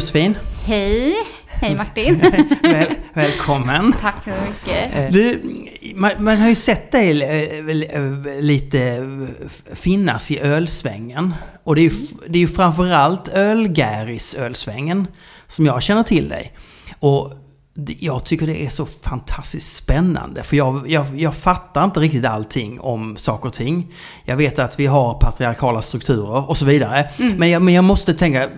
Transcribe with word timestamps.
Josefin! 0.00 0.36
Hej! 0.66 1.14
Hej 1.46 1.74
Martin! 1.74 2.18
Väl, 2.62 2.86
välkommen! 3.14 3.92
Tack 4.00 4.24
så 4.24 4.30
mycket! 4.30 4.96
Eh, 4.96 5.12
Du, 5.12 5.42
man, 5.94 6.24
man 6.24 6.36
har 6.36 6.48
ju 6.48 6.54
sett 6.54 6.92
dig 6.92 7.22
eh, 7.22 7.96
eh, 7.96 8.40
lite 8.40 9.02
finnas 9.74 10.30
i 10.30 10.40
ölsvängen. 10.40 11.34
Och 11.64 11.74
det 11.74 11.80
är 11.80 11.82
ju, 11.82 11.90
det 12.28 12.38
är 12.38 12.40
ju 12.40 12.48
framförallt 12.48 13.28
ölgäris 13.28 14.34
ölsvängen 14.34 15.06
som 15.48 15.66
jag 15.66 15.82
känner 15.82 16.02
till 16.02 16.28
dig. 16.28 16.52
Och 16.98 17.32
jag 17.74 18.24
tycker 18.24 18.46
det 18.46 18.64
är 18.64 18.68
så 18.68 18.86
fantastiskt 18.86 19.76
spännande. 19.76 20.42
För 20.42 20.56
jag, 20.56 20.90
jag, 20.90 21.20
jag 21.20 21.34
fattar 21.36 21.84
inte 21.84 22.00
riktigt 22.00 22.24
allting 22.24 22.80
om 22.80 23.16
saker 23.16 23.48
och 23.48 23.54
ting. 23.54 23.94
Jag 24.24 24.36
vet 24.36 24.58
att 24.58 24.80
vi 24.80 24.86
har 24.86 25.14
patriarkala 25.14 25.82
strukturer 25.82 26.48
och 26.48 26.56
så 26.56 26.64
vidare. 26.64 27.10
Men, 27.36 27.50
jag, 27.50 27.62
men 27.62 27.74
jag 27.74 27.84
måste 27.84 28.14
tänka, 28.14 28.48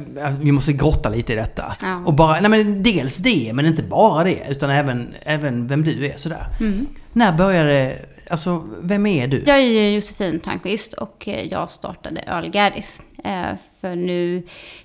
vi 0.40 0.52
måste 0.52 0.72
grotta 0.72 1.08
lite 1.08 1.32
i 1.32 1.36
detta. 1.36 1.76
Ja. 1.82 2.02
Och 2.06 2.14
bara, 2.14 2.40
nej 2.40 2.50
men 2.50 2.82
dels 2.82 3.16
det, 3.16 3.52
men 3.54 3.66
inte 3.66 3.82
bara 3.82 4.24
det. 4.24 4.46
Utan 4.48 4.70
även, 4.70 5.14
även 5.22 5.66
vem 5.66 5.84
du 5.84 6.06
är 6.06 6.16
sådär. 6.16 6.46
Mm. 6.60 6.86
När 7.12 7.32
började, 7.32 7.98
alltså 8.30 8.68
vem 8.80 9.06
är 9.06 9.28
du? 9.28 9.42
Jag 9.46 9.58
är 9.58 9.90
Josefin 9.90 10.40
Törnqvist 10.40 10.92
och 10.92 11.28
eh, 11.28 11.44
jag 11.44 11.70
startade 11.70 12.20
Ölgäris 12.20 13.02
eh, 13.24 13.56
för 13.80 13.96
nu 13.96 14.42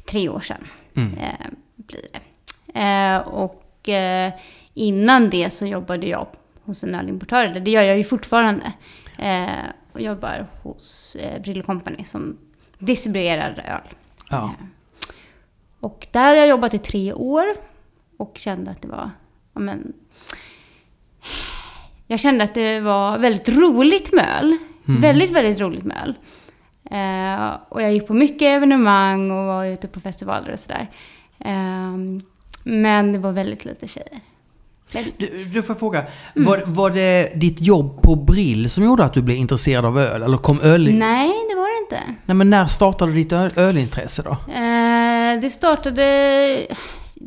tre 0.10 0.30
år 0.30 0.40
sedan. 0.40 0.64
Mm. 0.96 1.18
Eh, 1.18 1.48
blir 1.76 2.02
det. 2.14 2.20
Eh, 2.80 3.28
och 3.88 3.94
eh, 3.94 4.34
innan 4.74 5.30
det 5.30 5.50
så 5.50 5.66
jobbade 5.66 6.08
jag 6.08 6.28
hos 6.64 6.84
en 6.84 6.96
ölimportör. 6.96 7.48
Det 7.48 7.72
gör 7.72 7.82
jag 7.82 7.98
ju 7.98 8.04
fortfarande. 8.04 8.72
Eh, 9.18 9.48
och 9.94 10.02
jobbar 10.02 10.48
hos 10.64 11.16
eh, 11.16 11.42
Brillo 11.42 11.64
Company 11.64 12.04
som 12.04 12.38
distribuerar 12.80 13.50
öl. 13.68 13.94
Ja. 14.30 14.44
Eh, 14.44 14.66
Och 15.80 16.08
där 16.12 16.24
hade 16.26 16.38
jag 16.38 16.48
jobbat 16.48 16.74
i 16.74 16.78
tre 16.80 17.14
år 17.14 17.46
och 18.18 18.34
kände 18.38 18.72
att 18.72 18.82
det 18.82 18.88
var, 18.88 19.10
ja 19.54 19.60
men, 19.60 19.94
jag 22.08 22.20
kände 22.20 22.44
att 22.44 22.54
det 22.54 22.80
var 22.80 23.18
väldigt 23.18 23.50
roligt 23.50 24.14
med 24.14 24.26
öl. 24.40 24.58
Väldigt, 25.02 25.32
väldigt 25.32 25.60
roligt 25.60 25.84
med 25.84 25.98
öl. 26.04 26.16
Eh, 26.92 27.58
och 27.70 27.82
jag 27.82 27.94
gick 27.94 28.08
på 28.08 28.14
mycket 28.14 28.42
evenemang 28.46 29.32
och 29.32 29.46
var 29.46 29.66
ute 29.66 29.88
på 29.88 30.00
festivaler 30.00 30.52
och 30.54 30.60
sådär. 30.60 30.88
Eh, 31.40 31.94
men 32.68 33.14
det 33.14 33.20
var 33.20 33.32
väldigt 33.32 33.66
lite 33.66 33.88
tjejer. 33.88 34.20
Väldigt. 34.92 35.20
Du, 35.20 35.46
du 35.46 35.64
får 35.64 35.76
fråga, 35.76 36.04
var, 36.36 36.64
var 36.66 36.90
det 36.90 37.32
ditt 37.36 37.62
jobb 37.62 38.02
på 38.02 38.16
Brill 38.16 38.70
som 38.70 38.84
gjorde 38.84 39.04
att 39.04 39.14
du 39.14 39.22
blev 39.22 39.38
intresserad 39.38 39.86
av 39.86 40.00
öl? 40.00 40.24
Eller 40.24 40.38
kom 40.38 40.62
öl... 40.62 40.84
Nej. 40.84 40.94
Nej, 40.94 41.32
det 41.50 41.56
var 41.56 41.90
det 41.90 41.96
inte. 41.96 42.34
men 42.34 42.50
när 42.50 42.66
startade 42.66 43.12
ditt 43.12 43.32
öl, 43.32 43.52
ölintresse 43.56 44.22
då? 44.22 44.32
Eh, 44.32 45.42
det 45.42 45.50
startade... 45.50 46.68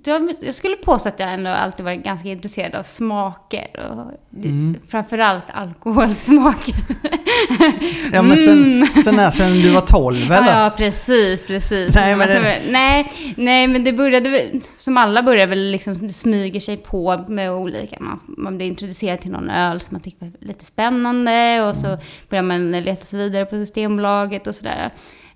Jag 0.05 0.55
skulle 0.55 0.77
påstå 0.77 1.08
att 1.08 1.20
jag 1.20 1.33
ändå 1.34 1.50
alltid 1.50 1.84
varit 1.84 2.05
ganska 2.05 2.28
intresserad 2.28 2.74
av 2.74 2.83
smaker. 2.83 3.67
Och 3.90 4.11
Mm. 4.45 4.77
Framförallt 4.89 5.45
alkoholsmaker. 5.52 6.74
Ja 8.12 8.23
men 8.23 8.36
sen, 8.36 8.86
sen 9.05 9.17
när? 9.17 9.30
Sen 9.30 9.52
du 9.62 9.70
var 9.70 9.80
12 9.80 10.17
eller? 10.17 10.36
Mm. 10.36 10.48
Ja, 10.48 10.64
ja, 10.64 10.70
precis, 10.77 11.46
precis. 11.46 11.95
Nej, 11.95 12.17
men 12.17 12.28
det- 12.28 12.61
nej, 12.70 13.12
nej, 13.36 13.67
men 13.68 13.84
det 13.84 13.92
började 13.92 14.51
som 14.78 14.96
alla 14.96 15.23
börjar 15.23 15.46
väl 15.46 15.70
liksom, 15.70 15.95
det 15.95 16.12
smyger 16.12 16.61
sig 16.61 16.77
på 16.77 17.24
med 17.28 17.52
olika. 17.52 17.96
Man, 18.01 18.20
man 18.27 18.57
blir 18.57 18.67
introducerad 18.67 19.20
till 19.20 19.30
någon 19.30 19.51
öl 19.51 19.80
som 19.80 19.95
man 19.95 20.01
tycker 20.01 20.20
var 20.20 20.33
lite 20.40 20.64
spännande 20.64 21.62
och 21.68 21.77
så 21.77 21.98
börjar 22.28 22.42
man 22.42 22.72
leta 22.72 23.05
sig 23.05 23.18
vidare 23.18 23.45
på 23.45 23.57
Systembolaget 23.57 24.46
och 24.46 24.55
sådär. 24.55 24.90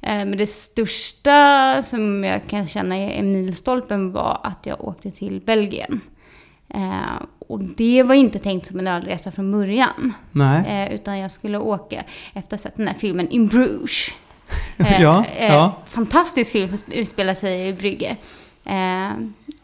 Eh, 0.07 0.25
Men 0.27 0.37
det 0.37 0.47
största 0.47 1.83
som 1.83 2.25
jag 2.25 2.47
kan 2.49 2.67
känna 2.69 2.97
är 2.97 3.23
milstolpen 3.23 4.13
var 4.13 4.41
att 4.43 4.67
jag 4.67 4.85
åkte 4.85 5.11
till 5.11 5.41
Belgien. 5.41 6.01
Eh, 6.69 7.23
och 7.49 7.61
det 7.61 8.03
var 8.03 8.15
inte 8.15 8.39
tänkt 8.39 8.67
som 8.67 8.79
en 8.79 8.87
ölresa 8.87 9.31
från 9.33 9.53
början. 9.53 10.13
Nej. 10.33 10.87
Eh, 10.89 10.95
utan 10.95 11.19
jag 11.19 11.31
skulle 11.31 11.59
åka 11.59 12.05
efter 12.33 12.57
att 12.57 12.63
ha 12.63 12.69
sett 12.69 12.77
den 12.77 12.87
här 12.89 12.95
filmen 12.95 13.29
In 13.29 13.47
Bruges. 13.47 14.09
Ja, 15.01 15.25
ja. 15.41 15.77
Fantastisk 15.87 16.53
film 16.53 16.69
som 16.69 16.93
utspelar 16.93 17.35
sig 17.35 17.69
i 17.69 17.73
Brygge. 17.73 18.17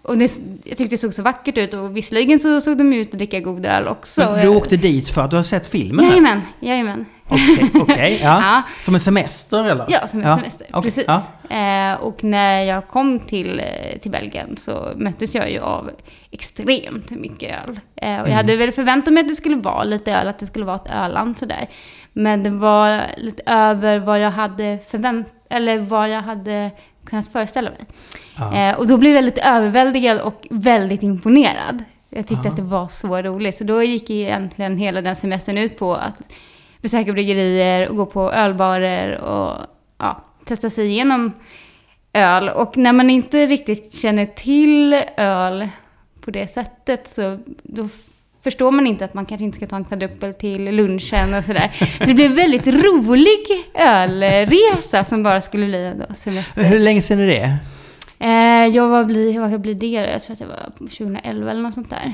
Och 0.02 0.18
det, 0.18 0.32
jag 0.64 0.76
tyckte 0.78 0.94
det 0.96 0.98
såg 0.98 1.14
så 1.14 1.22
vackert 1.22 1.58
ut 1.58 1.74
och 1.74 1.96
visserligen 1.96 2.40
så 2.40 2.60
såg 2.60 2.78
de 2.78 2.92
ut 2.92 3.08
att 3.12 3.18
dricka 3.18 3.40
god 3.40 3.66
öl 3.66 3.88
också. 3.88 4.20
Men 4.20 4.40
du 4.40 4.48
åkte 4.48 4.76
dit 4.76 5.08
för 5.08 5.22
att 5.22 5.30
du 5.30 5.36
har 5.36 5.42
sett 5.42 5.66
filmen? 5.66 6.04
Jajamän, 6.08 6.40
jajamän. 6.60 7.06
Okej, 7.28 7.70
okej, 7.74 8.18
ja. 8.22 8.40
Ja. 8.42 8.62
Som 8.80 8.94
en 8.94 9.00
semester 9.00 9.64
eller? 9.64 9.86
Ja, 9.88 10.06
som 10.08 10.22
en 10.22 10.36
semester. 10.36 10.66
okej, 10.70 10.82
Precis. 10.82 11.04
ja. 11.06 11.22
Eh, 11.56 12.00
och 12.00 12.24
när 12.24 12.62
jag 12.62 12.88
kom 12.88 13.18
till, 13.20 13.58
eh, 13.60 13.98
till 13.98 14.10
Belgien 14.10 14.56
så 14.56 14.88
möttes 14.96 15.34
jag 15.34 15.50
ju 15.50 15.58
av 15.60 15.90
extremt 16.30 17.10
mycket 17.10 17.50
öl. 17.68 17.80
Eh, 17.96 18.08
och 18.12 18.18
Mm. 18.18 18.30
jag 18.30 18.36
hade 18.36 18.56
väl 18.56 18.72
förväntat 18.72 19.12
mig 19.14 19.20
att 19.20 19.28
det 19.28 19.34
skulle 19.36 19.56
vara 19.56 19.84
lite 19.84 20.12
öl, 20.12 20.28
att 20.28 20.38
det 20.38 20.46
skulle 20.46 20.64
vara 20.64 20.76
ett 20.76 20.90
öland 21.04 21.38
sådär. 21.38 21.68
Men 22.12 22.42
det 22.42 22.50
var 22.50 23.02
lite 23.16 23.42
över 23.46 23.98
vad 23.98 24.20
jag 24.20 24.30
hade 24.30 24.78
förväntat, 24.90 25.32
eller 25.50 25.78
vad 25.78 26.08
jag 26.10 26.22
hade 26.22 26.70
kunnat 27.04 27.28
föreställa 27.28 27.70
mig. 27.70 27.80
Ja. 28.36 28.70
Eh, 28.70 28.78
och 28.78 28.86
då 28.86 28.96
blev 28.96 29.14
jag 29.14 29.24
lite 29.24 29.42
överväldigad 29.42 30.20
och 30.20 30.46
väldigt 30.50 31.02
imponerad. 31.02 31.84
Jag 32.08 32.26
tyckte 32.26 32.48
att 32.48 32.56
det 32.56 32.62
var 32.62 32.88
så 32.88 33.22
roligt. 33.22 33.56
Så 33.56 33.64
då 33.64 33.82
gick 33.82 34.10
egentligen 34.10 34.76
hela 34.76 35.00
den 35.02 35.16
semestern 35.16 35.58
ut 35.58 35.78
på 35.78 35.94
att 35.94 36.32
besöka 36.82 37.12
bryggerier 37.12 37.88
och 37.88 37.96
gå 37.96 38.06
på 38.06 38.32
ölbarer 38.32 39.20
och 39.20 39.56
ja, 39.98 40.24
testa 40.44 40.70
sig 40.70 40.86
igenom 40.86 41.32
öl. 42.12 42.48
Och 42.48 42.76
när 42.76 42.92
man 42.92 43.10
inte 43.10 43.46
riktigt 43.46 43.94
känner 43.94 44.26
till 44.26 45.02
öl 45.16 45.68
på 46.20 46.30
det 46.30 46.46
sättet 46.46 47.08
så 47.08 47.38
då 47.62 47.88
förstår 48.42 48.70
man 48.70 48.86
inte 48.86 49.04
att 49.04 49.14
man 49.14 49.26
kanske 49.26 49.44
inte 49.44 49.56
ska 49.56 49.66
ta 49.66 49.76
en 49.76 49.84
kvadruppel 49.84 50.34
till 50.34 50.64
lunchen 50.76 51.34
och 51.34 51.44
sådär. 51.44 51.70
Så 51.98 52.04
det 52.04 52.14
blev 52.14 52.30
en 52.30 52.36
väldigt 52.36 52.66
rolig 52.66 53.46
ölresa 53.74 55.04
som 55.04 55.22
bara 55.22 55.40
skulle 55.40 55.66
bli 55.66 55.94
då 56.08 56.14
semester. 56.14 56.62
Hur 56.62 56.78
länge 56.78 57.02
sedan 57.02 57.20
är 57.20 57.26
det? 57.26 57.58
Eh, 58.18 58.66
jag 58.76 58.88
var 58.88 59.04
bli, 59.04 59.38
vad 59.38 59.60
blir 59.60 59.74
det? 59.74 59.86
Jag 59.86 60.22
tror 60.22 60.32
att 60.32 60.38
det 60.38 60.46
var 60.46 60.70
2011 60.78 61.50
eller 61.50 61.62
något 61.62 61.74
sånt 61.74 61.90
där. 61.90 62.12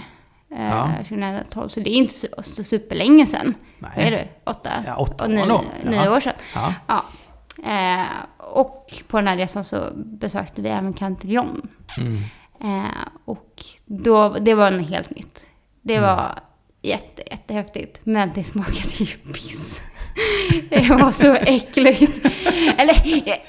Eh, 0.57 0.69
Ja. 0.71 0.91
2012, 1.09 1.69
så 1.69 1.81
det 1.81 1.91
är 1.91 1.95
inte 1.99 2.15
så, 2.15 2.27
så 2.43 2.65
superlänge 2.65 3.27
sedan. 3.27 3.55
Nej. 3.79 3.91
Vad 3.97 4.05
är 4.05 4.11
det? 4.11 4.29
Åtta? 4.45 4.71
Ja, 4.87 4.97
åtta 4.97 5.25
och 5.25 5.31
år 5.31 5.35
nio, 5.35 5.61
nio 5.91 6.09
år 6.11 6.21
sedan. 6.21 6.33
Ja. 6.55 6.75
Ja. 6.87 7.05
Eh, 7.65 8.07
och 8.39 8.95
på 9.09 9.17
den 9.17 9.29
här 9.29 9.37
resan 9.37 9.65
så 9.65 9.77
besökte 9.95 10.63
vi 10.63 10.69
även 10.69 10.93
Cantillon. 10.93 11.69
Mm. 11.99 12.23
Eh, 12.61 12.91
och 13.25 13.55
då, 13.87 14.29
det 14.29 14.55
var 14.55 14.71
något 14.71 14.89
helt 14.91 15.11
nytt. 15.17 15.47
Det 15.87 15.95
Mm. 15.97 16.07
var 16.17 16.39
jätte, 16.83 17.23
jättehäftigt. 17.31 18.01
Men 18.05 18.31
det 18.35 18.45
smakade 18.45 18.89
ju 18.99 19.07
piss. 19.07 19.83
Det 20.71 20.89
var 20.91 21.11
så 21.13 21.35
äckligt. 21.35 22.27
Eller 22.79 22.95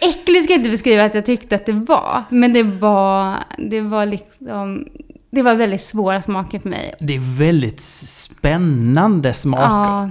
äckligt 0.09 0.43
ska 0.43 0.53
jag 0.53 0.59
inte 0.59 0.69
beskriva 0.69 1.03
att 1.05 1.15
jag 1.15 1.25
tyckte 1.25 1.55
att 1.55 1.65
det 1.65 1.73
var. 1.73 2.23
Men 2.29 2.53
det 2.53 2.63
var, 2.63 3.35
det 3.57 3.81
var 3.81 4.05
liksom... 4.05 4.87
Det 5.31 5.41
var 5.41 5.55
väldigt 5.55 5.81
svåra 5.81 6.21
smaker 6.21 6.59
för 6.59 6.69
mig. 6.69 6.93
Det 6.99 7.15
är 7.15 7.37
väldigt 7.39 7.81
spännande 7.81 9.33
smaker. 9.33 9.63
Ja, 9.63 10.09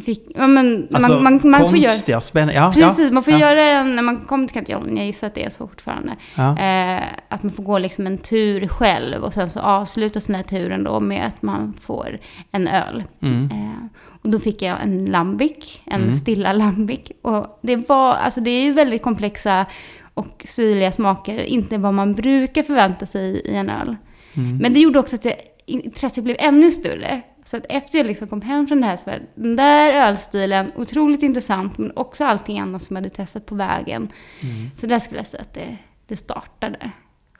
fick, 0.00 0.30
ja, 0.34 0.46
men 0.46 0.88
Alltså 0.92 1.12
man, 1.12 1.22
man, 1.22 1.50
man 1.50 1.60
får 1.60 1.78
göra... 1.78 2.20
spännande. 2.20 2.54
Ja, 2.54 2.72
Precis, 2.74 3.04
ja, 3.04 3.12
man 3.12 3.22
får 3.22 3.32
ja. 3.32 3.38
göra 3.38 3.62
en, 3.62 3.96
när 3.96 4.02
man 4.02 4.20
kommer 4.20 4.46
till 4.46 4.54
Cantillon, 4.54 4.96
jag 4.96 5.06
gissar 5.06 5.26
att 5.26 5.34
det 5.34 5.44
är 5.44 5.50
så 5.50 5.68
fortfarande, 5.68 6.12
eh, 6.36 7.02
att 7.28 7.42
man 7.42 7.52
får 7.52 7.62
gå 7.62 7.78
liksom 7.78 8.06
en 8.06 8.18
tur 8.18 8.68
själv 8.68 9.24
och 9.24 9.34
sen 9.34 9.50
så 9.50 9.60
avslutas 9.60 10.26
den 10.26 10.36
här 10.36 10.42
turen 10.42 10.84
då 10.84 11.00
med 11.00 11.26
att 11.26 11.42
man 11.42 11.74
får 11.82 12.18
en 12.50 12.68
öl. 12.68 13.04
Mm. 13.22 13.44
Eh, 13.44 13.98
och 14.22 14.30
då 14.30 14.38
fick 14.38 14.62
jag 14.62 14.82
en 14.82 15.04
lambic, 15.04 15.80
en 15.84 16.16
stilla 16.16 16.52
lambic. 16.52 17.00
Och 17.22 17.58
det 17.62 17.88
var, 17.88 18.14
alltså 18.14 18.40
det 18.40 18.50
är 18.50 18.62
ju 18.62 18.72
väldigt 18.72 19.02
komplexa 19.02 19.66
och 20.14 20.44
syrliga 20.48 20.92
smaker, 20.92 21.44
inte 21.44 21.78
vad 21.78 21.94
man 21.94 22.14
brukar 22.14 22.62
förvänta 22.62 23.06
sig 23.06 23.22
i 23.44 23.54
en 23.54 23.70
öl. 23.70 23.96
Mm. 24.34 24.56
Men 24.56 24.72
det 24.72 24.78
gjorde 24.78 24.98
också 24.98 25.16
att 25.16 25.22
det, 25.22 25.36
intresset 25.66 26.24
blev 26.24 26.36
ännu 26.38 26.70
större. 26.70 27.22
Så 27.50 27.56
att 27.56 27.66
efter 27.68 27.98
jag 27.98 28.06
liksom 28.06 28.28
kom 28.28 28.42
hem 28.42 28.66
från 28.66 28.80
det 28.80 28.86
här 28.86 28.96
så 28.96 29.10
var 29.10 29.18
den 29.34 29.56
där 29.56 30.08
ölstilen 30.08 30.72
otroligt 30.76 31.22
intressant, 31.22 31.78
men 31.78 31.92
också 31.96 32.24
allting 32.24 32.58
annat 32.58 32.82
som 32.82 32.96
jag 32.96 33.02
hade 33.02 33.14
testat 33.14 33.46
på 33.46 33.54
vägen. 33.54 34.08
Mm. 34.40 34.70
Så 34.76 34.86
där 34.86 34.98
skulle 34.98 35.18
jag 35.20 35.26
säga 35.26 35.40
att 35.42 35.54
det, 35.54 35.76
det 36.06 36.16
startade. 36.16 36.90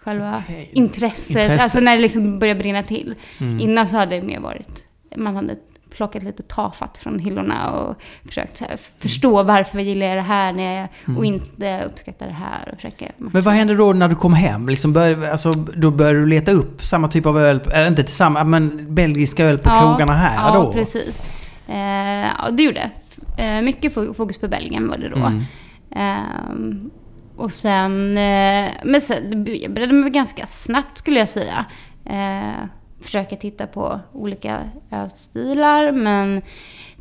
Själva 0.01 0.43
Okej. 0.45 0.71
intresset, 0.73 1.31
Intresset. 1.31 1.61
alltså 1.61 1.81
när 1.81 1.97
det 1.97 2.03
liksom 2.03 2.39
började 2.39 2.61
brinna 2.61 2.83
till. 2.83 3.15
Mm. 3.41 3.61
Innan 3.61 3.89
så 3.89 3.97
hade 3.97 4.17
det 4.17 4.27
mer 4.27 4.41
varit, 4.41 4.85
man 5.17 5.37
hade 5.37 5.57
plockat 5.91 6.23
lite 6.23 6.43
tafatt 6.43 6.99
från 6.99 7.19
hyllorna 7.19 7.71
och 7.71 7.97
försökt 8.27 8.61
här, 8.61 8.79
förstå 8.99 9.43
varför 9.43 9.79
gillar 9.79 10.07
jag 10.07 10.17
det 10.17 10.23
här 10.23 10.53
när 10.53 10.81
jag, 10.81 11.19
och 11.19 11.25
inte 11.25 11.85
uppskattar 11.87 12.27
det 12.27 12.33
här. 12.33 12.75
Och 12.75 13.33
Men 13.33 13.43
vad 13.43 13.55
hände 13.55 13.77
då 13.77 13.93
när 13.93 14.09
du 14.09 14.15
kom 14.15 14.35
hem? 14.35 14.69
Liksom 14.69 14.93
bör, 14.93 15.29
alltså, 15.29 15.51
då 15.53 15.91
började 15.91 16.19
du 16.19 16.27
leta 16.27 16.53
upp 16.53 16.83
samma 16.83 17.09
typ 17.09 17.27
av 17.27 17.39
öl, 17.39 17.61
äh, 17.75 17.87
inte 17.87 18.05
samma, 18.07 18.45
men 18.45 18.95
belgiska 18.95 19.45
öl 19.45 19.59
på 19.59 19.71
krogarna 19.71 20.15
här 20.15 20.35
ja, 20.35 20.55
då? 20.55 20.73
precis. 20.73 21.23
Eh, 21.69 22.27
ja, 22.39 22.51
det 22.53 22.63
gjorde. 22.63 22.91
Eh, 23.39 23.63
mycket 23.63 23.95
fo- 23.95 24.15
fokus 24.15 24.39
på 24.39 24.49
Belgien 24.49 24.89
var 24.89 24.99
det 24.99 25.09
då. 25.09 25.17
Mm. 25.17 25.43
Ehm, 25.91 26.91
och 27.37 27.53
sen, 27.53 28.17
eh, 28.17 28.71
men 28.85 29.01
sen 29.01 29.47
jag 29.63 29.73
började 29.73 29.93
mig 29.93 30.11
ganska 30.11 30.47
snabbt 30.47 30.99
skulle 30.99 31.19
jag 31.19 31.29
säga. 31.29 31.65
Eh, 32.05 32.65
försöka 33.01 33.37
titta 33.37 33.67
på 33.67 34.01
olika 34.13 34.71
ölstilar 34.91 35.93
men 35.93 36.43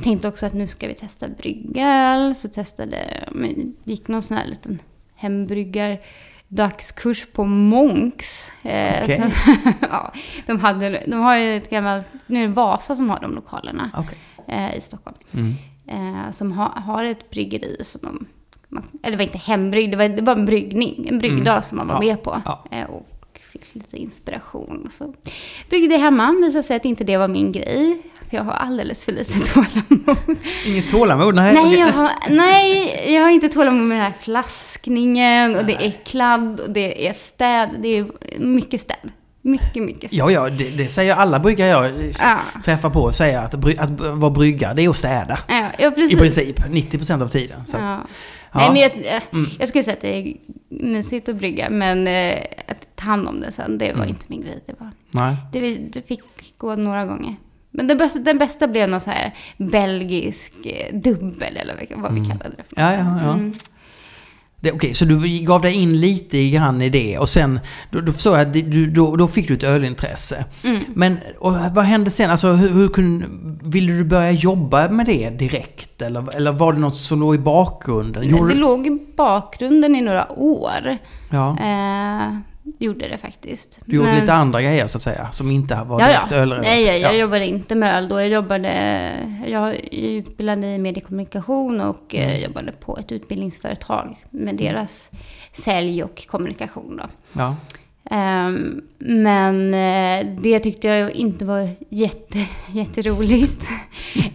tänkte 0.04 0.28
också 0.28 0.46
att 0.46 0.54
nu 0.54 0.68
ska 0.68 0.88
vi 0.88 0.94
testa 0.94 1.28
brygga 1.28 2.34
Så 2.36 2.48
testade, 2.48 2.98
men 3.32 3.76
gick 3.84 4.08
någon 4.08 4.22
sån 4.22 4.38
här 4.38 4.46
liten 4.48 4.80
hembryggar 5.16 6.00
dagskurs 6.48 7.28
på 7.34 7.46
Monks. 7.46 8.52
Eh, 8.64 9.04
Okej. 9.04 9.22
så, 9.46 9.52
ja, 9.92 10.14
de, 10.46 10.60
hade, 10.60 11.04
de 11.08 11.20
har 11.20 11.38
ju 11.38 11.58
ett 11.58 11.70
gammalt, 11.70 12.08
nu 12.28 12.44
är 12.44 12.48
det 12.48 12.54
Vasa 12.54 12.96
som 12.96 13.10
har 13.10 13.20
de 13.20 13.36
lokalerna 13.36 13.90
Okej. 13.98 14.18
eh, 14.48 14.78
i 14.78 14.82
Stockholm. 14.82 15.18
Mm. 15.34 15.54
Eh, 15.88 16.32
som 16.32 16.52
ha, 16.52 16.66
har 16.76 17.04
ett 17.04 17.30
bryggeri 17.30 17.78
som 17.84 18.02
de, 18.04 18.28
eller 19.04 19.12
det 19.12 19.18
var 19.18 19.24
inte 19.24 19.38
hembrygg, 19.38 19.92
det 19.92 19.98
var, 19.98 20.10
det 20.10 20.22
var 20.22 20.34
en 20.34 20.46
bryggning, 20.46 21.08
en 21.10 21.20
bryggdag 21.20 21.66
som 21.66 21.78
man 21.78 21.88
var 21.88 21.96
Mm. 21.96 22.08
Ja, 22.08 22.14
med 22.16 22.24
på. 22.24 22.42
ja. 22.46 22.86
Och 22.86 23.08
fick 23.66 23.76
lite 23.76 23.98
inspiration. 23.98 24.90
Så 24.92 25.14
bryggde 25.70 25.96
jag 25.96 26.02
hemma, 26.02 26.32
visade 26.46 26.64
sig 26.64 26.76
att 26.76 26.86
inte 26.86 27.04
det 27.04 27.18
var 27.18 27.28
min 27.28 27.52
grej. 27.52 27.98
För 28.30 28.38
jag 28.38 28.44
har 28.44 28.52
alldeles 28.52 29.06
för 29.06 29.12
lite 29.12 29.34
tålamod. 29.54 30.38
Inget 30.66 30.90
tålamod? 30.90 31.36
Nej. 31.36 31.54
Nej, 31.54 31.80
jag 31.80 31.88
har, 31.88 32.10
nej, 32.30 33.14
jag 33.14 33.22
har 33.24 33.30
inte 33.30 33.50
tålamod 33.50 33.88
med 33.88 33.98
den 33.98 34.04
här 34.06 34.14
flaskningen 34.22 35.56
och 35.56 35.66
det 35.66 35.74
är 35.86 35.92
kladd 36.06 36.60
och 36.60 36.70
det 36.70 37.08
är 37.08 37.14
städ. 37.14 37.70
Det 37.80 37.98
är 37.98 38.06
mycket 38.40 38.82
städ. 38.82 39.12
Mycket, 39.42 39.84
mycket 39.84 40.10
städ. 40.10 40.20
Ja, 40.20 40.32
ja, 40.32 40.50
det, 40.50 40.70
det 40.70 40.88
säger 40.88 41.16
alla 41.16 41.40
bryggare 41.40 41.70
jag 41.70 41.86
eh, 41.86 42.12
Ja. 42.20 42.38
träffar 42.66 42.90
på. 42.90 43.14
Säger 43.14 43.40
att, 43.40 43.54
bry, 43.56 43.78
att 43.78 43.90
vara 44.00 44.32
bryggare, 44.32 44.74
det 44.74 44.86
är 44.86 44.90
att 44.90 44.98
städa. 44.98 45.40
Ja, 45.48 45.66
ja, 45.80 45.92
precis. 45.92 46.14
I 46.14 46.16
princip, 46.18 46.60
90% 46.60 47.24
av 47.24 47.28
tiden. 47.28 47.62
Att, 47.62 47.70
Ja. 47.74 47.80
ja. 48.52 48.60
Nej, 48.60 48.70
men 48.72 48.82
jag, 48.82 48.92
eh, 49.16 49.22
Mm. 49.34 49.50
jag 49.60 49.70
skulle 49.70 49.84
säga 49.84 49.94
att 49.94 50.02
det 50.02 50.16
är 50.16 50.34
mysigt 50.70 51.30
att 51.30 51.36
brygga, 51.36 51.70
men 51.70 52.08
eh, 52.08 52.38
att 52.68 52.87
ta 52.98 53.06
hand 53.06 53.28
om 53.28 53.40
det 53.42 53.52
sen, 53.52 53.78
det 53.78 53.86
var 53.94 53.94
Mm. 53.96 54.10
inte 54.10 54.26
min 54.28 54.42
grej. 54.42 54.60
Det, 54.66 54.74
var, 54.80 54.92
Nej. 55.12 55.36
det, 55.52 55.76
det 55.94 56.08
fick 56.08 56.22
gå 56.58 56.76
några 56.76 57.06
gånger. 57.06 57.36
Men 57.72 57.88
den 57.88 57.98
bästa, 57.98 58.20
den 58.20 58.38
bästa 58.38 58.68
blev 58.68 58.90
någon 58.90 59.02
så 59.02 59.10
här 59.10 59.34
belgisk 59.58 60.54
eh, 60.66 60.96
dubbel, 61.00 61.58
eller 61.58 61.76
vad- 61.96 62.12
vi 62.14 62.20
Mm. 62.20 62.30
kallade 62.32 62.56
det 62.58 62.64
för. 62.76 62.82
Ja, 62.82 62.94
ja, 62.94 63.20
ja. 63.24 63.34
Mm. 63.34 63.54
Okej, 64.74 64.94
så 64.94 65.06
du 65.06 65.40
gav 65.40 65.62
dig 65.62 65.74
in 65.74 66.00
lite 66.00 66.50
grann 66.50 66.82
i 66.82 66.90
det 66.90 67.18
och 67.18 67.30
sen 67.30 67.60
då, 67.92 68.02
då 68.02 68.12
förstår 68.12 68.38
jag 68.38 68.48
att 68.48 68.54
du, 68.54 68.88
då, 68.92 69.16
då 69.16 69.28
fick 69.28 69.48
du 69.48 69.54
ett 69.54 69.64
ölintresse. 69.64 70.46
Mm. 70.64 70.84
Men 70.96 71.18
och 71.40 71.54
vad 71.54 71.86
hände 71.86 72.10
sen? 72.10 72.30
Alltså, 72.32 72.52
hur, 72.52 72.70
hur 72.70 72.88
kunde, 72.88 73.26
ville 73.70 73.94
du 73.94 74.04
börja 74.04 74.32
jobba 74.32 74.90
med 74.90 75.06
det 75.06 75.30
direkt? 75.30 76.02
Eller, 76.02 76.36
eller 76.38 76.52
var 76.52 76.74
det 76.74 76.80
något 76.80 76.96
som 76.98 77.20
låg 77.20 77.36
i 77.36 77.40
bakgrunden? 77.40 78.24
Gjorde 78.24 78.54
Det 78.54 78.60
låg 78.60 78.88
i 78.88 79.00
bakgrunden 79.18 79.96
i 79.96 80.02
några 80.02 80.32
år. 80.32 80.98
ja, 81.32 81.58
Eh, 81.60 82.38
gjorde 82.80 83.08
det 83.08 83.18
faktiskt. 83.18 83.82
du 83.86 83.96
gjorde 83.96 84.10
Men- 84.10 84.20
lite 84.20 84.34
andra 84.34 84.62
grejer 84.62 84.88
så 84.88 84.98
att 84.98 85.02
säga, 85.02 85.32
som 85.32 85.52
inte 85.52 85.76
var 85.76 86.02
Ja, 86.02 86.08
direkt 86.08 86.32
ja. 86.32 86.38
ölrelaterat? 86.38 86.76
Nej, 86.76 86.86
jag, 86.86 87.00
jag 87.00 87.14
ja. 87.16 87.20
jobbade 87.20 87.46
inte 87.46 87.76
med 87.76 87.96
öl 87.98 88.10
då. 88.10 88.20
Jag 88.20 88.30
jobbade... 88.30 88.72
Jag 89.48 89.76
är 89.76 89.94
utbildad 89.94 90.66
i 90.66 90.78
mediekommunikation 90.78 91.82
och 91.82 92.16
eh, 92.16 92.28
Mm. 92.30 92.42
jobbade 92.44 92.72
på 92.72 92.98
ett 92.98 93.12
utbildningsföretag 93.12 94.16
med 94.30 94.56
deras 94.56 95.10
sälj 95.52 96.04
och 96.04 96.28
kommunikation 96.28 96.98
då. 96.98 97.04
Ja. 97.34 97.56
Ehm, 98.12 98.82
men 98.98 99.74
eh, 99.74 100.36
det 100.42 100.60
tyckte 100.60 100.88
jag 100.88 101.12
inte 101.12 101.46
var 101.46 101.70
jätte, 101.90 102.46
jätteroligt. 102.74 103.64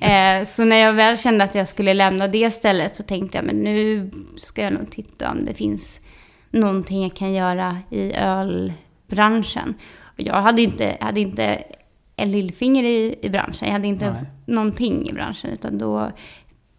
Eh, 0.00 0.44
så 0.44 0.64
när 0.64 0.76
jag 0.76 0.92
väl 0.92 1.18
kände 1.18 1.44
att 1.44 1.54
jag 1.54 1.68
skulle 1.68 1.94
lämna 1.94 2.26
det 2.28 2.50
stället 2.50 2.96
så 2.96 3.02
tänkte 3.02 3.38
jag 3.38 3.44
men 3.44 3.56
nu 3.56 4.10
ska 4.36 4.62
jag 4.62 4.72
nog 4.72 4.90
titta 4.90 5.30
om 5.30 5.44
det 5.44 5.54
finns 5.54 6.00
någonting 6.52 7.02
jag 7.02 7.14
kan 7.14 7.32
göra 7.32 7.78
i 7.90 8.12
ölbranschen. 8.14 9.74
Och 10.04 10.20
jag 10.20 10.34
hade 10.34 10.62
inte, 10.62 10.96
hade 11.00 11.20
inte 11.20 11.64
en 12.16 12.32
lillfinger 12.32 12.84
i, 12.84 13.18
i 13.22 13.30
branschen. 13.30 13.68
Jag 13.68 13.72
hade 13.72 13.86
inte 13.88 14.10
Nej. 14.10 14.22
någonting 14.46 15.08
i 15.08 15.12
branschen. 15.12 15.50
Utan 15.50 15.78
då 15.78 16.10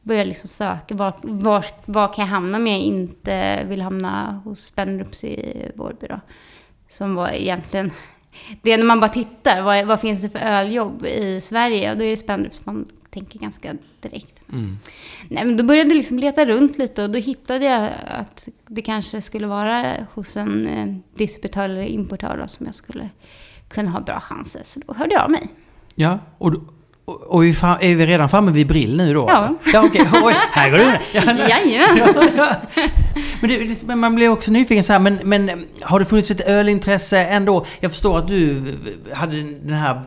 började 0.01 0.21
jag 0.21 0.27
liksom 0.27 0.49
söka. 0.49 0.95
Var, 0.95 1.13
var, 1.21 1.65
var 1.85 2.13
kan 2.13 2.25
jag 2.25 2.31
hamna 2.31 2.57
om 2.57 2.67
jag 2.67 2.79
inte 2.79 3.63
vill 3.63 3.81
hamna 3.81 4.41
hos 4.45 4.63
Spendrups 4.63 5.23
i 5.23 5.71
Vårby 5.75 6.07
då? 6.07 6.19
Som 6.87 7.15
var 7.15 7.29
egentligen... 7.29 7.91
Det 8.61 8.71
är 8.71 8.77
när 8.77 8.85
man 8.85 8.99
bara 8.99 9.09
tittar. 9.09 9.61
Vad, 9.61 9.85
vad 9.85 9.99
finns 9.99 10.21
det 10.21 10.29
för 10.29 10.39
öljobb 10.39 11.05
i 11.05 11.41
Sverige? 11.41 11.91
Och 11.91 11.97
då 11.97 12.03
är 12.03 12.09
det 12.09 12.17
Spendrups 12.17 12.65
man 12.65 12.87
tänker 13.13 13.39
ganska 13.39 13.75
direkt. 14.01 14.51
Mm. 14.51 14.77
Nej, 15.29 15.45
men 15.45 15.57
då 15.57 15.63
började 15.63 15.89
jag 15.89 15.97
liksom 15.97 16.19
leta 16.19 16.45
runt 16.45 16.77
lite 16.77 17.03
och 17.03 17.09
då 17.09 17.19
hittade 17.19 17.65
jag 17.65 17.91
att 18.07 18.47
det 18.67 18.81
kanske 18.81 19.21
skulle 19.21 19.47
vara 19.47 20.07
hos 20.13 20.37
en 20.37 20.67
eh, 20.67 20.95
distributör 21.15 21.65
eller 21.65 21.83
importör 21.83 22.37
då, 22.37 22.47
som 22.47 22.65
jag 22.65 22.75
skulle 22.75 23.09
kunna 23.67 23.91
ha 23.91 24.01
bra 24.01 24.19
chanser. 24.19 24.61
Så 24.63 24.79
då 24.79 24.93
hörde 24.93 25.13
jag 25.13 25.23
av 25.23 25.31
mig. 25.31 25.47
Ja, 25.95 26.19
och, 26.37 26.53
och, 27.05 27.21
och 27.21 27.43
är, 27.43 27.47
vi 27.47 27.53
fram, 27.53 27.77
är 27.81 27.95
vi 27.95 28.05
redan 28.05 28.29
framme 28.29 28.51
vid 28.51 28.67
Brill 28.67 28.97
nu 28.97 29.13
då? 29.13 29.25
Ja. 29.29 29.49
Ja, 29.73 29.85
okej. 29.85 30.07
Oj, 30.23 30.33
här 30.51 30.69
går 30.69 30.77
du. 30.77 30.97
Ja. 31.13 31.21
Jajamän! 31.49 32.17
Men, 33.41 33.49
det, 33.49 33.83
men 33.87 33.99
man 33.99 34.15
blir 34.15 34.29
också 34.29 34.51
nyfiken 34.51 34.83
så 34.83 34.93
här, 34.93 34.99
men, 34.99 35.19
men 35.23 35.65
har 35.81 35.99
det 35.99 36.05
funnits 36.05 36.31
ett 36.31 36.41
ölintresse 36.41 37.25
ändå? 37.25 37.65
Jag 37.79 37.91
förstår 37.91 38.17
att 38.17 38.27
du 38.27 38.63
hade 39.13 39.41
den 39.41 39.73
här... 39.73 40.01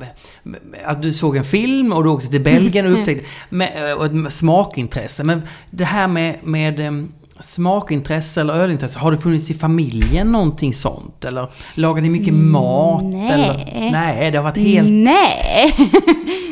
Att 0.86 1.02
du 1.02 1.12
såg 1.12 1.36
en 1.36 1.44
film 1.44 1.92
och 1.92 2.04
du 2.04 2.10
åkte 2.10 2.28
till 2.28 2.40
Belgien 2.40 2.86
och 2.86 2.98
upptäckte... 2.98 3.26
Med, 3.48 3.94
och 3.96 4.06
ett 4.06 4.32
smakintresse. 4.32 5.24
Men 5.24 5.42
det 5.70 5.84
här 5.84 6.08
med, 6.08 6.38
med 6.42 7.08
smakintresse 7.40 8.40
eller 8.40 8.54
ölintresse, 8.54 8.98
har 8.98 9.12
det 9.12 9.18
funnits 9.18 9.50
i 9.50 9.54
familjen 9.54 10.32
någonting 10.32 10.74
sånt? 10.74 11.24
Eller 11.24 11.48
lagar 11.74 12.02
ni 12.02 12.10
mycket 12.10 12.34
mat? 12.34 13.04
nej. 13.04 13.32
Eller? 13.32 13.90
Nej, 13.92 14.30
det 14.30 14.38
har 14.38 14.44
varit 14.44 14.58
helt... 14.58 14.90
Nej! 14.90 15.74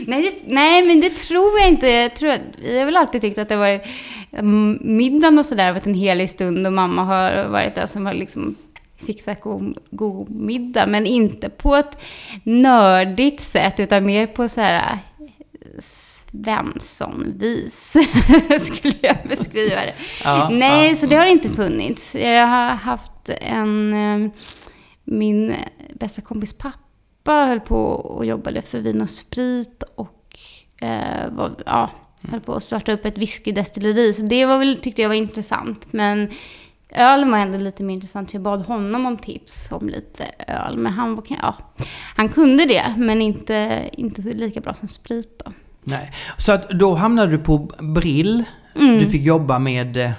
Nej, 0.06 0.22
det, 0.22 0.52
nej, 0.54 0.86
men 0.86 1.00
det 1.00 1.10
tror 1.10 1.58
jag 1.60 1.68
inte. 1.68 1.88
Jag, 1.88 2.16
tror 2.16 2.32
jag 2.62 2.78
har 2.78 2.84
väl 2.84 2.96
alltid 2.96 3.20
tyckt 3.20 3.38
att 3.38 3.48
det 3.48 3.56
var 3.56 3.80
mm, 4.32 4.78
middagen 4.82 5.38
och 5.38 5.46
sådär 5.46 5.72
varit 5.72 5.86
en 5.86 5.94
helig 5.94 6.30
stund 6.30 6.66
och 6.66 6.72
mamma 6.72 7.04
har 7.04 7.48
varit 7.48 7.74
där 7.74 7.86
som 7.86 8.06
har 8.06 8.14
liksom 8.14 8.56
fixat 9.06 9.40
god, 9.40 9.78
god 9.90 10.30
middag. 10.30 10.86
Men 10.86 11.06
inte 11.06 11.48
på 11.50 11.76
ett 11.76 12.02
nördigt 12.42 13.40
sätt 13.40 13.80
utan 13.80 14.06
mer 14.06 14.26
på 14.26 14.48
så 14.48 14.60
här 14.60 14.98
Svenssonvis 15.78 17.90
skulle 18.64 18.94
jag 19.00 19.16
beskriva 19.28 19.80
det. 19.80 19.94
Ja, 20.24 20.48
Nej, 20.52 20.88
ja. 20.88 20.94
så 20.96 21.06
det 21.06 21.16
har 21.16 21.26
inte 21.26 21.50
funnits. 21.50 22.14
Jag 22.14 22.46
har 22.46 22.68
haft 22.70 23.28
en... 23.40 23.94
eh, 23.94 24.30
Min 25.06 25.54
bästa 25.94 26.22
kompis 26.22 26.52
pappa 26.52 26.78
höll 27.32 27.60
på 27.60 27.78
och 27.86 28.26
jobbade 28.26 28.62
för 28.62 28.80
Vin 28.80 29.00
och 29.00 29.10
Sprit 29.10 29.82
och 29.94 30.38
eh, 30.80 31.30
var, 31.30 31.50
ja, 31.66 31.90
höll 32.30 32.40
på 32.40 32.54
att 32.54 32.62
starta 32.62 32.92
upp 32.92 33.04
ett 33.04 33.18
whiskydestilleri. 33.18 34.12
Så 34.12 34.22
det 34.22 34.46
var 34.46 34.58
väl, 34.58 34.80
tyckte 34.82 35.02
jag 35.02 35.08
var 35.08 35.16
intressant. 35.16 35.86
Men 35.90 36.30
öl 36.90 37.30
var 37.30 37.38
ändå 37.38 37.58
lite 37.58 37.82
mer 37.82 37.94
intressant. 37.94 38.34
Jag 38.34 38.42
bad 38.42 38.62
honom 38.62 39.06
om 39.06 39.16
tips 39.16 39.72
om 39.72 39.88
lite 39.88 40.24
öl. 40.48 40.76
Men 40.76 40.92
han, 40.92 41.14
var, 41.14 41.24
ja, 41.42 41.56
han 42.16 42.28
kunde 42.28 42.64
det, 42.64 42.94
men 42.96 43.22
inte, 43.22 43.88
inte 43.92 44.22
lika 44.22 44.60
bra 44.60 44.74
som 44.74 44.88
sprit 44.88 45.42
då. 45.44 45.52
Nej. 45.84 46.12
Så 46.36 46.52
att 46.52 46.70
då 46.70 46.94
hamnade 46.94 47.32
du 47.32 47.38
på 47.38 47.58
Brill. 47.94 48.44
Mm. 48.76 48.98
Du 48.98 49.06
fick 49.06 49.22
jobba 49.22 49.58
med 49.58 49.96
eh, 49.96 50.10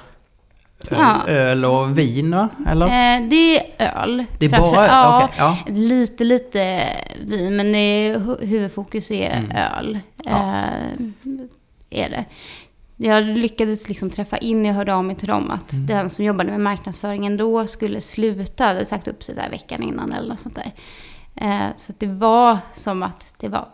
Ja. 0.90 1.28
öl 1.28 1.66
och 1.66 1.98
vin? 1.98 2.34
Eller? 2.68 2.86
Eh, 2.86 3.28
det 3.30 3.60
är 3.78 4.02
öl. 4.04 4.26
det 4.40 4.46
är 4.46 4.50
framför- 4.50 4.72
bara 4.72 4.84
öl? 4.84 4.90
Ja, 4.92 5.24
Okej, 5.24 5.36
ja. 5.38 5.58
Lite, 5.74 6.24
lite 6.24 6.84
vin, 7.26 7.56
men 7.56 7.76
är, 7.76 8.16
hu- 8.20 8.46
huvudfokus 8.46 9.12
är 9.12 9.38
Mm. 9.38 9.52
öl. 9.52 10.00
Ja. 10.24 10.32
Eh, 10.32 12.04
är 12.06 12.10
det. 12.10 12.26
Jag 12.98 13.24
lyckades 13.24 13.88
liksom 13.90 14.10
träffa 14.10 14.38
in, 14.38 14.66
jag 14.66 14.74
hörde 14.74 14.94
av 14.96 15.04
mig 15.04 15.16
till 15.16 15.28
dem, 15.28 15.52
att 15.52 15.74
Mm. 15.74 15.86
den 15.86 16.10
som 16.10 16.26
jobbade 16.26 16.52
med 16.52 16.60
marknadsföringen 16.60 17.38
då 17.38 17.68
skulle 17.68 18.02
sluta. 18.02 18.66
hade 18.66 18.86
sagt 18.86 19.08
upp 19.08 19.24
sig 19.24 19.36
där 19.36 19.50
veckan 19.50 19.84
innan 19.84 20.14
eller 20.14 20.30
något 20.30 20.40
sånt 20.40 20.56
där. 20.56 20.72
Eh, 21.36 21.68
så 21.78 21.94
det 21.98 22.08
var 22.08 22.58
som 22.76 23.04
att 23.04 23.34
det 23.38 23.48
var 23.48 23.68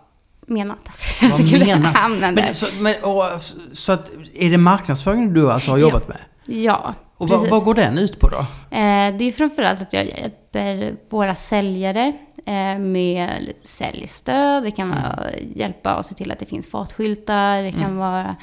menat 0.47 0.77
att 0.87 1.21
jag 1.21 1.33
skulle 1.47 1.65
menat? 1.65 1.95
hamna 1.97 2.31
där. 2.31 2.43
Men, 2.43 2.55
så, 2.55 2.65
men, 2.79 3.03
och, 3.03 3.23
så 3.71 3.91
att, 3.91 4.11
är 4.33 4.49
det 4.49 4.57
marknadsföring 4.57 5.33
du 5.33 5.51
alltså 5.51 5.71
har 5.71 5.77
jobbat 5.77 6.07
med? 6.07 6.17
Ja, 6.51 6.93
Och 7.17 7.29
vad, 7.29 7.49
vad 7.49 7.63
går 7.63 7.73
den 7.73 7.97
ut 7.97 8.19
på 8.19 8.29
då? 8.29 8.39
Eh, 8.77 9.15
det 9.17 9.23
är 9.23 9.31
framförallt 9.31 9.81
att 9.81 9.93
jag 9.93 10.05
hjälper 10.05 10.95
våra 11.09 11.35
säljare 11.35 12.13
eh, 12.45 12.79
med 12.79 13.53
säljstöd. 13.63 14.63
Det 14.63 14.71
kan 14.71 14.89
vara 14.89 15.29
hjälpa 15.55 15.97
och 15.97 16.05
se 16.05 16.15
till 16.15 16.31
att 16.31 16.39
det 16.39 16.45
finns 16.45 16.69
fatskyltar. 16.69 17.63
Det 17.63 17.71
kan 17.71 17.97
vara 17.97 18.35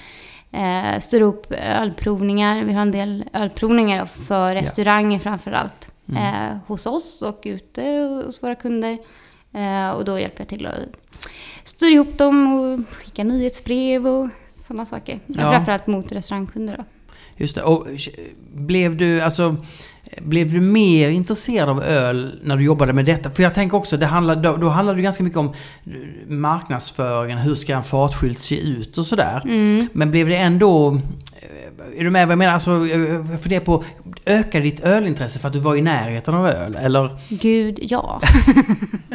eh, 0.52 1.00
styra 1.00 1.24
upp 1.24 1.52
ölprovningar. 1.52 2.64
Vi 2.64 2.72
har 2.72 2.82
en 2.82 2.92
del 2.92 3.24
ölprovningar 3.32 4.06
för 4.06 4.54
restauranger 4.54 5.18
framförallt. 5.18 5.92
Eh, 6.16 6.56
hos 6.66 6.86
oss 6.86 7.22
och 7.22 7.40
ute 7.44 7.82
hos 8.26 8.42
våra 8.42 8.54
kunder. 8.54 8.98
Eh, 9.52 9.90
och 9.90 10.04
då 10.04 10.18
hjälper 10.18 10.40
jag 10.40 10.48
till 10.48 10.66
att 10.66 10.74
styra 11.64 11.90
ihop 11.90 12.18
dem 12.18 12.52
och 12.52 12.94
skicka 12.96 13.24
nyhetsbrev 13.24 14.06
och 14.06 14.28
sådana 14.60 14.86
saker. 14.86 15.20
Ja. 15.26 15.50
Framförallt 15.50 15.86
mot 15.86 16.12
restaurangkunder 16.12 16.76
då. 16.76 16.84
Just 17.38 17.54
det. 17.54 17.62
Och 17.62 17.86
blev 18.54 18.96
du, 18.96 19.20
alltså... 19.20 19.56
Blev 20.20 20.52
du 20.52 20.60
mer 20.60 21.08
intresserad 21.08 21.68
av 21.68 21.82
öl 21.82 22.40
när 22.42 22.56
du 22.56 22.64
jobbade 22.64 22.92
med 22.92 23.04
detta? 23.04 23.30
För 23.30 23.42
jag 23.42 23.54
tänker 23.54 23.76
också, 23.76 23.96
det 23.96 24.06
handlar, 24.06 24.36
då, 24.36 24.56
då 24.56 24.68
handlar 24.68 24.94
det 24.94 25.02
ganska 25.02 25.22
mycket 25.22 25.38
om 25.38 25.52
marknadsföringen, 26.28 27.38
hur 27.38 27.54
ska 27.54 27.74
en 27.74 27.84
fartskylt 27.84 28.38
se 28.38 28.60
ut 28.60 28.98
och 28.98 29.06
sådär. 29.06 29.42
Mm. 29.44 29.88
Men 29.92 30.10
blev 30.10 30.28
det 30.28 30.36
ändå... 30.36 30.94
eh, 31.40 31.98
Är 32.00 32.04
du 32.04 32.10
med 32.10 32.26
vad 32.26 32.32
jag 32.32 32.38
menar? 32.38 32.52
Alltså, 32.54 32.86
jag 32.86 33.40
funderar 33.42 33.64
på, 33.64 33.84
ökade 34.26 34.64
ditt 34.64 34.80
ölintresse 34.80 35.38
för 35.38 35.46
att 35.46 35.52
du 35.52 35.58
var 35.60 35.76
i 35.76 35.82
närheten 35.82 36.34
av 36.34 36.46
öl? 36.46 36.76
Eller? 36.76 37.10
Gud, 37.28 37.78
ja. 37.82 38.20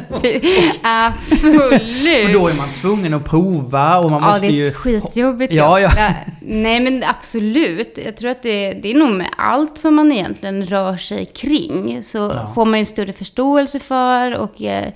Absolut. 0.83 2.25
För 2.25 2.33
då 2.33 2.47
är 2.47 2.53
man 2.53 2.73
tvungen 2.73 3.13
att 3.13 3.25
prova 3.25 3.97
och 3.99 4.11
man 4.11 4.21
ja, 4.23 4.29
måste 4.29 4.45
det 4.47 4.51
är 4.51 4.55
ju... 4.55 4.67
ett 4.67 4.75
skitjobbigt 4.75 5.53
Ja, 5.53 5.79
jobb. 5.79 5.91
ja. 5.97 6.09
Nej, 6.41 6.79
men 6.79 7.03
absolut. 7.03 7.99
Jag 8.05 8.17
tror 8.17 8.29
att 8.29 8.43
det, 8.43 8.73
det 8.73 8.91
är 8.91 8.95
nog 8.95 9.09
med 9.11 9.27
allt 9.37 9.77
som 9.77 9.95
man 9.95 10.11
egentligen 10.11 10.65
rör 10.65 10.97
sig 10.97 11.25
kring. 11.25 12.03
Så 12.03 12.17
Ja. 12.17 12.51
får 12.55 12.65
man 12.65 12.79
en 12.79 12.85
större 12.85 13.13
förståelse 13.13 13.79
för 13.79 14.35
och 14.37 14.61
eh, 14.61 14.91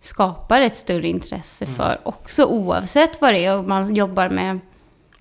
skapar 0.00 0.60
ett 0.60 0.76
större 0.76 1.08
intresse 1.08 1.64
Mm. 1.64 1.76
för 1.76 1.98
också 2.02 2.44
oavsett 2.44 3.20
vad 3.20 3.34
det 3.34 3.44
är. 3.44 3.58
Och 3.58 3.64
man 3.64 3.94
jobbar 3.94 4.28
med, 4.28 4.60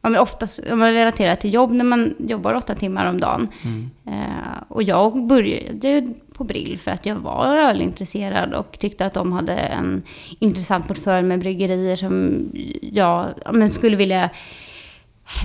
ja, 0.01 0.09
men 0.09 0.21
oftast 0.21 0.71
om 0.71 0.79
man 0.79 0.93
relaterar 0.93 1.35
till 1.35 1.53
jobb 1.53 1.71
när 1.71 1.85
man 1.85 2.15
jobbar 2.19 2.53
åtta 2.53 2.75
timmar 2.75 3.09
om 3.09 3.19
dagen. 3.19 3.47
Mm. 3.63 3.89
Eh, 4.07 4.63
och 4.67 4.83
jag 4.83 5.27
började 5.27 6.13
på 6.33 6.43
Brill 6.43 6.79
för 6.79 6.91
att 6.91 7.05
jag 7.05 7.15
var 7.15 7.45
ölintresserad 7.45 8.53
och 8.53 8.79
tyckte 8.79 9.05
att 9.05 9.13
de 9.13 9.31
hade 9.31 9.53
en 9.53 10.03
intressant 10.39 10.87
portfölj 10.87 11.27
med 11.27 11.39
bryggerier 11.39 11.95
som 11.95 12.45
jag 12.81 13.25
ja, 13.45 13.51
men 13.51 13.71
skulle 13.71 13.95
vilja 13.97 14.29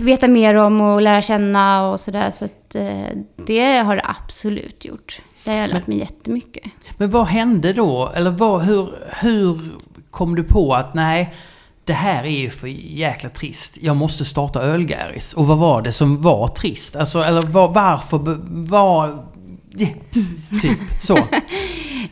veta 0.00 0.28
mer 0.28 0.54
om 0.54 0.80
och 0.80 1.02
lära 1.02 1.23
känna 1.23 1.90
och 1.90 2.00
sådär. 2.00 2.30
Så 2.30 2.44
att 2.44 2.75
eh, 2.75 3.18
det 3.46 3.76
har 3.76 3.96
det 3.96 4.02
absolut 4.04 4.84
gjort. 4.84 5.23
Det 5.44 5.50
har 5.50 5.58
jag 5.58 5.70
lärt 5.70 5.87
mig 5.87 5.99
jättemycket. 5.99 6.73
Men 6.96 7.11
vad 7.11 7.26
hände 7.26 7.73
då? 7.73 8.12
Eller 8.14 8.30
vad, 8.30 8.62
hur, 8.62 8.88
hur 9.20 9.73
kom 10.11 10.34
du 10.34 10.44
på 10.44 10.75
att 10.75 10.94
nej, 10.94 11.34
det 11.84 11.92
här 11.92 12.24
är 12.24 12.40
ju 12.40 12.50
för 12.50 12.68
jäkla 12.68 13.28
trist. 13.30 13.78
Jag 13.80 13.96
måste 13.96 14.24
starta 14.24 14.62
Ölgäris. 14.62 15.34
Och 15.34 15.46
vad 15.46 15.58
var 15.58 15.82
det 15.82 15.92
som 15.92 16.22
var 16.22 16.48
trist? 16.48 16.96
Alltså, 16.96 17.22
eller 17.22 17.40
var, 17.40 17.68
varför 17.68 18.18
var... 18.70 19.26
Typ 20.62 20.78
så. 21.02 21.18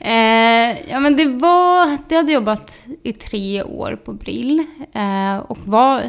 Eh, 0.01 0.91
ja, 0.91 1.01
men 1.01 1.17
det 1.17 1.27
var... 1.27 1.99
Det 2.09 2.17
hade 2.17 2.33
jobbat 2.33 2.79
i 3.03 3.13
tre 3.13 3.63
år 3.63 4.01
på 4.05 4.13
Brill. 4.13 4.67
Eh, 4.93 5.37
och 5.37 5.59
var, 5.65 6.03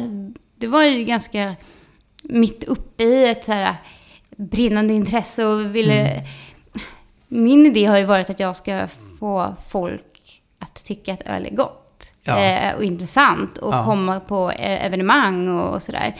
det 0.56 0.66
var 0.66 0.82
ju 0.82 1.04
ganska 1.04 1.56
mitt 2.22 2.64
uppe 2.64 3.04
i 3.04 3.28
ett 3.28 3.44
så 3.44 3.52
här 3.52 3.76
brinnande 4.36 4.94
intresse 4.94 5.46
och 5.46 5.74
ville... 5.74 6.26
Min 7.28 7.66
idé 7.66 7.84
har 7.84 7.98
ju 7.98 8.04
varit 8.04 8.30
att 8.30 8.40
jag 8.40 8.56
ska 8.56 8.88
få 9.20 9.56
folk 9.68 10.42
att 10.58 10.84
tycka 10.84 11.12
att 11.12 11.22
öl 11.22 11.46
är 11.46 11.56
gott. 11.56 11.83
Ja. 12.24 12.44
Eh, 12.44 12.74
och 12.76 12.84
intressant 12.84 13.58
och 13.58 13.74
Ja. 13.74 13.84
komma 13.84 14.20
på 14.20 14.50
eh, 14.50 14.86
evenemang 14.86 15.48
och, 15.48 15.74
och 15.74 15.82
sådär. 15.82 16.14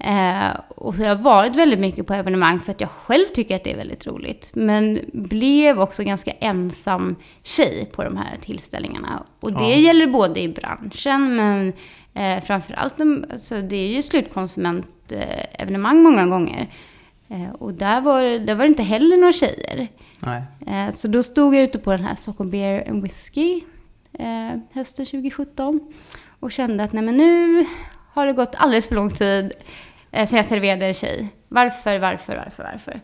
Eh, 0.00 0.48
och 0.68 0.94
så 0.94 1.02
har 1.02 1.08
jag 1.08 1.16
varit 1.16 1.56
väldigt 1.56 1.80
mycket 1.80 2.06
på 2.06 2.14
evenemang 2.14 2.60
för 2.60 2.72
att 2.72 2.80
jag 2.80 2.90
själv 2.90 3.24
tycker 3.34 3.56
att 3.56 3.64
det 3.64 3.72
är 3.72 3.76
väldigt 3.76 4.06
roligt. 4.06 4.50
Men 4.54 5.00
blev 5.12 5.80
också 5.80 6.02
ganska 6.04 6.30
ensam 6.30 7.16
tjej 7.42 7.90
på 7.94 8.04
de 8.04 8.16
här 8.16 8.36
tillställningarna. 8.40 9.22
Och 9.40 9.52
det 9.52 9.64
Ja. 9.70 9.76
gäller 9.76 10.06
både 10.06 10.40
i 10.40 10.48
branschen 10.48 11.36
men 11.36 11.72
eh, 12.14 12.44
framförallt, 12.44 12.94
alltså, 13.32 13.62
det 13.62 13.76
är 13.76 13.88
ju 13.88 14.02
slutkonsumentevenemang 14.02 16.02
många 16.02 16.26
gånger. 16.26 16.68
Eh, 17.30 17.50
och 17.58 17.74
där 17.74 18.00
var, 18.00 18.22
där 18.46 18.54
var 18.54 18.64
det 18.64 18.68
inte 18.68 18.82
heller 18.82 19.16
några 19.16 19.32
tjejer. 19.32 19.88
Nej. 20.20 20.42
Eh, 20.66 20.94
Så 20.94 21.08
då 21.08 21.22
stod 21.22 21.54
jag 21.54 21.62
ute 21.62 21.78
på 21.78 21.90
den 21.90 22.04
här 22.04 22.14
Stockholm 22.14 22.50
Beer 22.50 22.90
and 22.90 23.02
Whiskey 23.02 23.60
eh, 24.12 24.58
hösten 24.72 25.06
2017 25.06 25.92
och 26.40 26.52
kände 26.52 26.84
att 26.84 26.92
nej 26.92 27.02
men 27.02 27.16
nu 27.16 27.66
har 28.12 28.26
det 28.26 28.32
gått 28.32 28.54
alldeles 28.54 28.88
för 28.88 28.94
lång 28.94 29.10
tid 29.10 29.52
eh, 30.10 30.26
sedan 30.26 30.36
jag 30.36 30.46
serverade 30.46 30.86
en 30.86 30.94
tjej. 30.94 31.28
Varför, 31.48 31.98
varför, 31.98 32.36
varför, 32.36 32.62
varför? 32.62 33.00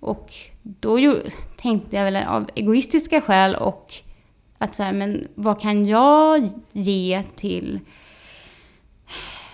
Och 0.00 0.34
då 0.62 0.98
ju, 0.98 1.20
tänkte 1.56 1.96
jag 1.96 2.04
väl 2.04 2.16
av 2.16 2.50
egoistiska 2.54 3.20
skäl 3.20 3.54
och 3.54 3.94
att 4.58 4.74
så 4.74 4.82
här, 4.82 4.92
men 4.92 5.28
vad 5.34 5.60
kan 5.60 5.86
jag 5.86 6.50
ge 6.72 7.22
till 7.36 7.80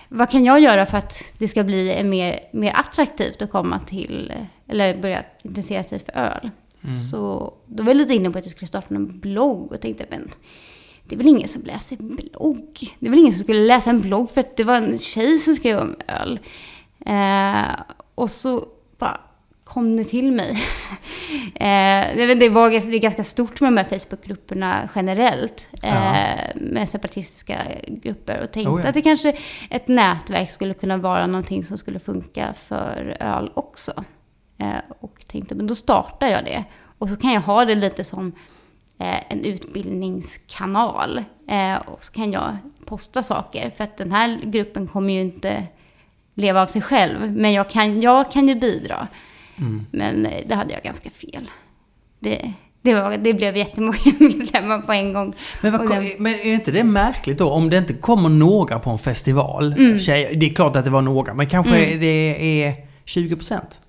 vad 0.09 0.31
kan 0.31 0.45
jag 0.45 0.61
göra 0.61 0.87
för 0.87 0.99
att 0.99 1.35
det 1.38 1.49
ska 1.49 1.64
bli 1.64 2.04
mer, 2.04 2.40
mer 2.52 2.73
attraktivt 2.75 3.43
att 3.43 3.50
komma 3.50 3.78
till, 3.78 4.33
eller 4.69 4.97
börja 4.97 5.23
intressera 5.43 5.85
sig 5.85 5.99
för 5.99 6.12
öl? 6.12 6.50
Så 7.11 7.55
då 7.67 7.83
var 7.83 7.91
jag 7.91 7.97
lite 7.97 8.14
inne 8.14 8.31
på 8.31 8.38
att 8.38 8.45
jag 8.45 8.50
skulle 8.53 8.67
starta 8.67 8.95
en 8.95 9.21
blogg 9.21 9.73
och 9.73 9.81
tänkte, 9.81 10.07
men 10.11 10.29
det 11.05 11.14
är 11.14 11.19
väl 11.19 11.29
ingen 11.29 11.49
som 11.49 11.62
läser 11.62 11.97
blogg? 11.97 12.97
Det 12.99 13.07
är 13.07 13.11
väl 13.11 13.19
ingen 13.19 13.33
som 13.33 13.43
skulle 13.43 13.67
läsa 13.67 13.91
en 13.91 14.00
blogg 14.00 14.31
för 14.31 14.41
att 14.41 14.57
det 14.57 14.64
var 14.64 14.76
en 14.76 14.99
tjej 14.99 15.38
som 15.38 15.57
skrev 15.57 15.79
om 15.79 15.97
öl. 16.09 16.41
Eh, 17.07 17.75
och 18.14 18.31
så 18.31 18.64
bara 18.99 19.21
kom 19.64 19.97
det 19.97 20.05
till 20.05 20.33
mig. 20.33 20.50
eh, 21.55 22.37
det, 22.37 22.49
var, 22.49 22.71
det 22.71 22.97
är 22.97 23.00
ganska 23.00 23.25
stort 23.25 23.61
med 23.61 23.73
de 23.73 23.76
här 23.76 23.99
Facebookgrupperna 23.99 24.88
generellt. 24.95 25.69
Eh. 25.83 26.12
Med 26.55 26.88
separatistiska 26.88 27.59
grupper. 27.88 28.41
Och 28.43 28.53
tänkte 28.53 28.71
Oh 28.71 28.81
ja. 28.81 28.88
att 28.88 28.95
det 28.95 29.03
kanske 29.03 29.37
ett 29.71 29.88
nätverk 29.88 30.50
skulle 30.50 30.75
kunna 30.75 30.97
vara 30.97 31.26
någonting 31.26 31.64
som 31.64 31.79
skulle 31.79 31.99
funka 31.99 32.55
för 32.67 33.17
öl 33.21 33.50
också. 33.55 33.93
Eh, 34.59 34.67
och 35.01 35.25
tänkte, 35.27 35.55
men 35.55 35.67
då 35.67 35.75
startar 35.75 36.27
jag 36.29 36.45
det. 36.45 36.65
Och 36.99 37.09
så 37.09 37.17
kan 37.17 37.33
jag 37.33 37.41
ha 37.41 37.65
det 37.65 37.75
lite 37.75 38.05
som 38.05 38.33
eh, 38.99 39.33
en 39.33 39.45
utbildningskanal. 39.45 41.25
Eh, 41.49 41.77
och 41.87 42.05
så 42.05 42.13
kan 42.13 42.33
jag 42.33 42.57
posta 42.87 43.23
saker. 43.23 43.71
För 43.77 43.85
att 43.85 43.97
den 43.97 44.13
här 44.13 44.41
gruppen 44.45 44.87
kommer 44.87 45.13
ju 45.15 45.21
inte 45.21 45.63
leva 46.35 46.63
av 46.63 46.67
sig 46.67 46.83
själv. 46.83 47.33
Men 47.33 47.53
jag 47.53 47.71
kan, 47.71 48.03
jag 48.03 48.33
kan 48.33 48.49
ju 48.49 48.55
bidra. 48.55 49.09
Mm. 49.59 49.87
Men 49.91 50.29
det 50.47 50.55
hade 50.55 50.73
jag 50.73 50.83
ganska 50.83 51.11
fel. 51.11 51.51
Det, 52.19 52.53
det, 52.83 52.95
var, 52.95 53.17
det 53.19 53.35
blev 53.35 53.57
jättemånga 53.57 53.99
medlemmar 54.19 54.79
på 54.79 54.93
en 54.93 55.13
gång. 55.13 55.35
Men, 55.63 55.73
vad, 55.73 55.89
den- 55.91 56.13
men 56.19 56.35
är 56.35 56.55
inte 56.55 56.71
det 56.71 56.85
märkligt 56.85 57.39
då 57.39 57.51
om 57.51 57.71
det 57.71 57.79
inte 57.79 57.95
kommer 57.95 58.29
några 58.29 58.79
på 58.79 58.91
en 58.91 58.99
festival? 58.99 59.73
Mm. 59.73 59.99
Tjejer, 59.99 60.35
det 60.35 60.47
är 60.47 60.55
klart 60.55 60.77
att 60.77 60.85
det 60.85 60.91
var 60.91 61.03
några, 61.03 61.35
men 61.35 61.47
kanske 61.49 61.97
det 61.97 62.63
är 62.65 62.75
20 63.05 63.37
procent? 63.37 63.81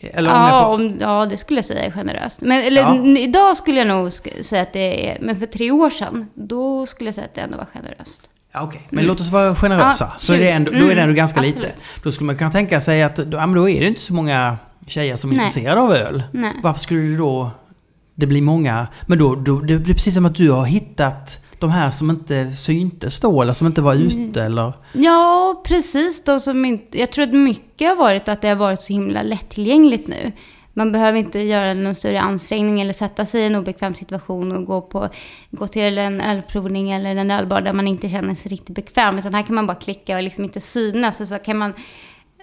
Eller 0.00 0.30
om 0.30 0.36
Ja, 0.40 0.62
får, 0.64 0.74
om, 0.74 0.96
ja, 1.00 1.26
det 1.30 1.36
skulle 1.36 1.58
jag 1.58 1.64
säga 1.64 1.82
är 1.84 1.90
generöst. 1.90 2.40
Men, 2.40 2.62
eller, 2.62 2.82
Ja. 2.82 3.04
idag 3.18 3.56
skulle 3.56 3.78
jag 3.78 3.88
nog 3.88 4.12
säga 4.42 4.62
att 4.62 4.72
det 4.72 5.10
är... 5.10 5.18
Men 5.20 5.36
för 5.36 5.46
tre 5.46 5.70
år 5.70 5.90
sedan, 5.90 6.28
då 6.34 6.86
skulle 6.86 7.08
jag 7.08 7.14
säga 7.14 7.24
att 7.24 7.34
det 7.34 7.40
ändå 7.40 7.56
var 7.58 7.66
generöst. 7.74 8.20
ja, 8.52 8.62
okej. 8.62 8.86
Men 8.90 9.04
låt 9.06 9.20
oss 9.20 9.30
vara 9.30 9.54
generösa. 9.54 10.04
Mm. 10.04 10.14
Ja, 10.14 10.20
så 10.20 10.32
är 10.32 10.38
det 10.38 10.44
20. 10.44 10.50
ändå, 10.50 10.70
då 10.72 10.76
är 10.78 10.80
det 10.82 10.90
ändå 10.90 11.02
Mm, 11.02 11.14
ganska 11.14 11.40
absolut. 11.40 11.56
lite. 11.64 11.74
Då 12.02 12.12
skulle 12.12 12.26
man 12.26 12.36
kunna 12.36 12.50
tänka 12.50 12.80
sig 12.80 13.02
att 13.02 13.16
då, 13.16 13.36
ja, 13.38 13.46
men 13.46 13.56
då 13.56 13.68
är 13.68 13.80
det 13.80 13.86
inte 13.86 14.00
så 14.00 14.14
många 14.14 14.58
tjejer 14.86 15.16
som 15.16 15.30
är 15.30 15.34
Nej. 15.36 15.44
intresserade 15.46 15.80
av 15.80 15.92
öl. 15.92 16.22
Nej. 16.32 16.52
Varför 16.62 16.80
skulle 16.80 17.00
det 17.00 17.16
då... 17.16 17.50
Det 18.14 18.26
blir 18.26 18.42
många... 18.42 18.86
Men 19.06 19.18
då, 19.18 19.34
då 19.34 19.60
det 19.60 19.78
blir 19.78 19.94
precis 19.94 20.14
som 20.14 20.26
att 20.26 20.34
du 20.34 20.50
har 20.50 20.64
hittat 20.64 21.45
de 21.58 21.70
här 21.70 21.90
som 21.90 22.10
inte 22.10 22.52
syntes 22.52 23.20
då, 23.20 23.42
eller 23.42 23.52
som 23.52 23.66
inte 23.66 23.80
var 23.82 23.94
Mm. 23.94 24.06
ute, 24.28 24.42
eller... 24.42 24.72
Ja, 24.92 25.62
precis. 25.66 26.24
De 26.24 26.40
som 26.40 26.64
inte, 26.64 26.98
jag 27.00 27.12
tror 27.12 27.24
att 27.24 27.34
mycket 27.34 27.88
har 27.88 27.96
varit 27.96 28.28
att 28.28 28.42
det 28.42 28.48
har 28.48 28.56
varit 28.56 28.82
så 28.82 28.92
himla 28.92 29.22
lättillgängligt 29.22 30.08
nu. 30.08 30.32
Man 30.72 30.92
behöver 30.92 31.18
inte 31.18 31.40
göra 31.40 31.74
någon 31.74 31.94
större 31.94 32.20
ansträngning 32.20 32.80
eller 32.80 32.92
sätta 32.92 33.26
sig 33.26 33.40
i 33.42 33.46
en 33.46 33.56
obekväm 33.56 33.94
situation 33.94 34.52
och 34.52 34.64
gå, 34.64 34.80
på, 34.82 35.08
gå 35.50 35.66
till 35.66 35.98
en 35.98 36.20
ölprovning 36.20 36.90
eller 36.90 37.16
en 37.16 37.30
ölbar 37.30 37.60
där 37.60 37.72
man 37.72 37.88
inte 37.88 38.08
känner 38.10 38.34
sig 38.34 38.50
riktigt 38.52 38.76
bekväm. 38.76 39.18
Utan 39.18 39.34
här 39.34 39.42
kan 39.42 39.54
man 39.54 39.66
bara 39.66 39.76
klicka 39.76 40.16
och 40.16 40.22
liksom 40.22 40.44
inte 40.44 40.60
synas. 40.60 41.20
Och 41.20 41.28
så 41.28 41.38
kan 41.38 41.58
man, 41.58 41.72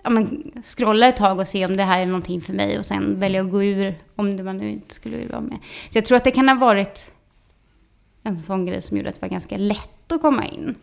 ja, 0.03 0.09
men 0.09 0.43
scrolla 0.63 1.07
ett 1.07 1.17
tag 1.17 1.39
och 1.39 1.47
se 1.47 1.65
om 1.65 1.77
det 1.77 1.83
här 1.83 2.01
är 2.01 2.05
någonting 2.05 2.41
för 2.41 2.53
mig 2.53 2.79
och 2.79 2.85
sen 2.85 3.19
välja 3.19 3.41
att 3.41 3.51
gå 3.51 3.63
ur 3.63 3.99
om 4.15 4.37
det 4.37 4.43
man 4.43 4.57
nu 4.57 4.71
inte 4.71 4.95
skulle 4.95 5.17
vilja 5.17 5.31
vara 5.31 5.41
med. 5.41 5.57
Så 5.91 5.97
jag 5.97 6.05
tror 6.05 6.15
att 6.17 6.23
det 6.23 6.31
kan 6.31 6.49
ha 6.49 6.55
varit 6.55 7.11
en 8.23 8.37
sån 8.37 8.65
grej 8.65 8.81
som 8.81 8.97
gjorde 8.97 9.09
att 9.09 9.15
det 9.15 9.21
var 9.21 9.29
ganska 9.29 9.57
lätt 9.57 10.11
att 10.11 10.21
komma 10.21 10.45
in. 10.45 10.75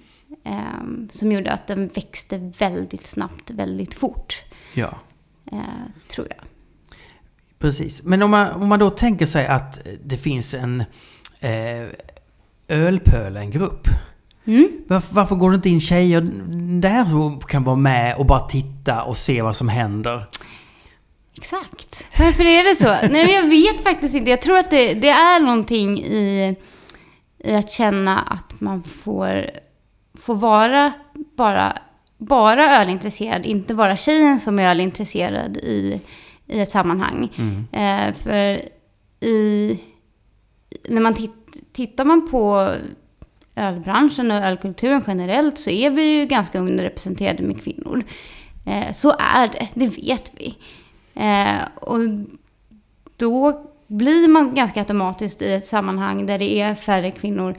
Ehm, 0.45 1.09
som 1.13 1.33
gjorde 1.33 1.53
att 1.53 1.67
den 1.67 1.89
växte 1.89 2.53
väldigt 2.59 3.07
snabbt, 3.07 3.51
väldigt 3.51 3.95
fort. 3.95 4.43
Ja. 4.75 4.99
eh, 5.53 5.59
tror 6.09 6.27
jag. 6.31 6.47
Precis. 7.59 8.03
Men 8.03 8.23
om 8.23 8.31
man, 8.31 8.51
om 8.63 8.69
man 8.69 8.79
då 8.79 8.91
tänker 8.91 9.27
sig 9.27 9.47
att 9.47 9.81
det 10.05 10.17
finns 10.17 10.55
en 10.55 10.81
eh, 11.41 11.89
Ölpölen-grupp. 12.69 13.89
Mm. 14.47 14.69
Varför, 14.87 15.15
varför 15.15 15.37
går 15.37 15.51
det 15.51 15.57
inte 15.57 15.69
in 15.69 15.81
tjejer 15.81 16.21
där 16.81 17.05
som 17.05 17.41
kan 17.41 17.65
vara 17.65 17.77
med 17.77 18.17
och 18.17 18.27
bara 18.27 18.41
titta 18.41 19.03
och 19.03 19.17
se 19.17 19.43
vad 19.43 19.57
som 19.57 19.69
händer? 19.69 20.25
Exakt. 21.37 22.05
Varför 22.19 22.45
är 22.45 22.65
det 22.65 22.75
så? 22.75 23.13
Nej, 23.13 23.27
men 23.27 23.35
jag 23.35 23.49
vet 23.49 23.83
faktiskt 23.83 24.15
inte. 24.15 24.31
Jag 24.31 24.43
tror 24.43 24.59
att 24.59 24.71
det, 24.71 24.95
det 24.95 25.09
är 25.09 25.41
någonting 25.41 25.99
i, 25.99 26.57
i 27.45 27.55
att 27.55 27.71
känna 27.71 28.19
att 28.19 28.61
man 28.61 28.83
får, 28.83 29.51
får 30.15 30.35
vara 30.35 30.93
bara, 31.37 31.79
bara 32.19 32.81
ölintresserad, 32.81 33.47
inte 33.47 33.75
vara 33.75 33.97
tjejen 33.97 34.41
som 34.41 34.59
är 34.59 34.71
ölintresserad 34.71 35.57
i, 35.57 36.01
i 36.47 36.61
ett 36.61 36.71
sammanhang. 36.71 37.29
Mm. 37.39 37.67
Eh, 37.73 38.15
för 38.15 38.61
i... 39.27 39.79
När 40.89 41.01
man 41.01 41.15
titt, 41.15 41.73
tittar 41.73 42.05
man 42.05 42.31
på 42.31 42.75
ölbranschen 43.55 44.31
och 44.31 44.37
ölkulturen 44.37 45.03
generellt 45.07 45.59
så 45.59 45.71
är 45.71 45.91
vi 45.91 46.03
ju 46.03 46.27
ganska 46.27 46.59
underrepresenterade 46.59 47.43
med 47.43 47.63
kvinnor. 47.63 48.05
Eh, 48.67 48.93
så 48.93 49.11
är 49.19 49.49
det, 49.49 49.69
det 49.75 49.87
vet 49.87 50.33
vi. 50.37 50.57
Eh, 51.15 51.69
och 51.75 51.99
då 53.17 53.70
blir 53.91 54.29
man 54.29 54.55
ganska 54.55 54.81
automatiskt 54.81 55.43
i 55.43 55.53
ett 55.53 55.67
sammanhang 55.67 56.27
där 56.27 56.39
det 56.39 56.61
är 56.61 56.75
färre 56.75 57.11
kvinnor, 57.11 57.57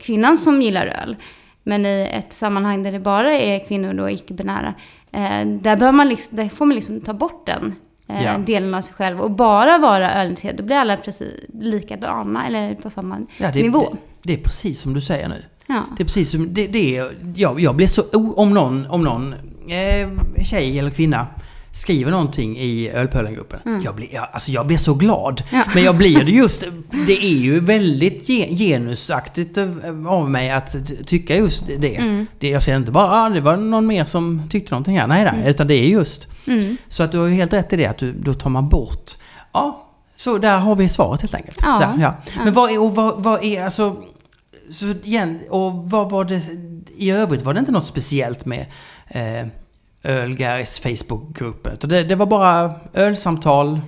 kvinnan 0.00 0.38
som 0.38 0.62
gillar 0.62 0.86
öl. 0.86 1.16
Men 1.62 1.86
i 1.86 2.08
ett 2.12 2.32
sammanhang 2.32 2.82
där 2.82 2.92
det 2.92 3.00
bara 3.00 3.32
är 3.32 3.66
kvinnor 3.66 3.92
då, 3.92 4.10
icke-binära, 4.10 4.74
eh, 5.12 5.46
där, 5.46 5.76
bör 5.76 5.92
man 5.92 6.08
liksom, 6.08 6.36
där 6.36 6.48
får 6.48 6.66
man 6.66 6.74
liksom 6.74 7.00
ta 7.00 7.14
bort 7.14 7.46
den 7.46 7.74
eh, 8.08 8.24
ja. 8.24 8.38
delen 8.38 8.74
av 8.74 8.82
sig 8.82 8.94
själv 8.94 9.20
och 9.20 9.30
bara 9.30 9.78
vara 9.78 10.10
ölintresserad. 10.10 10.56
Då 10.56 10.62
blir 10.62 10.76
alla 10.76 10.96
precis 10.96 11.34
likadana 11.54 12.46
eller 12.46 12.74
på 12.74 12.90
samma 12.90 13.26
ja, 13.36 13.50
det, 13.50 13.62
nivå. 13.62 13.88
Det, 13.92 13.98
det, 14.22 14.40
är 14.40 14.44
precis 14.44 14.80
som 14.80 14.94
du 14.94 15.00
säger 15.00 15.28
nu. 15.28 15.44
Ja. 15.66 15.82
Det 15.96 16.02
är 16.02 16.04
precis 16.04 16.30
som, 16.30 16.54
det, 16.54 16.66
det 16.66 16.96
är, 16.96 17.16
jag, 17.34 17.60
jag 17.60 17.76
blir 17.76 17.86
så, 17.86 18.02
om 18.36 18.54
någon, 18.54 18.86
om 18.86 19.00
någon 19.00 19.32
eh, 19.68 20.08
tjej 20.44 20.78
eller 20.78 20.90
kvinna 20.90 21.26
skriver 21.70 22.10
någonting 22.10 22.58
i 22.58 22.90
Ölpölengruppen. 22.90 23.60
Mm. 23.66 23.82
Jag, 23.82 23.94
blir, 23.94 24.14
jag, 24.14 24.28
alltså 24.32 24.52
jag 24.52 24.66
blir 24.66 24.76
så 24.76 24.94
glad. 24.94 25.42
Ja. 25.52 25.64
Men 25.74 25.84
jag 25.84 25.96
blir 25.96 26.24
det 26.24 26.32
just... 26.32 26.64
Det 27.06 27.24
är 27.24 27.38
ju 27.38 27.60
väldigt 27.60 28.26
genusaktigt 28.58 29.58
av 30.08 30.30
mig 30.30 30.50
att 30.50 30.76
tycka 31.06 31.36
just 31.36 31.66
det. 31.66 31.96
Mm. 31.96 32.26
det 32.38 32.48
jag 32.48 32.62
säger 32.62 32.78
inte 32.78 32.92
bara 32.92 33.10
ah, 33.10 33.28
det 33.28 33.40
var 33.40 33.56
någon 33.56 33.86
mer 33.86 34.04
som 34.04 34.42
tyckte 34.50 34.74
någonting 34.74 34.98
här. 34.98 35.06
Nej, 35.06 35.24
nej. 35.24 35.34
Mm. 35.34 35.46
Utan 35.46 35.66
det 35.66 35.74
är 35.74 35.86
just... 35.86 36.26
Mm. 36.46 36.76
Så 36.88 37.02
att 37.02 37.12
du 37.12 37.18
har 37.18 37.26
ju 37.26 37.34
helt 37.34 37.52
rätt 37.52 37.72
i 37.72 37.76
det 37.76 37.86
att 37.86 37.98
du, 37.98 38.12
då 38.12 38.34
tar 38.34 38.50
man 38.50 38.68
bort... 38.68 39.10
Ja, 39.52 39.88
så 40.16 40.38
där 40.38 40.58
har 40.58 40.76
vi 40.76 40.88
svaret 40.88 41.20
helt 41.20 41.34
enkelt. 41.34 41.58
Ja. 41.62 41.78
Där, 41.78 42.02
ja. 42.02 42.14
Men 42.44 42.52
vad 42.52 42.70
är, 42.70 42.78
och 42.78 42.94
vad, 42.94 43.22
vad 43.22 43.44
är 43.44 43.64
alltså... 43.64 43.96
Så 44.70 44.86
igen, 45.02 45.40
och 45.50 45.90
vad 45.90 46.10
var 46.10 46.24
det 46.24 46.42
i 46.96 47.10
övrigt? 47.10 47.42
Var 47.42 47.54
det 47.54 47.60
inte 47.60 47.72
något 47.72 47.86
speciellt 47.86 48.44
med 48.44 48.66
eh, 49.08 49.46
Ölgaris 50.08 50.80
Facebookgruppen. 50.80 51.76
Det, 51.80 52.04
det 52.04 52.14
var 52.14 52.26
bara 52.26 52.74
ölsamtal. 52.94 53.80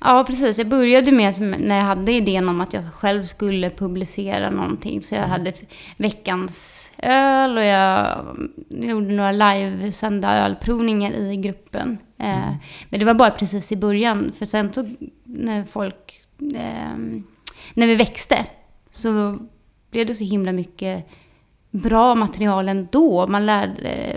Ja, 0.00 0.24
precis. 0.26 0.58
Jag 0.58 0.68
började 0.68 1.12
med 1.12 1.40
när 1.60 1.76
jag 1.76 1.84
hade 1.84 2.12
idén 2.12 2.48
om 2.48 2.60
att 2.60 2.72
jag 2.72 2.84
själv 2.94 3.24
skulle 3.24 3.70
publicera 3.70 4.50
någonting. 4.50 5.00
Så 5.00 5.14
jag 5.14 5.24
mm. 5.24 5.30
hade 5.30 5.52
veckans 5.96 6.92
öl 6.98 7.56
och 7.56 7.64
jag 7.64 8.16
gjorde 8.68 9.12
några 9.12 9.32
livesända 9.32 10.36
ölprovningar 10.36 11.10
i 11.10 11.36
gruppen. 11.36 11.98
Eh, 12.18 12.48
mm. 12.48 12.54
Men 12.88 13.00
det 13.00 13.06
var 13.06 13.14
bara 13.14 13.30
precis 13.30 13.72
i 13.72 13.76
början. 13.76 14.32
För 14.38 14.46
sen 14.46 14.72
så 14.72 14.90
när 15.24 15.64
folk... 15.64 16.20
Eh, 16.54 16.98
när 17.74 17.86
vi 17.86 17.94
växte 17.96 18.46
så 18.90 19.38
blev 19.90 20.06
det 20.06 20.14
så 20.14 20.24
himla 20.24 20.52
mycket 20.52 21.08
bra 21.70 22.14
material 22.14 22.68
ändå. 22.68 23.26
Man 23.26 23.46
lärde 23.46 24.16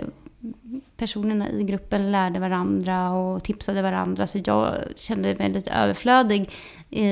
personerna 1.02 1.50
i 1.50 1.64
gruppen 1.64 2.12
lärde 2.12 2.40
varandra 2.40 3.10
och 3.10 3.44
tipsade 3.44 3.82
varandra. 3.82 4.26
Så 4.26 4.40
jag 4.44 4.76
kände 4.96 5.34
mig 5.38 5.50
lite 5.50 5.70
överflödig 5.70 6.50
i 6.90 7.06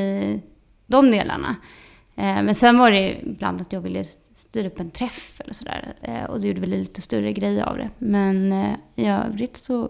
de 0.87 1.11
delarna. 1.11 1.57
Eh, 2.17 2.43
men 2.43 2.55
sen 2.55 2.79
var 2.79 2.91
det 2.91 3.21
ibland 3.23 3.61
att 3.61 3.73
jag 3.73 3.81
ville 3.81 4.05
styra 4.35 4.67
upp 4.67 4.81
en 4.81 4.91
träff 4.91 5.41
eller 5.41 5.55
sådär. 5.55 5.95
Eh, 6.03 6.25
och 6.25 6.41
då 6.41 6.47
gjorde 6.47 6.61
vi 6.61 6.67
lite 6.67 7.01
större 7.01 7.33
grejer 7.33 7.65
av 7.65 7.77
det. 7.77 7.91
Men 7.99 8.53
eh, 8.53 8.75
i 8.97 9.07
övrigt 9.07 9.57
så 9.57 9.89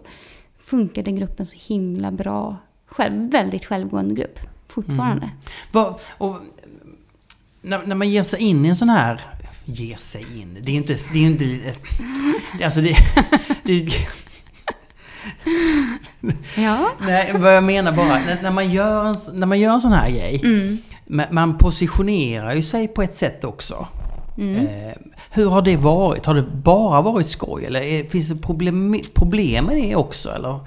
funkade 0.59 1.13
gruppen 1.13 1.47
så 1.47 1.57
himla 1.59 2.11
bra. 2.11 2.57
Själv, 2.87 3.31
väldigt 3.31 3.65
självgående 3.65 4.15
grupp 4.15 4.39
fortfarande. 4.69 5.25
Mm. 5.25 5.37
Vad, 5.73 6.01
och, 6.19 6.37
när, 7.61 7.87
när 7.87 7.95
man 7.95 8.11
ger 8.11 8.23
sig 8.23 8.41
in 8.41 8.67
i 8.67 8.69
en 8.69 8.77
sån 8.77 8.89
här 8.89 9.21
ge 9.71 9.97
sig 9.97 10.27
in. 10.41 10.59
Det 10.63 10.73
är 10.73 10.77
inte... 10.77 10.97
Det 11.13 11.19
är 11.19 11.27
inte 11.27 11.75
alltså 12.65 12.81
det... 12.81 12.97
det 13.63 13.89
ja. 16.57 16.93
Nej, 17.01 17.33
vad 17.35 17.57
jag 17.57 17.65
menar 17.65 17.93
bara, 17.93 18.19
när, 18.19 18.43
när, 18.43 18.51
man, 18.51 18.71
gör 18.71 19.05
en, 19.05 19.17
när 19.33 19.47
man 19.47 19.61
gör 19.61 19.75
en 19.75 19.81
sån 19.81 19.93
här 19.93 20.11
grej. 20.11 20.41
Mm. 20.45 20.79
Man 21.31 21.59
positionerar 21.59 22.55
ju 22.55 22.63
sig 22.63 22.89
på 22.89 23.03
ett 23.03 23.15
sätt 23.15 23.45
också. 23.45 23.87
Mm. 24.39 24.67
Eh, 24.67 24.95
hur 25.31 25.49
har 25.49 25.63
det 25.63 25.77
varit? 25.77 26.27
Har 26.27 26.35
det 26.35 26.43
bara 26.43 27.03
varit 27.03 27.29
skoj? 27.29 27.65
Eller 27.65 27.81
är, 27.81 28.05
finns 28.05 28.29
det 28.29 28.37
problem, 28.37 29.01
problem 29.15 29.65
med 29.65 29.77
det 29.77 29.97
också? 29.97 30.31
Eller? 30.31 30.61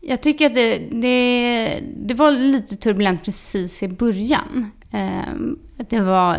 Jag 0.00 0.20
tycker 0.20 0.46
att 0.46 0.54
det, 0.54 0.78
det, 0.78 1.80
det 1.96 2.14
var 2.14 2.30
lite 2.30 2.76
turbulent 2.76 3.24
precis 3.24 3.82
i 3.82 3.88
början. 3.88 4.70
Eh, 4.92 5.34
det 5.90 6.00
var 6.00 6.38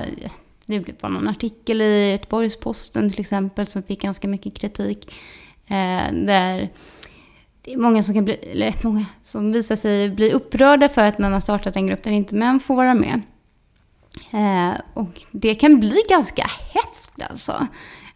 det 0.65 1.03
var 1.03 1.09
någon 1.09 1.27
artikel 1.27 1.81
i 1.81 2.11
Göteborgs-Posten 2.11 3.11
till 3.11 3.21
exempel 3.21 3.67
som 3.67 3.83
fick 3.83 4.01
ganska 4.01 4.27
mycket 4.27 4.53
kritik. 4.53 5.11
Eh, 5.67 6.13
där 6.13 6.69
det 7.61 7.73
är 7.73 7.77
många 7.77 8.03
som, 8.03 8.13
kan 8.13 8.25
bli, 8.25 8.33
eller 8.33 8.75
många 8.81 9.05
som 9.23 9.51
visar 9.51 9.75
sig 9.75 10.09
bli 10.09 10.31
upprörda 10.31 10.89
för 10.89 11.01
att 11.01 11.19
man 11.19 11.33
har 11.33 11.39
startat 11.39 11.75
en 11.75 11.87
grupp 11.87 12.03
där 12.03 12.11
inte 12.11 12.35
män 12.35 12.59
får 12.59 12.75
vara 12.75 12.93
med. 12.93 13.21
Eh, 14.31 14.81
och 14.93 15.21
det 15.31 15.55
kan 15.55 15.79
bli 15.79 16.01
ganska 16.09 16.49
hätskt 16.73 17.21
alltså. 17.29 17.67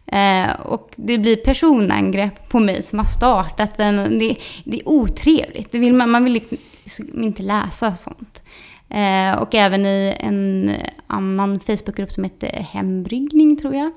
Eh, 0.06 0.50
och 0.60 0.90
det 0.96 1.18
blir 1.18 1.36
personangrepp 1.36 2.48
på 2.48 2.60
mig 2.60 2.82
som 2.82 2.98
har 2.98 3.06
startat 3.06 3.76
den. 3.76 4.18
Det, 4.18 4.36
det 4.64 4.80
är 4.80 4.88
otrevligt. 4.88 5.72
Det 5.72 5.78
vill 5.78 5.94
man, 5.94 6.10
man 6.10 6.24
vill 6.24 6.32
liksom 6.32 7.22
inte 7.24 7.42
läsa 7.42 7.96
sånt. 7.96 8.42
Eh, 8.90 9.38
och 9.38 9.54
även 9.54 9.86
i 9.86 10.16
en 10.20 10.74
annan 11.06 11.60
Facebookgrupp 11.60 12.12
som 12.12 12.24
heter 12.24 12.66
Hembryggning 12.72 13.56
tror 13.56 13.74
jag. 13.74 13.90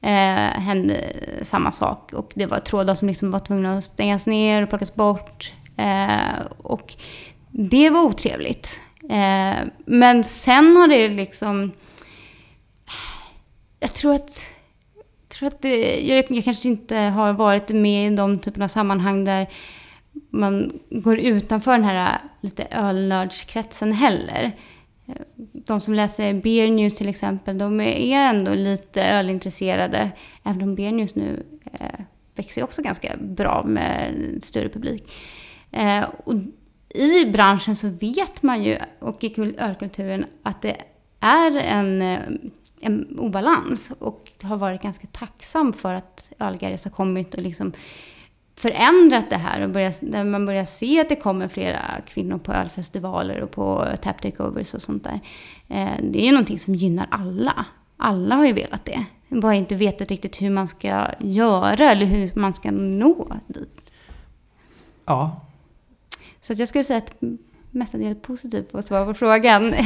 Eh, 0.00 0.60
hände 0.60 1.12
samma 1.42 1.72
sak. 1.72 2.12
Och 2.12 2.32
det 2.34 2.46
var 2.46 2.60
trådar 2.60 2.94
som 2.94 3.08
liksom 3.08 3.30
var 3.30 3.38
tvungna 3.38 3.78
att 3.78 3.84
stängas 3.84 4.26
ner 4.26 4.62
och 4.62 4.68
plockas 4.68 4.94
bort. 4.94 5.52
Eh, 5.76 6.46
och 6.58 6.94
det 7.50 7.90
var 7.90 8.02
otrevligt. 8.02 8.80
Eh, 9.10 9.68
men 9.86 10.24
sen 10.24 10.76
har 10.76 10.88
det 10.88 11.08
liksom... 11.08 11.72
Jag 13.80 13.92
tror 13.92 14.14
att... 14.14 14.46
Jag, 14.94 15.38
tror 15.38 15.46
att 15.46 15.62
det, 15.62 16.00
jag, 16.00 16.24
jag 16.28 16.44
kanske 16.44 16.68
inte 16.68 16.96
har 16.96 17.32
varit 17.32 17.68
med 17.68 18.12
i 18.12 18.16
de 18.16 18.38
typerna 18.38 18.64
av 18.64 18.68
sammanhang 18.68 19.24
där 19.24 19.46
man 20.30 20.70
går 20.90 21.18
utanför 21.18 21.72
den 21.72 21.84
här 21.84 22.18
lite 22.40 22.66
ölnördskretsen 22.70 23.92
heller. 23.92 24.52
De 25.52 25.80
som 25.80 25.94
läser 25.94 26.34
Beer 26.34 26.70
News 26.70 26.94
till 26.94 27.08
exempel, 27.08 27.58
de 27.58 27.80
är 27.80 28.28
ändå 28.28 28.54
lite 28.54 29.04
ölintresserade. 29.04 30.10
Även 30.42 30.62
om 30.62 30.74
Beer 30.74 30.92
News 30.92 31.14
nu 31.14 31.42
eh, 31.72 32.00
växer 32.34 32.64
också 32.64 32.82
ganska 32.82 33.16
bra 33.20 33.62
med 33.66 34.12
större 34.42 34.68
publik. 34.68 35.12
Eh, 35.70 36.04
och 36.24 36.34
I 36.94 37.26
branschen 37.26 37.76
så 37.76 37.88
vet 37.88 38.42
man 38.42 38.62
ju, 38.62 38.76
och 38.98 39.24
i 39.24 39.54
ölkulturen, 39.58 40.26
att 40.42 40.62
det 40.62 40.76
är 41.20 41.56
en, 41.56 42.02
eh, 42.02 42.20
en 42.80 43.18
obalans. 43.18 43.92
Och 43.98 44.30
har 44.42 44.56
varit 44.56 44.82
ganska 44.82 45.06
tacksam 45.06 45.72
för 45.72 45.94
att 45.94 46.32
Ölgaris 46.38 46.84
har 46.84 46.90
kommit 46.90 47.34
och 47.34 47.42
liksom 47.42 47.72
förändrat 48.56 49.30
det 49.30 49.36
här 49.36 49.60
och 49.60 49.70
börjat, 49.70 49.98
där 50.00 50.24
man 50.24 50.46
börjar 50.46 50.64
se 50.64 51.00
att 51.00 51.08
det 51.08 51.16
kommer 51.16 51.48
flera 51.48 51.80
kvinnor 52.06 52.38
på 52.38 52.52
ölfestivaler 52.52 53.40
och 53.40 53.50
på 53.50 53.86
tap 54.02 54.22
takeovers 54.22 54.74
och 54.74 54.82
sånt 54.82 55.04
där. 55.04 55.20
Eh, 55.68 56.02
det 56.02 56.22
är 56.22 56.26
ju 56.26 56.32
någonting 56.32 56.58
som 56.58 56.74
gynnar 56.74 57.06
alla. 57.10 57.66
Alla 57.96 58.34
har 58.34 58.46
ju 58.46 58.52
velat 58.52 58.84
det. 58.84 59.04
Bara 59.28 59.54
inte 59.54 59.74
vetat 59.74 60.08
riktigt 60.08 60.42
hur 60.42 60.50
man 60.50 60.68
ska 60.68 61.06
göra 61.18 61.90
eller 61.90 62.06
hur 62.06 62.30
man 62.34 62.54
ska 62.54 62.70
nå 62.70 63.28
dit. 63.46 63.92
Ja. 65.04 65.40
Så 66.40 66.52
jag 66.52 66.68
skulle 66.68 66.84
säga 66.84 66.98
att 66.98 67.22
mestadels 67.70 68.22
positivt 68.22 68.72
på 68.72 68.78
att 68.78 68.86
svara 68.86 69.04
på 69.04 69.14
frågan. 69.14 69.74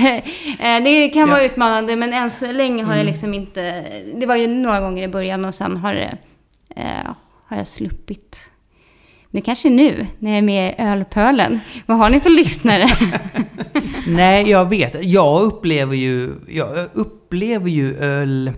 Eh, 0.61 0.83
det 0.85 1.09
kan 1.09 1.29
vara 1.29 1.41
ja. 1.41 1.47
utmanande 1.47 1.97
men 1.97 2.13
än 2.13 2.31
så 2.31 2.53
länge 2.53 2.85
har 2.85 2.93
mm. 2.93 2.99
jag 2.99 3.07
liksom 3.07 3.35
inte... 3.35 3.85
Det 4.15 4.27
var 4.27 4.37
ju 4.37 4.47
några 4.47 4.81
gånger 4.81 5.03
i 5.03 5.09
början 5.09 5.45
och 5.45 5.55
sen 5.55 5.77
har, 5.77 5.95
det, 5.95 6.19
eh, 6.69 7.15
har 7.45 7.57
jag 7.57 7.67
sluppit 7.67 8.51
det 9.31 9.41
kanske 9.41 9.69
är 9.69 9.73
nu, 9.73 10.07
när 10.19 10.31
jag 10.31 10.38
är 10.38 10.43
med 10.43 10.71
i 10.73 10.83
Ölpölen. 10.83 11.61
Vad 11.87 11.99
har 11.99 12.11
ni 12.11 12.21
för 12.21 12.31
lyssnare? 12.31 12.87
Nej, 14.07 14.51
jag 14.51 14.69
vet. 14.69 15.05
Jag 15.05 15.43
upplever 15.43 15.97
ju, 15.97 16.35
jag 16.49 16.88
upplever 16.93 17.71
ju 17.71 17.97
öl... 17.99 18.53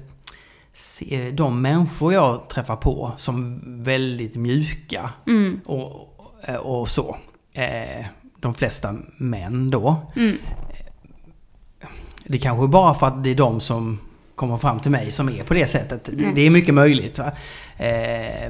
De 1.33 1.62
människor 1.62 2.12
jag 2.12 2.48
träffar 2.48 2.76
på 2.76 3.12
som 3.16 3.61
väldigt 3.85 4.37
mjuka. 4.37 5.11
Mm. 5.26 5.61
Och, 5.64 6.20
och 6.62 6.88
så. 6.88 7.16
Eh, 7.52 8.06
de 8.40 8.54
flesta 8.54 8.94
män 9.16 9.70
då. 9.70 9.96
Mm. 10.16 10.38
Det 12.24 12.38
kanske 12.38 12.66
bara 12.66 12.94
för 12.94 13.06
att 13.06 13.24
det 13.24 13.30
är 13.30 13.35
de 13.35 13.61
som 13.61 13.98
kommer 14.40 14.59
fram 14.59 14.81
till 14.81 14.90
mig 14.90 15.11
som 15.11 15.29
är 15.29 15.42
på 15.42 15.55
det 15.55 15.66
sättet. 15.66 16.05
Det, 16.12 16.24
det 16.35 16.40
är 16.46 16.50
mycket 16.50 16.74
möjligt. 16.74 17.18
Eh, 17.18 17.26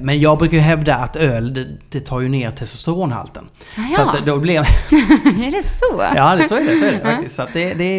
men 0.00 0.20
jag 0.20 0.38
brukar 0.38 0.58
hävda 0.58 0.94
att 0.94 1.16
öl, 1.16 1.54
det, 1.54 1.66
det 1.88 2.00
tar 2.00 2.20
ju 2.20 2.28
ner 2.28 2.50
testosteronhalten. 2.50 3.48
Jaha. 3.76 3.86
Så 3.90 4.02
att 4.02 4.26
då 4.26 4.38
blir... 4.38 4.54
är 5.46 5.50
det 5.50 5.62
så? 5.62 6.02
ja, 6.16 6.36
det, 6.36 6.48
så 6.48 6.54
är 6.56 6.64
det. 6.64 6.76
Så 6.78 6.84
är 6.84 6.92
det 6.92 7.00
faktiskt. 7.00 7.34
Så 7.36 7.46
det, 7.52 7.74
det 7.74 7.98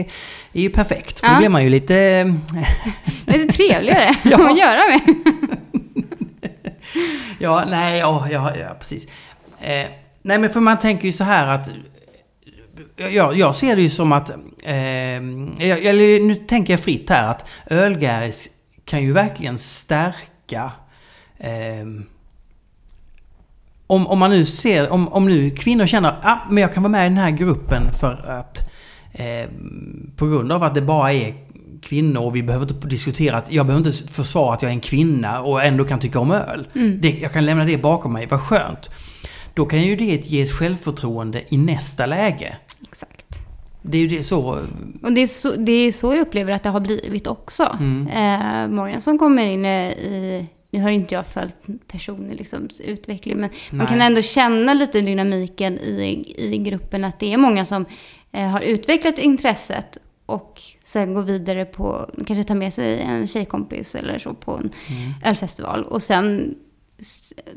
är 0.54 0.62
ju 0.62 0.70
perfekt. 0.70 1.20
För 1.20 1.28
då 1.28 1.34
Ja. 1.34 1.38
blir 1.38 1.50
man 1.50 1.64
ju 1.64 1.70
lite... 1.70 2.24
Lite 3.26 3.54
trevligare 3.54 4.16
Ja. 4.24 4.50
att 4.52 4.58
göra 4.58 4.82
med. 4.90 5.16
Ja, 7.40 7.66
nej, 7.70 8.00
ja, 8.00 8.28
ja, 8.32 8.56
ja 8.58 8.76
precis. 8.80 9.08
Eh, 9.62 9.86
nej, 10.22 10.38
men 10.40 10.50
för 10.50 10.60
man 10.60 10.80
tänker 10.80 11.06
ju 11.06 11.12
så 11.12 11.24
här 11.24 11.48
att... 11.48 11.70
Jag, 12.96 13.38
jag 13.38 13.56
ser 13.56 13.76
det 13.76 13.82
ju 13.82 13.90
som 13.90 14.12
att... 14.12 14.30
Eh, 14.64 14.76
jag, 15.68 15.86
eller 15.86 16.20
nu 16.20 16.36
tänker 16.36 16.74
jag 16.74 16.80
fritt 16.80 17.10
här 17.10 17.30
att 17.30 17.46
ölgäris 17.66 18.50
kan 18.86 19.04
ju 19.04 19.14
verkligen 19.14 19.58
stärka... 19.58 20.72
Eh, 21.38 21.86
om, 23.88 24.08
om 24.08 24.20
man 24.20 24.30
nu 24.30 24.46
ser... 24.46 24.90
Om, 24.90 25.08
om 25.08 25.26
nu 25.26 25.52
kvinnor 25.52 25.86
känner 25.86 26.10
att 26.10 26.20
ah, 26.24 26.40
men 26.50 26.62
jag 26.62 26.74
kan 26.74 26.84
vara 26.84 26.92
med 26.92 27.06
i 27.06 27.10
den 27.10 27.18
här 27.18 27.32
gruppen 27.32 27.84
för 28.00 28.26
att... 28.28 28.70
Eh, 29.14 29.50
på 30.16 30.28
grund 30.28 30.52
av 30.52 30.64
att 30.64 30.76
det 30.76 30.82
bara 30.82 31.14
är 31.14 31.34
kvinnor 31.82 32.22
och 32.22 32.36
vi 32.36 32.44
behöver 32.44 32.72
inte 32.72 32.88
diskutera 32.88 33.38
att 33.38 33.52
jag 33.52 33.66
behöver 33.66 33.88
inte 33.88 34.14
försvara 34.14 34.54
att 34.54 34.62
jag 34.62 34.70
är 34.70 34.74
en 34.74 34.80
kvinna 34.80 35.42
och 35.42 35.64
ändå 35.64 35.86
kan 35.86 36.00
tycka 36.00 36.20
om 36.20 36.32
öl. 36.32 36.68
Mm. 36.76 37.02
Det, 37.02 37.10
jag 37.10 37.32
kan 37.32 37.46
lämna 37.46 37.66
det 37.66 37.78
bakom 37.78 38.14
mig, 38.14 38.28
vad 38.28 38.42
skönt. 38.42 38.92
Då 39.54 39.66
kan 39.66 39.82
ju 39.82 39.96
det 39.96 40.28
ge 40.28 40.42
ett 40.42 40.52
självförtroende 40.52 41.44
i 41.50 41.58
nästa 41.58 42.06
läge. 42.06 42.58
Exakt. 42.92 43.26
Det 43.82 43.98
är 43.98 44.02
ju 44.02 44.08
det 44.08 44.24
så... 44.24 44.68
Och 45.04 45.14
det 45.14 45.22
är, 45.22 45.28
så, 45.28 45.56
det 45.56 45.72
är 45.72 45.92
så 45.92 46.14
jag 46.14 46.22
upplever 46.22 46.54
att 46.54 46.64
det 46.64 46.70
har 46.70 46.80
blivit 46.80 47.28
också. 47.28 47.78
Mm. 47.80 48.08
Eh, 48.08 48.68
många 48.76 49.00
som 49.00 49.20
kommer 49.20 49.46
in 49.46 49.66
i... 49.66 50.48
Nu 50.74 50.82
har 50.82 50.90
ju 50.90 50.96
inte 50.96 51.16
jag 51.16 51.28
följt 51.28 51.58
personer 51.88 52.36
liksom, 52.36 52.70
utveckling, 52.84 53.38
men 53.38 53.50
man 53.70 53.78
Nej. 53.78 53.88
kan 53.88 54.02
ändå 54.02 54.22
känna 54.22 54.74
lite 54.74 55.02
dynamiken 55.02 55.78
i, 55.80 56.34
i 56.38 56.58
gruppen. 56.58 57.04
Att 57.04 57.20
det 57.20 57.34
är 57.34 57.38
många 57.38 57.66
som 57.66 57.86
eh, 58.32 58.48
har 58.48 58.62
utvecklat 58.62 59.20
intresset 59.20 59.98
och 60.26 60.62
sen 60.84 61.14
går 61.14 61.22
vidare 61.22 61.66
på, 61.66 62.10
kanske 62.28 62.44
tar 62.44 62.56
med 62.56 62.74
sig 62.74 63.00
en 63.02 63.28
tjejkompis 63.28 63.96
eller 63.96 64.20
så 64.20 64.34
på 64.34 64.52
en 64.52 64.70
Mm. 64.90 65.14
ölfestival. 65.26 65.84
Och 65.84 66.04
sen, 66.04 66.56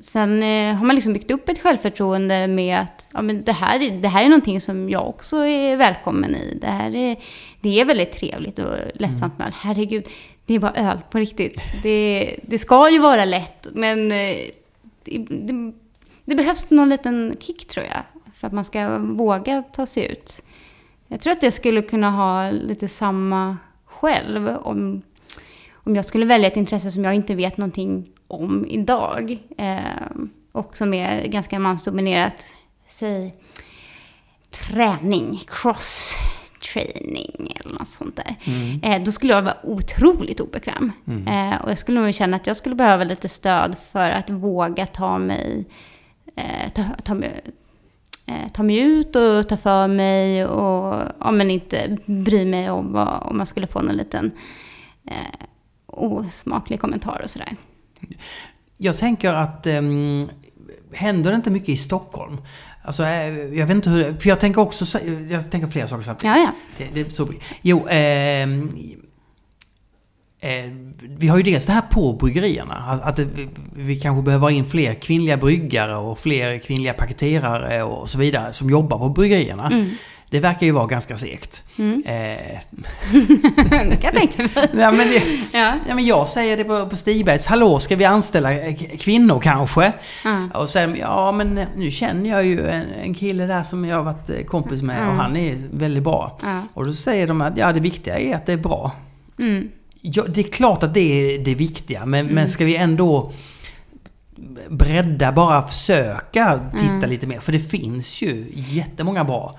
sen 0.01 0.43
eh, 0.43 0.75
har 0.75 0.85
man 0.87 0.95
liksom 0.95 1.13
byggt 1.13 1.31
upp 1.31 1.49
ett 1.49 1.59
självförtroende 1.63 2.47
med 2.47 2.79
att 2.81 3.09
ja, 3.13 3.23
men 3.23 3.45
det, 3.45 3.53
här, 3.53 3.83
är- 3.83 4.01
det 4.03 4.09
här 4.09 4.25
är 4.25 4.29
någonting 4.29 4.61
som 4.61 4.91
jag 4.91 5.09
också 5.09 5.37
är 5.47 5.77
välkommen 5.77 6.35
i. 6.35 6.59
Det 6.61 6.67
här 6.67 6.95
är, 6.95 7.17
det 7.61 7.81
är 7.81 7.85
väldigt 7.85 8.13
trevligt 8.13 8.59
och 8.59 8.75
lättsamt 8.95 9.39
med 9.39 9.47
öl. 9.47 9.53
Herregud, 9.57 10.09
det 10.47 10.55
är 10.55 10.59
bara 10.59 10.73
öl 10.75 10.99
på 11.11 11.19
riktigt. 11.19 11.61
Det, 11.83 12.37
det 12.43 12.59
ska 12.59 12.91
ju 12.91 12.99
vara 12.99 13.25
lätt, 13.25 13.67
men 13.73 14.13
eh, 14.13 14.37
det, 15.05 15.19
det, 15.29 15.73
det 16.25 16.35
behövs 16.35 16.71
någon 16.71 16.89
liten 16.89 17.37
kick 17.41 17.69
tror 17.69 17.87
jag. 17.87 18.03
För 18.37 18.47
att 18.47 18.53
man 18.53 18.65
ska 18.65 18.99
våga 18.99 19.63
ta 19.63 19.87
sig 19.87 20.13
ut. 20.13 20.43
Jag 21.09 21.21
tror 21.21 21.33
att 21.33 21.43
jag 21.43 21.53
skulle 21.53 21.83
kunna 21.83 22.11
ha 22.11 22.51
lite 22.51 22.89
samma 22.89 23.57
själv 23.85 24.49
om, 24.49 25.03
om 25.75 25.97
jag 25.97 26.05
skulle 26.05 26.27
välja 26.27 26.49
ett 26.49 26.57
intresse 26.57 26.91
som 26.93 27.05
jag 27.05 27.15
inte 27.15 27.35
vet 27.35 27.57
någonting 27.57 28.09
om 28.29 28.67
idag. 28.69 29.39
Eh, 29.59 29.79
och 30.53 30.77
som 30.77 30.95
är 30.95 31.27
ganska 31.27 31.59
mansdominerat. 31.59 32.57
Säg 32.89 33.35
träning, 34.51 35.43
cross 35.47 36.15
training 36.73 37.53
eller 37.61 37.79
något 37.79 37.89
sånt 37.89 38.17
där. 38.17 38.37
Mm. 38.45 38.81
Eh, 38.83 39.05
då 39.05 39.13
skulle 39.13 39.33
jag 39.33 39.43
vara 39.43 39.57
otroligt 39.63 40.41
obekväm. 40.41 40.93
Eh, 41.27 41.63
och 41.63 41.71
jag 41.71 41.79
skulle 41.79 42.01
nog 42.01 42.15
känna 42.15 42.37
att 42.37 42.47
jag 42.47 42.57
skulle 42.57 42.75
behöva 42.75 43.05
lite 43.05 43.29
stöd 43.29 43.77
för 43.93 44.11
att 44.11 44.31
våga 44.31 44.87
ta 44.87 45.19
mig, 45.19 45.65
eh, 46.37 46.73
ta, 46.75 46.83
ta 47.05 47.15
mig 47.15 47.41
eh, 48.27 48.49
ta 48.53 48.63
mig 48.63 48.79
ut 48.79 49.17
och 49.17 49.49
ta 49.49 49.57
för 49.57 49.89
mig 49.89 50.47
och 50.47 50.95
ja, 51.21 51.31
men 51.33 51.51
inte 51.51 51.97
bry 52.07 52.45
mig 52.45 52.71
om 52.71 52.93
vad, 52.93 53.23
om 53.23 53.37
man 53.37 53.47
skulle 53.47 53.67
få 53.67 53.83
någon 53.83 53.97
liten 53.97 54.33
eh, 55.11 55.47
osmaklig 55.87 56.81
kommentar 56.81 57.21
och 57.25 57.31
sådär. 57.31 57.57
Jag 58.79 58.97
tänker 58.99 59.33
att... 59.33 59.67
Um, 59.67 60.29
händer 60.93 61.31
det 61.31 61.37
inte 61.37 61.51
mycket 61.51 61.69
i 61.69 61.77
Stockholm? 61.77 62.37
Alltså, 62.83 63.05
eh, 63.05 63.29
jag 63.37 63.67
vet 63.67 63.71
inte 63.71 63.91
hur... 63.91 64.15
För 64.15 64.29
jag 64.29 64.41
tänker 64.41 64.61
också... 64.61 64.87
så- 64.87 64.99
Jag 65.31 65.51
tänker 65.51 65.69
flera 65.69 65.87
saker 65.87 66.03
samtidigt. 66.05 66.37
Ja, 66.37 66.53
ja. 66.79 66.85
Det, 66.93 67.03
det 67.05 67.11
så, 67.11 67.29
jo, 67.63 67.87
ehm, 67.89 68.71
eh, 70.41 70.65
vi 71.01 71.29
har 71.29 71.37
ju 71.37 71.43
dels 71.43 71.67
det 71.67 71.73
här 71.73 71.83
på 71.91 72.13
bryggerierna. 72.13 72.75
Att, 73.03 73.21
vi 73.77 74.01
kanske 74.01 74.23
behöver 74.23 74.43
ha 74.43 74.51
in 74.51 74.67
fler 74.67 74.95
kvinnliga 74.95 75.37
bryggare 75.37 75.97
och 75.97 76.19
fler 76.19 76.59
kvinnliga 76.59 76.93
paketerare 76.93 77.83
och 77.83 78.11
så 78.11 78.19
vidare 78.19 78.53
som 78.53 78.71
jobbar 78.71 78.99
på 78.99 79.09
bryggerierna. 79.09 79.67
Mm. 79.67 79.91
Det 80.35 80.41
verkar 80.41 80.67
ju 80.67 80.73
vara 80.73 80.87
ganska 80.87 81.17
segt. 81.17 81.63
Mm. 81.79 82.03
Eh, 82.07 82.59
det 83.91 83.97
kan 83.97 84.01
jag 84.03 84.15
tänka 84.15 84.43
mig. 84.43 84.51
nej, 84.73 84.93
men 84.93 84.99
det, 84.99 85.23
Ja. 85.59 85.75
ja, 85.89 85.95
men 85.95 86.07
jag 86.07 86.29
säger 86.29 86.57
det 86.57 86.65
på, 86.65 86.87
på 86.89 86.97
Stigbergs. 86.97 87.47
Hallå, 87.47 87.79
ska 87.81 87.97
vi 87.97 88.05
anställa 88.05 88.53
eh, 88.59 88.75
kvinnor 88.99 89.41
kanske? 89.41 89.93
Ja. 90.25 90.49
Och 90.55 90.69
sen, 90.69 90.97
ja 90.97 91.33
men 91.33 91.61
nu 91.77 91.91
känner 91.91 92.31
jag 92.31 92.47
ju 92.47 92.69
en, 92.69 92.85
en 93.03 93.15
kille 93.15 93.47
där 93.47 93.63
som 93.63 93.85
jag 93.85 93.97
har 93.97 94.03
varit 94.03 94.31
eh, 94.31 94.45
kompis 94.45 94.83
med 94.83 94.97
och 94.97 95.05
Mm. 95.05 95.17
han 95.19 95.37
är 95.37 95.59
väldigt 95.73 96.03
bra. 96.03 96.39
Och 96.75 96.87
då 96.87 96.93
säger 96.93 97.27
de 97.27 97.41
att 97.41 97.57
ja, 97.57 97.73
det 97.73 97.81
viktiga 97.81 98.19
är 98.19 98.35
att 98.35 98.47
det 98.47 98.53
är 98.53 98.57
bra. 98.57 98.93
Mm. 99.39 99.69
Ja, 100.01 100.25
det 100.29 100.41
är 100.41 100.45
klart 100.53 100.83
att 100.83 100.95
det 100.95 101.35
är 101.35 101.39
det 101.45 101.55
viktiga, 101.55 102.07
men, 102.07 102.27
men 102.27 102.49
ska 102.49 102.65
vi 102.65 102.77
ändå 102.77 103.33
bredda, 104.69 105.33
bara 105.33 105.67
försöka 105.67 106.61
titta 106.77 106.95
Mm. 106.95 107.11
lite 107.11 107.27
mer? 107.27 107.39
För 107.41 107.53
det 107.53 107.61
finns 107.61 108.23
ju 108.23 108.47
jättemånga 108.55 109.25
bra 109.25 109.55
eh, 109.55 109.59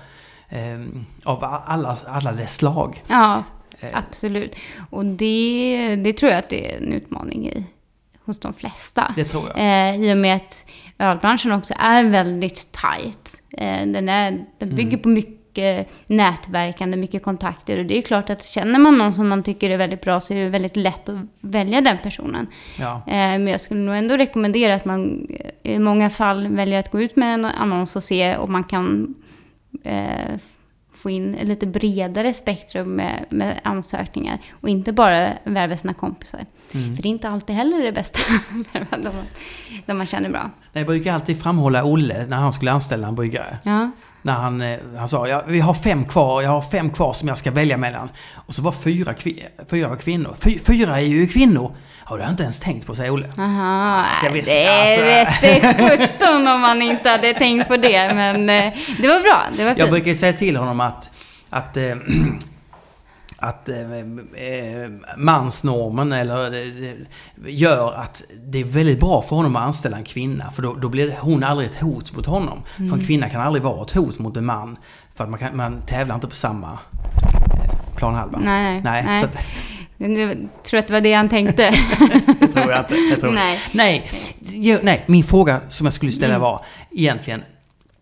av 1.24 1.44
alla, 1.66 1.98
alla 2.06 2.32
dess 2.32 2.56
slag. 2.56 3.02
ja, 3.08 3.42
Eh, 3.80 3.88
absolut. 3.92 4.56
Och 4.90 5.06
det, 5.06 5.96
det 6.04 6.12
tror 6.12 6.32
jag 6.32 6.38
att 6.38 6.50
det 6.50 6.72
är 6.72 6.78
en 6.78 6.92
utmaning 6.92 7.48
i, 7.48 7.64
hos 8.24 8.40
de 8.40 8.54
flesta. 8.54 9.14
det 9.16 9.24
tror 9.24 9.44
jag. 9.48 9.58
Eh, 9.58 10.02
I 10.02 10.12
och 10.12 10.18
med 10.18 10.36
att 10.36 10.68
ölbranschen 10.98 11.52
också 11.52 11.74
är 11.78 12.04
väldigt 12.04 12.72
tajt. 12.72 13.42
Eh, 13.52 13.86
den, 13.86 14.08
är, 14.08 14.44
den 14.58 14.76
bygger 14.76 14.96
på 14.96 15.08
mycket 15.08 15.88
nätverkande, 16.06 16.96
mycket 16.96 17.22
kontakter. 17.22 17.78
Och 17.78 17.86
det 17.86 17.98
är 17.98 18.02
klart 18.02 18.30
att 18.30 18.44
känner 18.44 18.78
man 18.78 18.98
någon 18.98 19.12
som 19.12 19.28
man 19.28 19.42
tycker 19.42 19.70
är 19.70 19.76
väldigt 19.76 20.00
bra 20.00 20.20
så 20.20 20.34
är 20.34 20.38
det 20.38 20.48
väldigt 20.48 20.76
lätt 20.76 21.08
att 21.08 21.16
välja 21.40 21.80
den 21.80 21.98
personen. 22.02 22.46
Ja. 22.78 22.94
Eh, 23.06 23.12
men 23.12 23.46
jag 23.46 23.60
skulle 23.60 23.80
nog 23.80 23.96
ändå 23.96 24.16
rekommendera 24.16 24.74
att 24.74 24.84
man 24.84 25.26
eh, 25.62 25.72
i 25.72 25.78
många 25.78 26.10
fall 26.10 26.48
väljer 26.48 26.78
att 26.78 26.90
gå 26.90 27.00
ut 27.00 27.16
med 27.16 27.34
en 27.34 27.44
annons 27.44 27.96
och 27.96 28.04
se 28.04 28.36
om 28.36 28.52
man 28.52 28.64
kan 28.64 29.14
eh, 29.84 30.40
få 30.96 31.10
in 31.10 31.34
ett 31.34 31.48
lite 31.48 31.66
bredare 31.66 32.32
spektrum 32.32 32.96
med, 32.96 33.24
med 33.28 33.60
ansökningar. 33.64 34.38
Och 34.60 34.68
inte 34.68 34.92
bara 34.92 35.32
värva 35.44 35.76
sina 35.76 35.94
kompisar. 35.94 36.40
Mm. 36.74 36.96
För 36.96 37.02
det 37.02 37.08
är 37.08 37.10
inte 37.10 37.28
alltid 37.28 37.56
heller 37.56 37.82
det 37.82 37.92
bästa. 37.92 38.18
de, 38.90 39.10
de 39.86 39.98
man 39.98 40.06
känner 40.06 40.30
bra. 40.30 40.50
Jag 40.72 40.86
brukar 40.86 41.12
alltid 41.12 41.42
framhålla 41.42 41.84
Olle 41.84 42.26
när 42.26 42.36
han 42.36 42.52
skulle 42.52 42.72
anställa 42.72 43.08
en 43.08 43.14
bryggare. 43.14 43.58
Ja. 43.62 43.90
När 44.26 44.32
han, 44.32 44.60
eh, 44.62 44.78
han 44.98 45.08
sa 45.08 45.28
ja, 45.28 45.42
vi 45.46 45.60
har 45.60 45.74
fem 45.74 46.04
kvar, 46.04 46.42
jag 46.42 46.50
har 46.50 46.62
fem 46.62 46.90
kvar 46.90 47.12
som 47.12 47.28
jag 47.28 47.38
ska 47.38 47.50
välja 47.50 47.76
mellan. 47.76 48.08
Och 48.34 48.54
så 48.54 48.62
var 48.62 48.72
fyra, 48.72 49.14
kvi, 49.14 49.46
fyra 49.70 49.88
var 49.88 49.96
kvinnor. 49.96 50.34
Fy, 50.44 50.58
fyra 50.58 50.96
är 51.00 51.04
ju 51.04 51.26
kvinnor! 51.26 51.76
Har 52.04 52.18
jag 52.18 52.30
inte 52.30 52.42
ens 52.42 52.60
tänkt 52.60 52.86
på, 52.86 52.94
säger 52.94 53.10
Olle. 53.10 53.26
Aha, 53.38 54.04
Så 54.20 54.26
jag 54.26 54.32
visste- 54.32 54.54
det 54.54 54.66
alltså- 54.68 55.42
vete 55.42 55.96
sjutton 55.98 56.48
om 56.48 56.60
man 56.60 56.82
inte 56.82 57.10
hade 57.10 57.34
tänkt 57.34 57.68
på 57.68 57.76
det. 57.76 58.14
Men 58.14 58.50
eh, 58.50 58.72
det 58.98 59.08
var 59.08 59.20
bra. 59.20 59.42
Det 59.56 59.62
var 59.64 59.70
Jag 59.70 59.76
fint. 59.78 59.90
brukar 59.90 60.14
säga 60.14 60.32
till 60.32 60.56
honom 60.56 60.80
att, 60.80 61.10
att, 61.50 61.76
eh, 61.76 61.84
att 63.36 63.68
eh, 63.68 63.76
eh, 63.78 64.90
mansnormen 65.16 66.12
eller, 66.12 66.54
eh, 66.84 66.94
gör 67.46 67.92
att 67.92 68.22
det 68.44 68.58
är 68.60 68.64
väldigt 68.64 69.00
bra 69.00 69.22
för 69.22 69.36
honom 69.36 69.56
att 69.56 69.62
anställa 69.62 69.96
en 69.96 70.04
kvinna. 70.04 70.50
För 70.50 70.62
då, 70.62 70.74
då 70.74 70.88
blir 70.88 71.16
hon 71.20 71.44
aldrig 71.44 71.68
ett 71.70 71.80
hot 71.80 72.16
mot 72.16 72.26
honom. 72.26 72.62
För 72.76 72.82
Mm. 72.82 72.98
en 73.00 73.06
kvinna 73.06 73.28
kan 73.28 73.40
aldrig 73.40 73.62
vara 73.62 73.82
ett 73.82 73.90
hot 73.90 74.18
mot 74.18 74.36
en 74.36 74.44
man. 74.44 74.76
För 75.14 75.24
att 75.24 75.30
man, 75.30 75.38
kan, 75.40 75.56
man 75.56 75.80
tävlar 75.86 76.14
inte 76.14 76.26
på 76.28 76.34
samma 76.34 76.72
eh, 76.72 77.96
planhalva. 77.96 78.38
Nej, 78.38 78.80
Nej, 78.84 79.04
nej. 79.04 79.24
Att, 79.24 79.38
Jag 79.98 80.48
tror 80.62 80.80
att 80.80 80.86
det 80.86 80.92
var 80.92 81.00
det 81.00 81.12
han 81.12 81.28
tänkte. 81.28 81.70
det 82.40 82.46
tror 82.46 82.70
jag 82.70 82.80
inte. 82.80 82.94
Jag 82.94 83.20
tror 83.20 83.32
Nej. 83.32 83.58
Nej. 83.72 84.10
Nej, 84.82 85.04
min 85.06 85.24
fråga 85.24 85.60
som 85.68 85.86
jag 85.86 85.92
skulle 85.94 86.12
ställa 86.12 86.34
Mm. 86.34 86.42
var 86.42 86.64
egentligen... 86.90 87.42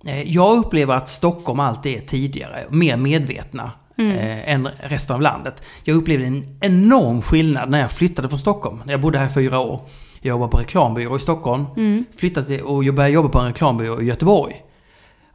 eh, 0.07 0.23
Jag 0.23 0.59
upplever 0.59 0.94
att 0.94 1.09
Stockholm 1.09 1.61
alltid 1.61 1.97
är 1.97 2.01
tidigare, 2.01 2.64
mer 2.70 2.97
medvetna 2.97 3.70
Mm. 3.99 4.19
eh, 4.19 4.53
än 4.53 4.69
resten 4.81 5.15
av 5.15 5.23
landet. 5.23 5.63
Jag 5.85 5.97
upplevde 5.97 6.27
en 6.27 6.59
enorm 6.61 7.23
skillnad 7.23 7.71
när 7.71 7.81
jag 7.81 7.93
flyttade 7.93 8.29
från 8.29 8.39
Stockholm. 8.39 8.83
Jag 8.87 9.01
bodde 9.01 9.19
här 9.19 9.27
i 9.27 9.33
fyra 9.33 9.59
år. 9.59 9.81
Jag 10.21 10.31
jobbade 10.31 10.51
på 10.51 10.59
reklambyrå 10.59 11.17
i 11.17 11.19
Stockholm. 11.19 11.65
Mm. 11.77 12.05
Flyttade 12.17 12.47
till, 12.47 12.61
och 12.61 12.85
jag 12.85 12.95
började 12.95 13.15
jobba 13.15 13.29
på 13.29 13.39
en 13.39 13.47
reklambyrå 13.47 14.03
i 14.03 14.05
Göteborg. 14.05 14.55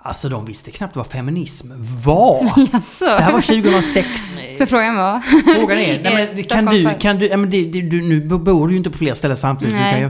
Alltså 0.01 0.29
de 0.29 0.45
visste 0.45 0.71
knappt 0.71 0.95
vad 0.95 1.07
feminism 1.07 1.71
var. 2.05 2.43
Jaså? 2.73 3.05
Det 3.05 3.21
här 3.21 3.31
var 3.31 3.41
2006. 3.41 4.43
Så 4.57 4.65
frågan 4.65 4.95
var? 4.95 5.19
Frågan 5.55 5.77
är, 5.77 6.03
nej, 6.03 6.29
men, 6.35 6.43
kan 6.43 6.65
du, 6.65 6.89
kan 6.99 7.19
du, 7.19 7.27
ja, 7.27 7.37
men 7.37 7.49
det, 7.49 7.65
det, 7.65 7.81
du, 7.81 8.01
nu 8.01 8.19
bor 8.19 8.67
du 8.67 8.73
ju 8.73 8.77
inte 8.77 8.89
på 8.89 8.97
fler 8.97 9.13
ställen 9.13 9.37
samtidigt. 9.37 9.75
Du 9.75 9.81
kan, 9.81 9.99
ju, 9.99 10.09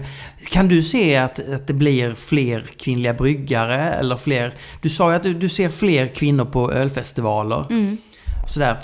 kan 0.50 0.68
du 0.68 0.84
se 0.84 1.16
att, 1.16 1.50
att 1.54 1.68
det 1.68 1.74
blir 1.74 2.16
fler 2.16 2.70
kvinnliga 2.80 3.14
bryggare 3.14 3.94
eller 3.94 4.18
fler... 4.18 4.54
Du 4.82 4.90
sa 4.90 5.10
ju 5.10 5.16
att 5.16 5.24
du, 5.24 5.34
du 5.34 5.50
ser 5.50 5.70
fler 5.70 6.08
kvinnor 6.08 6.46
på 6.46 6.72
ölfestivaler. 6.72 7.66
Mm. 7.70 7.98
Sådär, 8.50 8.78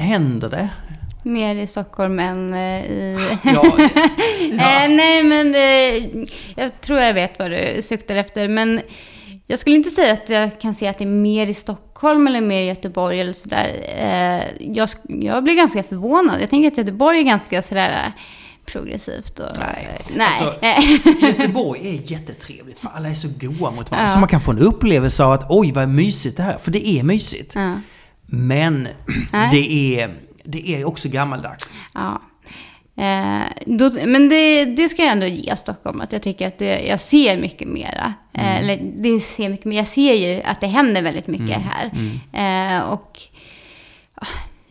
händer 0.00 0.48
det? 0.50 0.68
Mer 1.24 1.54
i 1.56 1.66
Stockholm 1.66 2.18
än 2.18 2.54
eh, 2.54 2.84
i... 2.84 3.16
Ja, 3.42 3.76
det- 3.76 3.82
Eh, 4.52 4.88
nej, 4.88 5.22
men 5.22 5.54
eh, 5.54 6.24
jag 6.56 6.80
tror 6.80 7.00
jag 7.00 7.14
vet 7.14 7.38
vad 7.38 7.50
du 7.50 7.82
suktar 7.82 8.16
efter. 8.16 8.48
Men 8.48 8.80
jag 9.46 9.58
skulle 9.58 9.76
inte 9.76 9.90
säga 9.90 10.12
att 10.12 10.28
jag 10.28 10.60
kan 10.60 10.74
se 10.74 10.88
att 10.88 10.98
det 10.98 11.04
är 11.04 11.08
mer 11.08 11.46
i 11.46 11.54
Stockholm 11.54 12.26
eller 12.26 12.40
mer 12.40 12.62
i 12.62 12.66
Göteborg 12.66 13.20
eller 13.20 13.32
sådär. 13.32 13.70
Jag, 14.58 14.88
jag 15.08 15.44
blir 15.44 15.54
ganska 15.54 15.82
förvånad. 15.82 16.42
Jag 16.42 16.50
tänker 16.50 16.68
att 16.68 16.78
Göteborg 16.78 17.18
är 17.18 17.22
ganska 17.22 17.62
sådär 17.62 18.12
progressivt. 18.66 19.38
Och, 19.38 19.46
Nej. 19.58 19.88
eh, 19.98 20.16
nej. 20.16 20.28
Alltså, 20.40 21.26
Göteborg 21.26 21.80
är 21.88 22.10
jättetrevligt 22.12 22.78
för 22.78 22.90
alla 22.94 23.08
är 23.08 23.14
så 23.14 23.28
goa 23.40 23.70
mot 23.70 23.90
varandra. 23.90 24.08
Ja. 24.10 24.14
Så 24.14 24.18
man 24.20 24.28
kan 24.28 24.40
få 24.40 24.50
en 24.50 24.58
upplevelse 24.58 25.24
av 25.24 25.32
att 25.32 25.46
oj 25.48 25.72
vad 25.72 25.88
mysigt 25.88 26.36
det 26.36 26.42
här. 26.42 26.58
För 26.58 26.70
det 26.70 26.88
är 26.88 27.02
mysigt. 27.02 27.52
ja. 27.54 27.74
Men 28.26 28.88
Nej. 29.32 29.48
det 29.52 30.00
är, 30.00 30.14
det 30.44 30.74
är 30.74 30.84
också 30.84 31.08
gammaldags. 31.08 31.82
Ja. 31.94 32.22
Eh, 32.96 33.42
då, 33.66 33.90
men 34.06 34.28
det, 34.28 34.64
det 34.64 34.88
ska 34.88 35.02
jag 35.02 35.12
ändå 35.12 35.26
ge 35.26 35.56
Stockholm, 35.56 36.00
att 36.00 36.12
jag 36.12 36.22
tycker 36.22 36.46
att 36.46 36.58
det, 36.58 36.80
jag 36.86 37.00
ser 37.00 37.38
mycket 37.38 37.68
mera. 37.68 38.14
Eh, 38.34 38.58
eller 38.60 38.78
det 38.96 39.20
ser 39.20 39.48
mycket 39.48 39.64
mer, 39.66 39.76
jag 39.76 39.86
ser 39.86 40.14
ju 40.14 40.42
att 40.42 40.60
det 40.60 40.66
händer 40.66 41.02
väldigt 41.02 41.26
mycket 41.26 41.56
här. 41.60 41.90
Eh, 42.32 42.82
och 42.88 43.18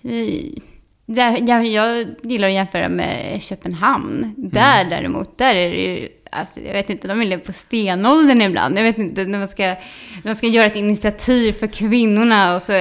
vi- 0.01 0.61
där, 1.05 1.37
jag, 1.49 1.65
jag 1.67 2.07
gillar 2.23 2.47
att 2.47 2.53
jämföra 2.53 2.89
med 2.89 3.41
Köpenhamn. 3.41 4.33
Där 4.37 4.85
däremot, 4.89 5.37
där 5.37 5.55
är 5.55 5.69
det 5.69 5.81
ju, 5.81 6.07
alltså, 6.31 6.59
jag 6.59 6.73
vet 6.73 6.89
inte, 6.89 7.07
de 7.07 7.21
är 7.21 7.37
på 7.37 7.53
stenåldern 7.53 8.41
ibland. 8.41 8.77
Jag 8.77 8.83
vet 8.83 8.97
inte, 8.97 9.25
när 9.25 9.39
man 9.39 9.47
ska, 9.47 9.75
de 10.23 10.35
ska 10.35 10.47
göra 10.47 10.65
ett 10.65 10.75
initiativ 10.75 11.53
för 11.53 11.67
kvinnorna 11.67 12.55
och 12.55 12.61
så, 12.61 12.71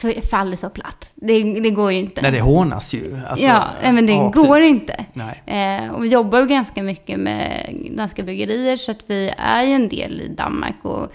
det 0.00 0.30
faller 0.30 0.56
så 0.56 0.70
platt. 0.70 1.12
Det, 1.14 1.42
det 1.42 1.70
går 1.70 1.92
ju 1.92 1.98
inte. 1.98 2.22
Nej, 2.22 2.32
det 2.32 2.40
hånas 2.40 2.94
ju. 2.94 3.20
Alltså, 3.28 3.46
ja, 3.46 3.64
men 3.82 4.06
det 4.06 4.12
rakt 4.12 4.36
går 4.36 4.60
ut. 4.60 4.66
inte. 4.66 5.04
Eh, 5.46 5.90
och 5.94 6.04
vi 6.04 6.08
jobbar 6.08 6.40
ju 6.40 6.46
ganska 6.46 6.82
mycket 6.82 7.18
med 7.18 7.74
danska 7.90 8.22
bryggerier 8.22 8.76
så 8.76 8.90
att 8.90 9.04
vi 9.06 9.32
är 9.38 9.62
ju 9.62 9.72
en 9.72 9.88
del 9.88 10.20
i 10.20 10.28
Danmark 10.28 10.76
och 10.82 11.12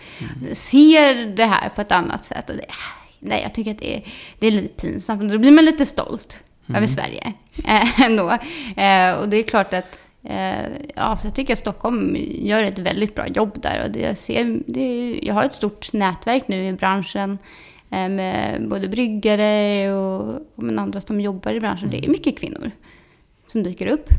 ser 0.54 1.36
det 1.36 1.46
här 1.46 1.70
på 1.70 1.82
ett 1.82 1.92
annat 1.92 2.26
sätt. 2.26 2.50
Och 2.50 2.56
det, 2.56 2.66
nej, 3.20 3.42
jag 3.44 3.54
tycker 3.54 3.72
att 3.72 3.80
det 3.80 3.96
är, 3.96 4.04
det 4.40 4.48
är 4.48 4.52
lite 4.52 4.88
pinsamt. 4.88 5.32
Då 5.32 5.38
blir 5.38 5.52
man 5.52 5.66
lite 5.66 5.86
stolt 5.86 6.44
över 6.76 6.88
Sverige 6.88 7.34
eh, 7.66 8.02
ändå. 8.06 8.30
Eh, 8.82 9.14
och 9.20 9.30
det 9.30 9.38
är 9.38 9.44
klart 9.44 9.74
att 9.74 10.08
ja, 10.96 11.18
så 11.18 11.28
jag 11.28 11.36
tycker 11.36 11.54
att 11.54 11.60
Stockholm 11.60 12.18
gör 12.30 12.64
ett 12.64 12.80
väldigt 12.80 13.16
bra 13.16 13.28
jobb 13.28 13.62
där. 13.62 13.84
Och 13.86 13.92
det 13.92 14.00
jag, 14.00 14.18
ser, 14.18 14.60
det, 14.66 15.20
jag 15.24 15.34
har 15.34 15.44
ett 15.44 15.54
stort 15.54 15.94
nätverk 15.94 16.48
nu 16.48 16.68
i 16.68 16.74
branschen 16.74 17.38
eh, 17.90 18.10
med 18.10 18.68
både 18.70 18.88
bryggare 18.88 19.94
och, 19.94 20.36
och 20.56 20.64
med 20.64 20.80
andra 20.80 21.02
som 21.02 21.22
jobbar 21.22 21.54
i 21.54 21.60
branschen. 21.60 21.90
Det 21.90 22.06
är 22.06 22.10
mycket 22.10 22.40
kvinnor 22.40 22.72
som 23.46 23.64
dyker 23.64 23.88
upp. 23.88 24.10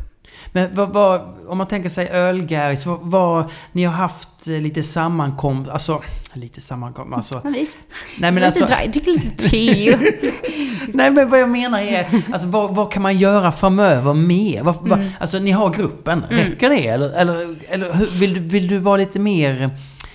Men 0.55 0.75
vad, 0.75 0.93
vad, 0.93 1.21
om 1.47 1.57
man 1.57 1.67
tänker 1.67 1.89
sig 1.89 2.09
ölgäris, 2.09 2.85
vad, 2.85 2.99
vad, 3.01 3.45
ni 3.71 3.83
har 3.83 3.93
haft 3.93 4.47
eh, 4.47 4.53
lite 4.61 4.83
sammankomst, 4.83 5.71
alltså 5.71 6.01
lite 6.33 6.61
sammankomst, 6.61 7.13
alltså. 7.13 7.41
Ja, 7.43 7.49
visst. 7.49 7.77
Nej 8.19 8.31
men 8.31 8.43
alltså, 8.43 8.65
drick 8.65 9.05
lite 9.07 9.49
te. 9.49 9.97
nej 10.93 11.11
men 11.11 11.29
vad 11.29 11.39
jag 11.39 11.49
menar 11.49 11.79
är, 11.79 12.07
alltså 12.33 12.47
vad, 12.47 12.75
vad 12.75 12.91
kan 12.91 13.01
man 13.01 13.17
göra 13.17 13.51
framöver 13.51 14.13
mer? 14.13 14.63
Vad, 14.63 14.91
Mm. 14.91 15.07
alltså 15.19 15.39
ni 15.39 15.51
har 15.51 15.69
gruppen, 15.69 16.23
räcker 16.29 16.69
det? 16.69 16.87
Eller, 16.87 17.09
eller, 17.09 17.55
eller 17.69 18.19
vill, 18.19 18.33
du, 18.33 18.39
vill 18.39 18.67
du 18.67 18.77
vara 18.77 18.97
lite 18.97 19.19
mer, 19.19 19.69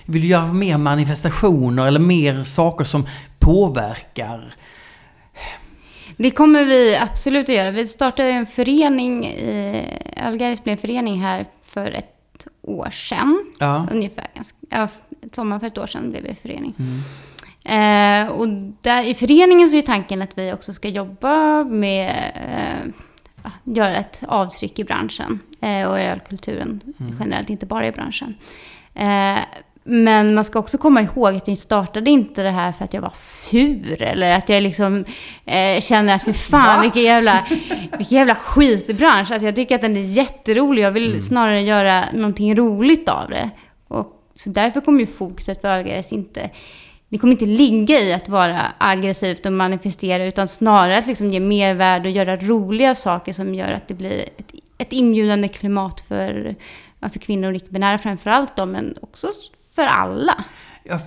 vill 0.05 0.21
du 0.21 0.27
göra 0.27 0.53
mer 0.53 0.77
manifestationer 0.77 1.85
eller 1.85 1.99
mer 1.99 2.43
saker 2.43 2.83
som 2.85 3.05
påverkar? 3.39 4.53
Det 6.21 6.31
kommer 6.31 6.65
vi 6.65 6.97
absolut 6.97 7.49
att 7.49 7.55
göra. 7.55 7.71
Vi 7.71 7.87
startade 7.87 8.29
en 8.29 8.45
förening, 8.45 9.25
eh, 9.25 10.27
Ölgäris 10.27 10.63
blev 10.63 10.71
en 10.71 10.77
förening 10.77 11.21
här 11.21 11.45
för 11.65 11.91
ett 11.91 12.47
år 12.61 12.89
sedan. 12.89 13.53
Ja. 13.59 13.87
Ungefär. 13.91 14.27
Ganska, 14.35 14.57
ja, 14.69 14.87
sommar 15.31 15.59
för 15.59 15.67
ett 15.67 15.77
år 15.77 15.87
sedan 15.87 16.11
blev 16.11 16.23
vi 16.23 16.35
förening. 16.35 16.73
Mm. 16.79 18.25
Eh, 18.25 18.31
och 18.31 18.47
där, 18.81 19.03
i 19.03 19.15
föreningen 19.15 19.69
så 19.69 19.75
är 19.75 19.81
tanken 19.81 20.21
att 20.21 20.37
vi 20.37 20.53
också 20.53 20.73
ska 20.73 20.87
jobba 20.87 21.63
med 21.63 22.09
eh, 22.35 22.91
göra 23.63 23.95
ett 23.95 24.23
avtryck 24.27 24.79
i 24.79 24.83
branschen 24.83 25.39
eh, 25.61 25.91
och 25.91 25.99
i 25.99 26.03
ölkulturen 26.03 26.81
generellt, 27.19 27.49
inte 27.49 27.65
bara 27.65 27.87
i 27.87 27.91
branschen. 27.91 28.35
Eh, 28.93 29.39
men 29.83 30.33
man 30.33 30.43
ska 30.43 30.59
också 30.59 30.77
komma 30.77 31.01
ihåg 31.01 31.35
att 31.35 31.47
jag 31.47 31.57
startade 31.57 32.09
inte 32.09 32.43
det 32.43 32.49
här 32.49 32.71
för 32.71 32.85
att 32.85 32.93
jag 32.93 33.01
var 33.01 33.13
sur 33.13 34.01
eller 34.01 34.31
att 34.31 34.49
jag 34.49 34.63
liksom 34.63 35.05
eh, 35.45 35.81
känner 35.81 36.15
att 36.15 36.23
för 36.23 36.33
fan 36.33 36.81
vilken 36.81 37.01
jävla, 37.01 37.45
vilken 37.97 38.17
jävla 38.17 38.35
skitbransch. 38.35 39.31
Alltså 39.31 39.45
jag 39.45 39.55
tycker 39.55 39.75
att 39.75 39.81
den 39.81 39.97
är 39.97 40.01
jätterolig. 40.01 40.83
Jag 40.83 40.91
vill 40.91 41.25
snarare 41.25 41.61
göra 41.61 42.03
någonting 42.13 42.55
roligt 42.55 43.09
av 43.09 43.29
det. 43.29 43.49
Och 43.87 44.13
så 44.35 44.49
därför 44.49 44.81
kommer 44.81 44.99
ju 44.99 45.07
fokuset 45.07 45.61
för 45.61 45.67
Ölgares 45.67 46.13
inte 46.13 46.49
det 47.09 47.17
kommer 47.17 47.33
inte 47.33 47.45
ligga 47.45 47.99
i 47.99 48.13
att 48.13 48.29
vara 48.29 48.61
aggressivt 48.77 49.45
och 49.45 49.53
manifestera 49.53 50.25
utan 50.25 50.47
snarare 50.47 50.97
att 50.97 51.07
liksom 51.07 51.33
ge 51.33 51.39
mervärde 51.39 52.09
och 52.09 52.15
göra 52.15 52.37
roliga 52.37 52.95
saker 52.95 53.33
som 53.33 53.55
gör 53.55 53.71
att 53.71 53.87
det 53.87 53.93
blir 53.93 54.21
ett, 54.37 54.51
ett 54.77 54.93
inbjudande 54.93 55.47
klimat 55.47 56.01
för, 56.07 56.55
för 57.01 57.19
kvinnor 57.19 57.49
och 57.49 57.55
icke-binära 57.55 57.97
framförallt 57.97 58.55
då, 58.55 58.65
men 58.65 58.95
också 59.01 59.27
för 59.79 59.87
alla. 59.87 60.35
Ja, 60.83 60.99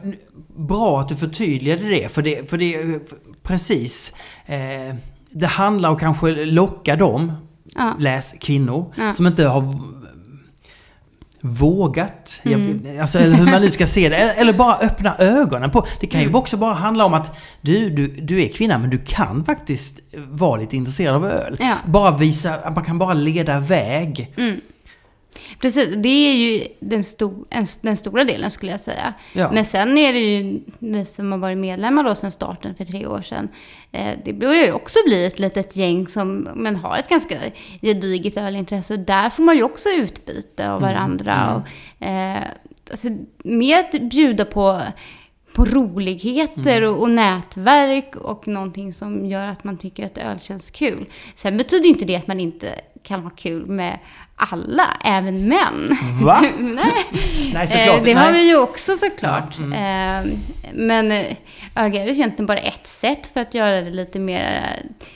bra 0.57 1.01
att 1.01 1.09
du 1.09 1.17
förtydligade 1.17 1.85
det, 1.89 2.09
för 2.13 2.23
det, 2.23 2.51
för 2.51 2.59
det 2.59 2.75
är 2.75 3.01
precis. 3.43 4.15
Eh, 4.47 4.95
det 5.31 5.47
handlar 5.47 5.91
om 5.91 5.99
kanske 5.99 6.45
locka 6.45 6.97
dem, 6.97 7.33
Ja. 7.75 7.95
läs 7.99 8.35
kvinnor, 8.41 8.95
Ja. 8.97 9.13
som 9.13 9.27
inte 9.27 9.45
har 9.47 9.75
vågat. 11.41 12.41
Mm. 12.45 12.81
Jag, 12.87 12.99
alltså, 12.99 13.19
eller 13.19 13.37
hur 13.37 13.45
man 13.51 13.61
nu 13.63 13.71
ska 13.71 13.87
se 13.87 14.09
det. 14.09 14.17
Eller, 14.17 14.41
eller 14.41 14.53
bara 14.53 14.77
öppna 14.79 15.17
ögonen 15.19 15.71
på. 15.71 15.87
Det 16.01 16.07
kan 16.07 16.21
ju 16.21 16.27
Mm. 16.27 16.37
också 16.39 16.57
bara 16.57 16.75
handla 16.75 17.05
om 17.05 17.15
att 17.15 17.39
du, 17.61 17.91
du, 17.91 18.07
du 18.09 18.43
är 18.43 18.49
kvinna 18.49 18.79
men 18.79 18.91
du 18.91 18.99
kan 18.99 19.45
faktiskt 19.45 20.01
vara 20.29 20.61
lite 20.61 20.77
intresserad 20.77 21.15
av 21.15 21.27
öl. 21.27 21.57
Ja. 21.61 21.77
Bara 21.87 22.17
visa, 22.17 22.55
att 22.55 22.75
man 22.75 22.85
kan 22.85 22.99
bara 22.99 23.15
leda 23.15 23.61
väg. 23.61 24.35
Mm. 24.37 24.61
Precis, 25.63 25.89
det 25.97 26.09
är 26.09 26.35
ju 26.35 26.67
den, 26.81 27.03
sto- 27.03 27.45
en, 27.51 27.67
den 27.81 27.97
stora 27.97 28.25
delen 28.25 28.51
skulle 28.51 28.73
jag 28.73 28.81
säga. 28.81 29.15
Ja. 29.33 29.51
Men 29.53 29.65
sen 29.65 29.99
är 29.99 30.13
det 30.13 30.19
ju 30.19 30.61
vi 30.79 31.05
som 31.05 31.33
har 31.33 31.39
varit 31.39 31.59
medlemmar 31.59 32.05
då 32.05 32.15
sedan 32.15 32.33
starten 32.33 32.75
för 32.75 32.85
tre 32.85 33.07
år 33.07 33.23
sedan. 33.23 33.49
Eh, 33.93 34.19
det 34.25 34.33
börjar 34.33 34.65
ju 34.67 34.73
också 34.73 34.99
bli 35.07 35.27
ett 35.27 35.39
litet 35.39 35.77
gäng 35.77 36.07
som 36.07 36.49
men 36.55 36.77
har 36.77 36.99
ett 36.99 37.09
ganska 37.09 37.37
gediget 37.83 38.37
ölintresse. 38.37 38.97
Där 38.97 39.31
får 39.31 39.43
man 39.43 39.57
ju 39.57 39.63
också 39.63 39.89
utbyte 39.89 40.71
av 40.71 40.81
varandra. 40.81 41.65
Och, 42.01 42.07
eh, 42.07 42.43
alltså, 42.91 43.09
mer 43.45 43.79
att 43.79 44.03
bjuda 44.03 44.45
på 44.45 44.81
på 45.55 45.65
roligheter 45.65 46.83
och, 46.83 47.01
och 47.03 47.11
nätverk 47.11 48.17
och 48.17 48.49
någonting 48.49 48.93
som 48.93 49.27
gör 49.27 49.47
att 49.47 49.65
man 49.65 49.77
tycker 49.77 50.07
att 50.07 50.19
öl 50.19 50.41
känns 50.41 50.71
kul. 50.71 51.07
Sen 51.35 51.57
betyder 51.57 51.89
inte 51.89 52.05
det 52.05 52.17
att 52.17 52.27
man 52.27 52.41
inte 52.41 52.69
kan 53.03 53.21
ha 53.23 53.31
kul 53.31 53.67
med 53.67 53.99
alla, 54.37 54.97
även 55.05 55.49
män. 55.49 55.97
Va? 56.23 56.41
Nej. 56.59 57.05
Nej, 57.53 57.67
såklart. 57.67 57.99
Eh, 57.99 58.05
det 58.05 58.13
har 58.13 58.33
vi 58.33 58.49
ju 58.49 58.57
också 58.57 58.97
såklart. 58.97 59.59
Ja, 59.59 59.65
mm. 59.65 59.73
Eh, 59.73 60.39
men 60.73 61.13
eh, 61.13 61.37
öga 61.75 62.03
är 62.03 62.09
egentligen 62.09 62.47
bara 62.47 62.59
ett 62.59 62.87
sätt 62.87 63.27
för 63.27 63.41
att 63.41 63.55
göra 63.55 63.81
det 63.81 63.91
lite 63.91 64.19
mer 64.19 64.45
eh, 64.45 65.07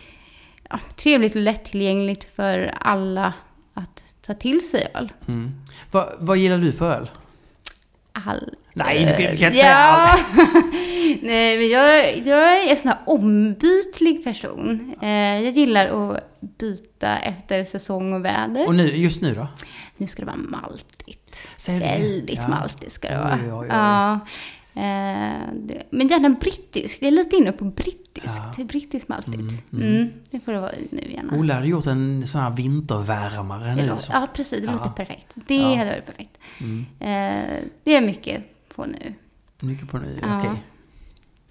ja, 0.71 0.79
trevligt 0.97 1.35
och 1.35 1.41
lättillgängligt 1.41 2.37
för 2.37 2.73
alla 2.81 3.33
att 3.75 4.05
ta 4.27 4.35
till 4.35 4.69
sig 4.71 4.89
öl. 4.95 5.13
Mm. 5.29 5.55
Vad, 5.91 6.15
vad 6.19 6.37
gillar 6.37 6.59
du 6.59 6.73
för 6.73 6.93
öl? 6.95 7.11
All, 8.13 8.55
Nej, 8.79 8.99
du 9.05 9.25
kan- 9.25 9.33
du 9.33 9.39
kan 9.39 9.47
inte 9.49 9.59
ja. 9.59 9.63
säga 9.63 9.75
allt. 9.77 10.25
Nej, 11.23 11.59
men 11.59 11.69
jag, 11.69 12.19
jag 12.19 12.65
är 12.67 12.71
en 12.71 12.77
sån 12.77 12.89
här 12.91 12.99
ombytlig 13.07 14.25
person. 14.25 14.95
Eh, 15.03 15.09
jag 15.45 15.53
gillar 15.53 15.87
att 16.11 16.41
byta 16.59 17.17
efter 17.17 17.65
säsong 17.65 18.13
och 18.13 18.25
väder. 18.25 18.67
Och 18.67 18.75
nu, 18.75 18.97
just 18.97 19.23
nu 19.23 19.35
då? 19.35 19.49
Nu 19.97 20.07
ska 20.07 20.23
det 20.23 20.27
vara 20.27 20.37
maltigt. 20.37 21.49
Väldigt 21.69 22.39
Ja. 22.39 22.49
maltigt 22.49 22.93
ska 22.93 23.09
det 23.09 23.19
vara. 23.19 23.35
Oj, 23.45 23.53
oj, 23.53 23.59
oj. 23.61 23.67
Ja. 23.71 24.21
Eh, 24.75 25.49
men 25.91 26.09
gärna 26.09 26.31
brittisk. 26.31 27.03
Jag 27.03 27.09
är 27.09 27.13
lite 27.13 27.37
inne 27.37 27.53
på 27.53 27.65
brittiskt. 27.65 28.41
Ja. 28.59 28.65
Brittiskt 28.65 29.09
maltigt. 29.09 29.35
Mm, 29.37 29.59
Mm, 29.73 29.97
mm. 29.97 30.09
det 30.31 30.41
får 30.41 30.53
det 30.53 30.61
vara 30.61 30.73
nu 30.91 31.13
gärna. 31.13 31.37
Ola 31.37 31.55
hade 31.55 31.67
gjort 31.67 31.87
en 31.87 32.27
sån 32.27 32.41
här 32.41 32.51
vintervärmare 32.51 33.75
nu. 33.75 33.87
Ja, 33.87 33.97
Så. 33.99 34.13
ja, 34.15 34.27
precis. 34.35 34.59
Det 34.61 34.65
Ja. 34.67 34.73
låter 34.73 34.91
perfekt. 34.91 35.27
Det 35.35 35.55
Ja. 35.57 35.75
hade 35.77 35.91
varit 35.91 36.07
perfekt. 36.07 36.39
Mm. 36.61 36.87
Eh, 37.01 37.63
det 37.85 37.97
är 37.97 38.01
mycket 38.01 38.43
på 38.77 38.87
nu. 38.87 39.15
Mycket 39.61 39.89
på 39.89 39.99
ny, 39.99 40.19
Ja. 40.23 40.39
okej. 40.39 40.63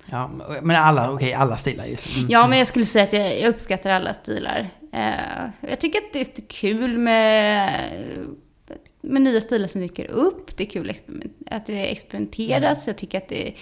Ja, 0.05 0.31
men 0.61 0.75
alla, 0.75 1.11
okej, 1.11 1.33
alla 1.33 1.57
stilar 1.57 1.85
just 1.85 2.17
mm. 2.17 2.29
Ja, 2.29 2.47
men 2.47 2.57
jag 2.57 2.67
skulle 2.67 2.85
säga 2.85 3.03
att 3.03 3.13
jag, 3.13 3.39
jag 3.39 3.49
uppskattar 3.49 3.89
alla 3.89 4.13
stilar. 4.13 4.69
Eh, 4.93 5.69
jag 5.69 5.79
tycker 5.79 5.99
att 5.99 6.13
det 6.13 6.19
är 6.21 6.47
kul 6.47 6.97
med, 6.97 7.69
med 9.01 9.21
nya 9.21 9.41
stilar 9.41 9.67
som 9.67 9.81
dyker 9.81 10.05
upp. 10.05 10.57
Det 10.57 10.63
är 10.63 10.69
kul 10.69 10.93
att 11.51 11.65
det 11.65 11.91
experimenteras. 11.91 12.87
Jag 12.87 12.97
tycker 12.97 13.17
att 13.17 13.27
det 13.27 13.47
är 13.47 13.53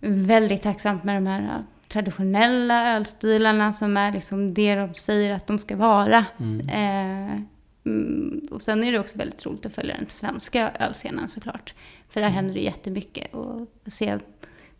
väldigt 0.00 0.62
tacksamt 0.62 1.04
med 1.04 1.16
de 1.16 1.26
här 1.26 1.64
traditionella 1.88 2.96
ölstilarna 2.96 3.72
som 3.72 3.96
är 3.96 4.12
liksom 4.12 4.54
det 4.54 4.74
de 4.74 4.94
säger 4.94 5.32
att 5.32 5.46
de 5.46 5.58
ska 5.58 5.76
vara. 5.76 6.24
Mm. 6.40 6.68
Eh, 6.68 7.40
mm, 7.86 8.48
och 8.50 8.62
sen 8.62 8.84
är 8.84 8.92
det 8.92 8.98
också 8.98 9.18
väldigt 9.18 9.46
roligt 9.46 9.66
att 9.66 9.74
följa 9.74 9.96
den 9.96 10.06
svenska 10.08 10.72
ölscenen 10.80 11.28
såklart. 11.28 11.74
För 12.08 12.20
där 12.20 12.28
händer 12.28 12.54
det 12.54 12.60
jättemycket. 12.60 13.34
Och 13.34 13.68
se 13.86 14.18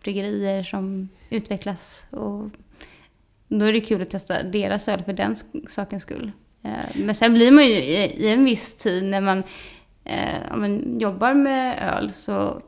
bryggerier 0.02 0.62
som 0.62 1.08
utvecklas. 1.30 2.06
Och 2.10 2.50
då 3.48 3.64
är 3.64 3.72
det 3.72 3.80
kul 3.80 4.02
att 4.02 4.10
testa 4.10 4.42
deras 4.42 4.88
öl 4.88 5.02
för 5.02 5.12
den 5.12 5.36
sakens 5.68 6.02
skull. 6.02 6.32
Eh, 6.62 6.70
Men 6.94 7.14
sen 7.14 7.34
blir 7.34 7.50
man 7.50 7.64
ju 7.64 7.74
i 7.74 8.28
en 8.28 8.44
viss 8.44 8.74
tid 8.74 9.04
när 9.04 9.20
man, 9.20 9.42
eh, 10.04 10.56
man 10.56 11.00
jobbar 11.00 11.34
med 11.34 11.78
öl 11.96 12.12
så 12.12 12.62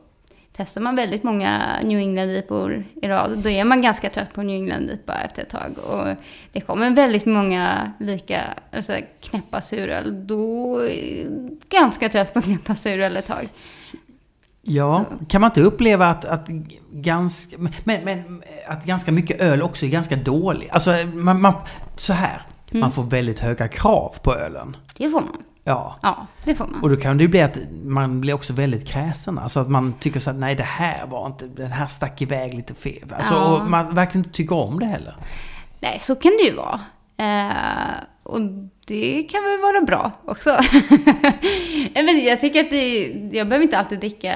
testar 0.57 0.81
man 0.81 0.95
väldigt 0.95 1.23
många 1.23 1.79
New 1.83 1.99
England-IPor 1.99 2.85
i 3.01 3.07
rad. 3.07 3.37
Då 3.37 3.49
är 3.49 3.63
man 3.63 3.81
ganska 3.81 4.09
trött 4.09 4.33
på 4.33 4.43
New 4.43 4.55
England-IPA 4.55 5.21
efter 5.21 5.41
ett 5.41 5.49
tag. 5.49 5.77
Och 5.87 6.07
det 6.51 6.61
kommer 6.61 6.89
väldigt 6.89 7.25
många 7.25 7.91
lika 7.99 8.41
alltså, 8.71 8.97
knäppa 9.21 9.61
suröl. 9.61 10.27
Då 10.27 10.77
är 10.79 11.23
jag 11.23 11.57
ganska 11.69 12.09
trött 12.09 12.33
på 12.33 12.41
knäppa 12.41 12.75
suröl 12.75 13.17
ett 13.17 13.25
tag. 13.25 13.49
Ja, 14.61 15.05
kan 15.29 15.41
man 15.41 15.49
inte 15.49 15.61
uppleva 15.61 16.07
att, 16.07 16.25
att, 16.25 16.47
ganska, 16.91 17.57
men, 17.83 18.03
men, 18.03 18.43
att 18.67 18.85
ganska 18.85 19.11
mycket 19.11 19.41
öl 19.41 19.61
också 19.61 19.85
är 19.85 19.89
ganska 19.89 20.15
dålig? 20.15 20.69
Alltså, 20.71 20.91
man, 21.13 21.41
man, 21.41 21.53
så 21.95 22.13
här. 22.13 22.41
Mm. 22.71 22.81
Man 22.81 22.91
får 22.91 23.03
väldigt 23.03 23.39
höga 23.39 23.67
krav 23.67 24.15
på 24.21 24.35
ölen. 24.35 24.77
Det 24.97 25.09
får 25.09 25.21
man. 25.21 25.43
Ja. 25.67 25.95
Ja, 26.01 26.27
det 26.43 26.55
får 26.55 26.67
man. 26.67 26.81
Och 26.83 26.89
då 26.89 26.95
kan 26.95 27.17
det 27.17 27.21
ju 27.23 27.27
bli 27.27 27.41
att 27.41 27.57
man 27.83 28.21
blir 28.21 28.33
också 28.33 28.53
väldigt 28.53 28.87
kräsen. 28.87 29.39
Alltså 29.39 29.59
att 29.59 29.69
man 29.69 29.93
tycker 29.99 30.19
så 30.19 30.29
att 30.29 30.35
nej 30.35 30.55
det 30.55 30.63
här 30.63 31.05
var 31.07 31.27
inte, 31.27 31.47
den 31.47 31.71
här 31.71 31.87
stack 31.87 32.21
iväg 32.21 32.53
lite 32.53 32.73
fel. 32.73 33.13
Alltså, 33.15 33.33
Ja. 33.33 33.57
och 33.61 33.69
man 33.69 33.95
verkligen 33.95 34.25
inte 34.25 34.37
tycker 34.37 34.55
om 34.55 34.79
det 34.79 34.85
heller. 34.85 35.15
Nej, 35.79 35.97
så 36.01 36.15
kan 36.15 36.31
det 36.39 36.43
ju 36.49 36.55
vara. 36.55 36.79
Eh, 37.17 37.95
och 38.23 38.41
det 38.87 39.23
kan 39.23 39.43
väl 39.43 39.61
vara 39.61 39.81
bra 39.85 40.11
också. 40.25 40.49
jag, 42.25 42.41
tycker 42.41 42.59
att 42.59 42.69
det, 42.69 43.07
jag 43.31 43.47
behöver 43.47 43.63
inte 43.63 43.77
alltid 43.77 43.99
dricka 43.99 44.33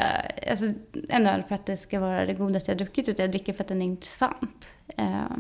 alltså, 0.49 0.65
en 1.09 1.27
öl 1.27 1.43
för 1.47 1.55
att 1.55 1.65
det 1.65 1.77
ska 1.77 1.99
vara 1.99 2.25
det 2.25 2.33
godaste 2.33 2.71
jag 2.71 2.77
druckit, 2.77 3.09
utan 3.09 3.23
jag 3.23 3.31
dricker 3.31 3.53
för 3.53 3.63
att 3.63 3.67
den 3.67 3.81
är 3.81 3.85
intressant. 3.85 4.69
Eh, 4.97 5.37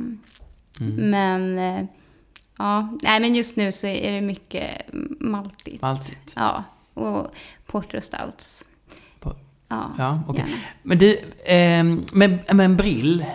Men, 0.79 1.59
eh, 1.59 1.83
ja, 2.61 2.97
nej 3.01 3.19
men 3.19 3.35
just 3.35 3.55
nu 3.55 3.71
så 3.71 3.87
är 3.87 4.11
det 4.11 4.21
mycket 4.21 4.81
maltigt. 5.19 5.81
Maltigt. 5.81 6.33
Ja, 6.35 6.63
och 6.93 7.27
porter 7.65 7.97
och 7.97 8.03
stouts. 8.03 8.65
Ja, 9.97 10.23
gärna. 10.35 10.49
Men 10.83 10.97
du, 10.97 11.17
ehm, 11.45 12.05
med, 12.13 12.39
med 12.55 12.65
en 12.65 12.77
brill. 12.77 13.25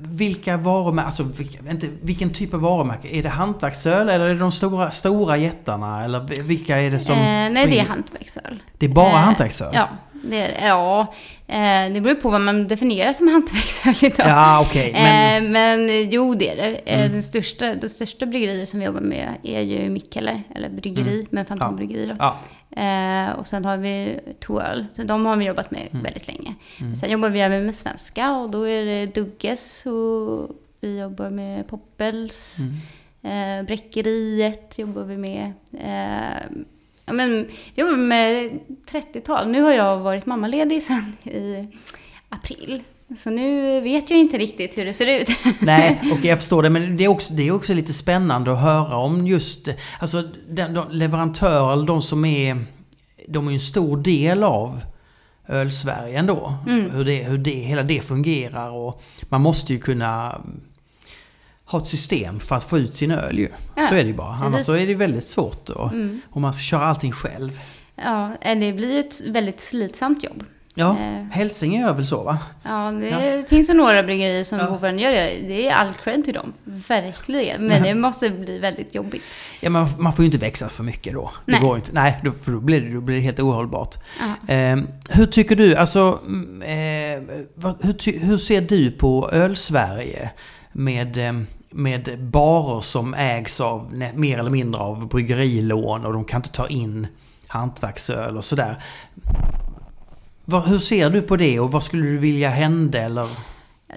Vilka 0.00 0.56
varumärken, 0.56 1.06
alltså 1.06 1.22
vilka, 1.22 1.70
inte, 1.70 1.88
vilken 2.02 2.30
typ 2.32 2.54
av 2.54 2.60
varumärke? 2.60 3.08
Är 3.08 3.22
det 3.22 3.28
hantverksöl 3.28 4.08
eller 4.08 4.24
är 4.24 4.34
det 4.34 4.40
de 4.40 4.52
stora, 4.52 4.90
stora 4.90 5.36
jättarna? 5.36 6.04
Eller 6.04 6.42
vilka 6.42 6.78
är 6.80 6.90
det 6.90 7.00
som... 7.00 7.14
Eh, 7.14 7.20
nej, 7.20 7.66
det 7.66 7.78
är 7.78 7.84
hantverksöl. 7.84 8.62
Det 8.78 8.86
är 8.86 8.90
bara 8.90 9.06
Eh, 9.10 9.14
hantverksöl? 9.14 9.70
Ja, 9.74 9.88
det, 10.24 10.50
ja 10.66 11.14
eh, 11.46 11.92
det 11.94 12.00
beror 12.00 12.14
på 12.14 12.30
vad 12.30 12.40
man 12.40 12.68
definierar 12.68 13.12
som 13.12 13.28
hantverksöl 13.32 13.94
idag. 14.10 14.28
Ja, 14.28 14.66
men, 14.92 15.44
Eh, 15.44 15.50
men 15.50 16.10
jo, 16.10 16.34
det 16.34 16.48
är 16.48 16.56
det. 16.56 16.76
Eh, 16.76 17.00
Mm. 17.00 17.12
Den 17.12 17.22
största, 17.22 17.74
det 17.74 17.88
största 17.88 18.26
bryggeriet 18.26 18.68
som 18.68 18.80
vi 18.80 18.86
jobbar 18.86 19.00
med 19.00 19.28
är 19.42 19.60
ju 19.60 19.88
Mikkeller, 19.88 20.42
eller 20.54 20.68
bryggeri, 20.70 21.26
men 21.30 21.44
Fantombryggeri 21.44 22.00
då. 22.06 22.12
Mm. 22.12 22.16
ja. 22.20 22.36
Eh, 22.76 23.30
och 23.38 23.46
sen 23.46 23.64
har 23.64 23.76
vi 23.76 24.20
Toöl, 24.40 24.86
så 24.96 25.02
de 25.02 25.26
har 25.26 25.36
vi 25.36 25.44
jobbat 25.44 25.70
med 25.70 25.88
Mm. 25.92 26.02
väldigt 26.02 26.26
länge. 26.28 26.54
Sen 27.00 27.10
jobbar 27.10 27.28
vi 27.28 27.40
även 27.40 27.66
med 27.66 27.74
svenska 27.74 28.32
och 28.36 28.50
då 28.50 28.68
är 28.68 28.84
det 28.84 29.06
Dugges 29.06 29.86
och 29.86 30.50
vi 30.80 30.98
jobbar 31.00 31.30
med 31.30 31.66
Poppels. 31.66 32.56
Mm. 32.58 33.60
Eh, 33.60 33.66
Bräckeriet 33.66 34.78
jobbar 34.78 35.02
vi 35.02 35.16
med. 35.16 35.52
Eh, 35.72 36.60
ja, 37.06 37.12
men, 37.12 37.48
vi 37.74 37.82
jobbar 37.82 37.96
med 37.96 38.58
30-tal. 38.90 39.48
Nu 39.48 39.62
har 39.62 39.72
jag 39.72 39.98
varit 39.98 40.26
mammaledig 40.26 40.82
sedan 40.82 41.16
i 41.24 41.68
april. 42.28 42.82
Så 43.16 43.30
nu 43.30 43.80
vet 43.80 44.10
jag 44.10 44.18
inte 44.18 44.38
riktigt 44.38 44.78
hur 44.78 44.84
det 44.84 44.94
ser 44.94 45.20
ut. 45.20 45.28
Nej, 45.60 46.12
och 46.12 46.24
jag 46.24 46.38
förstår 46.38 46.62
det. 46.62 46.70
Men 46.70 46.96
det 46.96 47.04
är, 47.04 47.08
också, 47.08 47.32
det 47.32 47.48
är 47.48 47.52
också 47.52 47.74
lite 47.74 47.92
spännande 47.92 48.52
att 48.52 48.60
höra 48.60 48.96
om 48.96 49.26
just... 49.26 49.68
Alltså 50.00 50.22
den, 50.48 50.74
de, 50.74 50.90
leverantörer, 50.90 51.86
de 51.86 52.02
som 52.02 52.24
är... 52.24 52.64
De 53.28 53.46
är 53.46 53.50
ju 53.50 53.54
en 53.54 53.60
stor 53.60 53.96
del 53.96 54.42
av 54.42 54.80
Ölsverige 55.48 56.18
ändå. 56.18 56.54
Mm. 56.66 56.90
Hur, 56.90 57.04
det, 57.04 57.24
hur 57.24 57.38
det, 57.38 57.50
hela 57.50 57.82
det 57.82 58.00
fungerar 58.00 58.70
och 58.70 59.02
man 59.28 59.40
måste 59.40 59.72
ju 59.72 59.78
kunna 59.78 60.40
ha 61.64 61.78
ett 61.78 61.86
system 61.86 62.40
för 62.40 62.56
att 62.56 62.64
få 62.64 62.78
ut 62.78 62.94
sin 62.94 63.10
öl 63.10 63.38
ju. 63.38 63.48
Ja, 63.74 63.88
så 63.88 63.94
är 63.94 64.02
det 64.02 64.08
ju 64.08 64.16
bara. 64.16 64.34
Annars 64.34 64.52
precis. 64.52 64.66
så 64.66 64.76
är 64.76 64.86
det 64.86 64.94
väldigt 64.94 65.26
svårt 65.26 65.66
då. 65.66 65.90
Mm. 65.92 66.20
Om 66.30 66.42
man 66.42 66.54
ska 66.54 66.62
köra 66.62 66.84
allting 66.84 67.12
själv. 67.12 67.60
Ja, 67.96 68.32
eh, 68.40 68.58
det 68.58 68.72
blir 68.72 69.00
ett 69.00 69.20
väldigt 69.26 69.60
slitsamt 69.60 70.24
jobb. 70.24 70.44
Ja, 70.74 70.90
Eh. 70.90 71.24
Hälsinge 71.30 71.80
gör 71.80 71.92
väl 71.92 72.04
så 72.06 72.22
va? 72.22 72.38
Ja, 72.62 72.90
det 72.92 73.48
finns 73.48 73.70
ju 73.70 73.74
några 73.74 74.02
bryggerier 74.02 74.44
som 74.44 74.58
Ja. 74.58 74.66
fortfarande 74.66 75.02
gör 75.02 75.10
det. 75.12 75.30
Det 75.48 75.68
är 75.68 75.74
all 75.74 75.92
cred 76.04 76.24
till 76.24 76.34
dem. 76.34 76.52
Verkligen. 76.64 77.66
Men 77.66 77.82
det 77.82 77.94
måste 77.94 78.30
bli 78.30 78.58
väldigt 78.58 78.94
jobbigt. 78.94 79.22
Ja, 79.60 79.70
man, 79.70 79.88
man 79.98 80.12
får 80.12 80.22
ju 80.22 80.26
inte 80.26 80.38
växa 80.38 80.68
för 80.68 80.84
mycket 80.84 81.12
då. 81.14 81.30
Det 81.46 81.52
Nej. 81.52 81.60
går 81.60 81.76
inte. 81.76 81.90
Nej, 81.92 82.20
då, 82.24 82.32
för 82.32 82.52
då 82.52 82.60
blir, 82.60 82.80
det, 82.80 82.94
då 82.94 83.00
blir 83.00 83.16
det 83.16 83.22
helt 83.22 83.40
ohållbart. 83.40 83.94
Ja. 84.48 84.54
Eh, 84.54 84.78
hur 85.08 85.26
tycker 85.26 85.56
du, 85.56 85.76
alltså, 85.76 86.18
mm, 86.26 86.62
eh, 86.62 87.36
vad, 87.54 87.84
hur, 87.84 88.18
hur 88.20 88.36
ser 88.38 88.60
du 88.60 88.90
på 88.90 89.30
Ölsverige 89.32 90.30
med, 90.72 91.16
eh, 91.28 91.32
med 91.70 92.18
barer 92.24 92.80
som 92.80 93.14
ägs 93.14 93.60
av 93.60 93.94
mer 94.14 94.38
eller 94.38 94.50
mindre 94.50 94.80
av 94.80 95.08
bryggerilån 95.08 96.04
och 96.06 96.12
de 96.12 96.24
kan 96.24 96.38
inte 96.38 96.52
ta 96.52 96.68
in 96.68 97.06
hantverksöl 97.46 98.36
och 98.36 98.44
sådär. 98.44 98.82
Vad, 100.50 100.68
hur 100.68 100.78
ser 100.78 101.10
du 101.10 101.22
på 101.22 101.36
det 101.36 101.60
och 101.60 101.72
vad 101.72 101.82
skulle 101.82 102.06
du 102.06 102.18
vilja 102.18 102.50
hända 102.50 102.98
eller? 102.98 103.28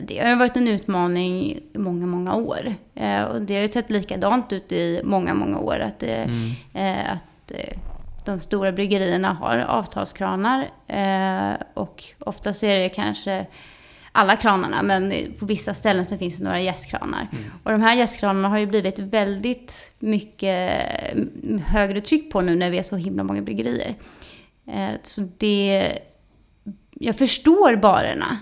Det 0.01 0.19
har 0.19 0.35
varit 0.35 0.55
en 0.55 0.67
utmaning 0.67 1.51
i 1.51 1.77
många, 1.77 2.05
många 2.05 2.35
år. 2.35 2.75
Eh, 2.95 3.23
och 3.23 3.41
det 3.41 3.55
har 3.55 3.61
ju 3.61 3.67
sett 3.67 3.91
likadant 3.91 4.53
ut 4.53 4.71
i 4.71 5.01
många, 5.03 5.33
många 5.33 5.59
år. 5.59 5.79
Att, 5.79 6.03
eh, 6.03 6.21
eh, 6.73 7.13
att 7.13 7.51
eh, 7.51 7.77
de 8.25 8.39
stora 8.39 8.71
bryggerierna 8.71 9.33
har 9.33 9.57
avtalskranar. 9.57 10.69
Eh, 10.87 11.53
och 11.73 12.03
oftast 12.19 12.63
är 12.63 12.79
det 12.79 12.89
kanske 12.89 13.45
alla 14.11 14.35
kranarna, 14.35 14.83
men 14.83 15.13
på 15.39 15.45
vissa 15.45 15.73
ställen 15.73 16.05
så 16.05 16.17
finns 16.17 16.37
det 16.37 16.43
några 16.43 16.61
gästkranar. 16.61 17.27
Och 17.63 17.71
de 17.71 17.81
här 17.81 17.95
gästkranarna 17.95 18.49
har 18.49 18.57
ju 18.57 18.65
blivit 18.65 18.99
väldigt 18.99 19.93
mycket 19.99 20.81
mm, 21.11 21.61
högre 21.65 22.01
tryck 22.01 22.31
på 22.31 22.41
nu 22.41 22.55
när 22.55 22.69
vi 22.69 22.77
är 22.77 22.83
så 22.83 22.95
himla 22.95 23.23
många 23.23 23.41
bryggerier. 23.41 23.95
Eh, 24.67 24.89
så 25.03 25.27
det... 25.37 25.91
Jag 26.93 27.17
förstår 27.17 27.75
barerna 27.75 28.37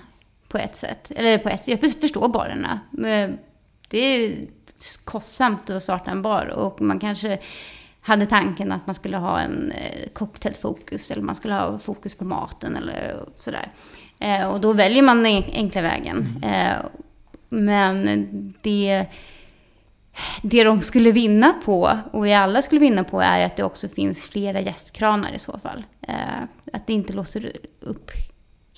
på 0.47 0.57
ett 0.57 0.75
sätt. 0.75 1.11
Eller 1.15 1.37
på 1.37 1.49
ett 1.49 1.67
jag 1.67 1.79
förstår 1.79 2.27
barerna. 2.27 2.79
Men 2.91 3.37
Det 3.87 3.97
är 3.99 4.47
kostsamt 5.03 5.69
att 5.69 5.83
starta 5.83 6.11
en 6.11 6.21
bar 6.21 6.45
och 6.45 6.81
man 6.81 6.99
kanske 6.99 7.39
hade 8.01 8.25
tanken 8.25 8.71
att 8.71 8.87
man 8.87 8.95
skulle 8.95 9.17
ha 9.17 9.39
en 9.39 9.71
eh, 9.71 10.09
cocktailfokus 10.13 11.11
eller 11.11 11.23
man 11.23 11.35
skulle 11.35 11.53
ha 11.53 11.79
fokus 11.79 12.15
på 12.15 12.25
maten 12.25 12.75
eller 12.75 13.25
sådär. 13.35 13.71
Eh, 14.19 14.47
och 14.47 14.61
då 14.61 14.73
väljer 14.73 15.03
man 15.03 15.23
den 15.23 15.43
enkla 15.53 15.81
vägen. 15.81 16.43
Eh, 16.43 16.73
men 17.49 18.53
det, 18.61 19.05
det 20.41 20.63
de 20.63 20.81
skulle 20.81 21.11
vinna 21.11 21.53
på, 21.65 21.99
och 22.11 22.25
vi 22.25 22.33
alla 22.33 22.61
skulle 22.61 22.81
vinna 22.81 23.03
på, 23.03 23.21
är 23.21 23.45
att 23.45 23.55
det 23.55 23.63
också 23.63 23.87
finns 23.87 24.25
flera 24.25 24.61
gästkranar 24.61 25.33
i 25.33 25.39
så 25.39 25.59
fall. 25.59 25.83
Eh, 26.07 26.43
att 26.73 26.87
det 26.87 26.93
inte 26.93 27.13
låser 27.13 27.51
upp 27.79 28.11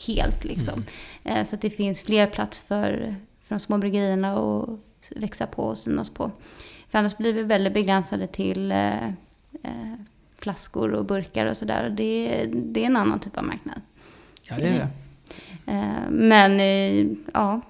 helt 0.07 0.43
liksom. 0.43 0.85
Eh, 1.23 1.43
så 1.43 1.55
att 1.55 1.61
det 1.61 1.69
finns 1.69 2.01
fler 2.01 2.27
plats 2.27 2.59
för, 2.59 3.15
för 3.41 3.55
de 3.55 3.59
små 3.59 3.77
bryggerierna 3.77 4.33
att 4.33 4.69
växa 5.15 5.47
på 5.47 5.63
och 5.63 5.77
synas 5.77 6.09
på. 6.09 6.31
För 6.89 6.99
annars 6.99 7.17
blir 7.17 7.33
vi 7.33 7.43
väldigt 7.43 7.73
begränsade 7.73 8.27
till 8.27 8.71
eh, 8.71 9.07
eh, 9.63 9.93
flaskor 10.39 10.93
och 10.93 11.05
burkar 11.05 11.45
och 11.45 11.57
sådär. 11.57 11.89
Det, 11.89 12.45
det 12.53 12.81
är 12.81 12.85
en 12.85 12.97
annan 12.97 13.19
typ 13.19 13.37
av 13.37 13.43
marknad. 13.43 13.81
Ja, 14.43 14.55
det 14.55 14.67
är 14.67 14.73
det. 14.73 14.89
Eh, 15.71 16.09
men 16.09 16.59
eh, 16.59 17.17
ja, 17.33 17.61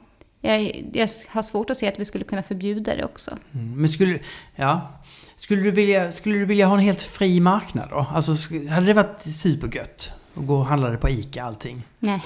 jag, 0.42 0.86
jag 0.94 1.10
har 1.28 1.42
svårt 1.42 1.70
att 1.70 1.78
se 1.78 1.88
att 1.88 2.00
vi 2.00 2.06
skulle 2.06 2.24
kunna 2.24 2.44
förbjuda 2.44 2.96
det 2.96 3.06
också. 3.06 3.38
Mm, 3.54 3.82
Men 3.82 3.90
skulle, 3.90 4.20
ja, 4.56 5.02
skulle, 5.36 5.62
du 5.62 5.72
vilja, 5.72 6.12
skulle 6.12 6.36
du 6.36 6.46
vilja 6.46 6.68
ha 6.68 6.74
en 6.74 6.84
helt 6.84 7.02
fri 7.02 7.40
marknad 7.40 7.90
då? 7.90 8.08
Alltså, 8.12 8.32
hade 8.70 8.86
det 8.86 8.94
varit 8.94 9.22
supergött? 9.22 10.12
Att 10.36 10.48
gå 10.48 10.56
och 10.56 10.66
handla 10.66 10.90
det 10.90 10.98
på 10.98 11.10
ICA 11.10 11.44
allting? 11.44 11.84
Nej. 12.00 12.22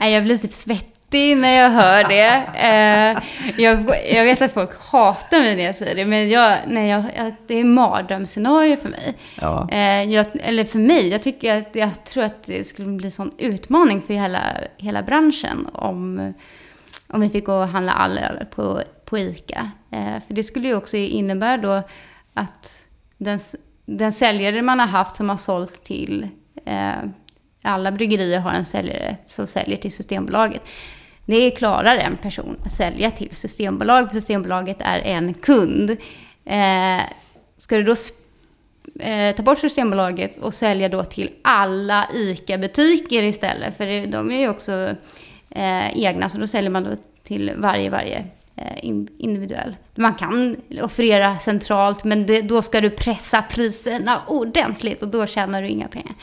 Nej, 0.00 0.14
jag 0.14 0.24
blir 0.24 0.38
typ 0.38 0.52
svettig 0.52 1.36
när 1.36 1.54
jag 1.54 1.70
hör 1.70 2.04
det. 2.04 2.42
Eh, 2.56 3.22
jag, 3.62 3.84
jag 4.12 4.24
vet 4.24 4.42
att 4.42 4.52
folk 4.52 4.70
hatar 4.90 5.40
mig 5.40 5.56
när 5.56 5.64
jag 5.64 5.76
säger 5.76 5.94
det, 5.94 6.06
men 6.06 6.30
jag, 6.30 6.58
när 6.66 6.86
jag, 6.86 7.04
det 7.46 7.54
är 7.54 7.64
mardrömsscenario 7.64 8.76
för 8.76 8.88
mig. 8.88 9.14
Ja. 9.40 9.68
Eh, 9.70 10.02
jag, 10.02 10.26
eller 10.34 10.64
för 10.64 10.78
mig, 10.78 11.08
jag, 11.08 11.22
tycker 11.22 11.58
att, 11.58 11.76
jag 11.76 12.04
tror 12.04 12.24
att 12.24 12.44
det 12.44 12.66
skulle 12.66 12.88
bli 12.88 13.06
en 13.06 13.12
sån 13.12 13.32
utmaning 13.38 14.02
för 14.02 14.14
hela, 14.14 14.40
hela 14.76 15.02
branschen 15.02 15.68
om, 15.72 16.32
om 17.06 17.20
vi 17.20 17.30
fick 17.30 17.44
gå 17.44 17.54
och 17.54 17.68
handla 17.68 17.92
all 17.92 18.18
öl 18.18 18.44
på, 18.50 18.82
på 19.04 19.18
ICA. 19.18 19.70
Eh, 19.90 20.22
för 20.26 20.34
det 20.34 20.42
skulle 20.42 20.68
ju 20.68 20.76
också 20.76 20.96
innebära 20.96 21.56
då 21.56 21.82
att 22.34 22.84
den, 23.18 23.38
den 23.86 24.12
säljare 24.12 24.62
man 24.62 24.80
har 24.80 24.86
haft 24.86 25.16
som 25.16 25.28
har 25.28 25.36
sålt 25.36 25.84
till 25.84 26.28
Eh, 26.64 27.10
alla 27.62 27.92
bryggerier 27.92 28.40
har 28.40 28.50
en 28.50 28.64
säljare 28.64 29.16
som 29.26 29.46
säljer 29.46 29.76
till 29.76 29.92
Systembolaget. 29.92 30.62
Det 31.24 31.50
klarar 31.50 31.96
en 31.96 32.16
person 32.16 32.56
att 32.64 32.72
sälja 32.72 33.10
till 33.10 33.36
Systembolaget, 33.36 34.08
för 34.08 34.16
Systembolaget 34.16 34.76
är 34.80 34.98
en 34.98 35.34
kund. 35.34 35.90
Eh, 36.44 37.00
ska 37.56 37.76
du 37.76 37.82
då 37.82 37.94
eh, 39.04 39.34
ta 39.34 39.42
bort 39.42 39.58
Systembolaget 39.58 40.38
och 40.38 40.54
sälja 40.54 40.88
då 40.88 41.04
till 41.04 41.30
alla 41.42 42.08
ICA-butiker 42.14 43.22
istället, 43.22 43.76
för 43.76 44.06
de 44.06 44.30
är 44.30 44.40
ju 44.40 44.48
också 44.48 44.72
eh, 45.50 45.98
egna, 45.98 46.28
så 46.28 46.38
då 46.38 46.46
säljer 46.46 46.70
man 46.70 46.84
då 46.84 46.90
till 47.22 47.52
varje, 47.56 47.90
varje 47.90 48.24
eh, 48.56 48.78
individuell. 49.18 49.76
Man 49.96 50.14
kan 50.14 50.56
offerera 50.82 51.38
centralt, 51.38 52.04
men 52.04 52.26
det, 52.26 52.42
då 52.42 52.62
ska 52.62 52.80
du 52.80 52.90
pressa 52.90 53.42
priserna 53.42 54.20
ordentligt 54.26 55.02
och 55.02 55.08
då 55.08 55.26
tjänar 55.26 55.62
du 55.62 55.68
inga 55.68 55.88
pengar. 55.88 56.14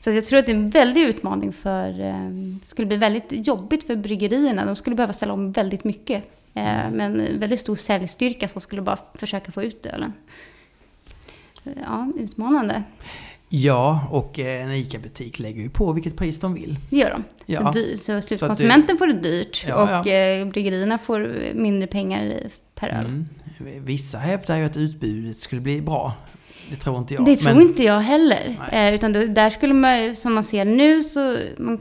Så 0.00 0.10
jag 0.10 0.24
tror 0.24 0.38
att 0.38 0.46
det 0.46 0.52
är 0.52 0.56
en 0.56 0.70
väldig 0.70 1.02
utmaning 1.02 1.52
för... 1.52 2.00
Eh, 2.00 2.30
det 2.30 2.68
skulle 2.68 2.86
bli 2.86 2.96
väldigt 2.96 3.46
jobbigt 3.46 3.86
för 3.86 3.96
bryggerierna. 3.96 4.64
De 4.64 4.76
skulle 4.76 4.96
behöva 4.96 5.12
ställa 5.12 5.32
om 5.32 5.52
väldigt 5.52 5.84
mycket. 5.84 6.24
Eh, 6.54 6.90
men 6.92 7.40
väldigt 7.40 7.60
stor 7.60 7.76
säljstyrka 7.76 8.48
som 8.48 8.60
skulle 8.60 8.82
bara 8.82 8.98
försöka 9.14 9.52
få 9.52 9.62
ut 9.62 9.86
ölen. 9.86 10.12
Ja, 11.64 12.12
utmanande. 12.16 12.82
Ja, 13.48 14.08
och 14.10 14.38
en 14.38 14.72
ICA-butik 14.72 15.38
lägger 15.38 15.62
ju 15.62 15.70
på 15.70 15.92
vilket 15.92 16.16
pris 16.16 16.40
de 16.40 16.54
vill. 16.54 16.76
Det 16.90 16.96
gör 16.96 17.10
de. 17.10 17.24
Ja. 17.46 17.72
Så, 17.72 17.78
dy- 17.78 17.96
så 17.96 18.20
slutkonsumenten 18.20 18.98
får 18.98 19.06
det 19.06 19.12
dyrt 19.12 19.64
ja, 19.68 19.74
och 19.74 20.08
ja. 20.08 20.44
bryggerierna 20.44 20.98
får 20.98 21.34
mindre 21.54 21.86
pengar 21.86 22.32
per 22.74 22.88
öl. 22.88 23.06
Mm. 23.06 23.26
Vissa 23.84 24.18
hävdar 24.18 24.56
ju 24.56 24.64
att 24.64 24.76
utbudet 24.76 25.36
skulle 25.36 25.60
bli 25.60 25.80
bra. 25.80 26.12
Det 26.70 26.76
tror 26.76 26.98
inte 26.98 27.14
jag. 27.14 27.24
Det 27.24 27.36
tror 27.36 27.54
men... 27.54 27.62
inte 27.62 27.82
jag 27.82 28.00
heller. 28.00 28.56
Eh, 28.72 28.94
utan 28.94 29.12
då, 29.12 29.26
där 29.26 29.50
skulle 29.50 29.74
man, 29.74 30.16
som 30.16 30.34
man 30.34 30.44
ser 30.44 30.64
nu, 30.64 31.02
så 31.02 31.36
man, 31.56 31.78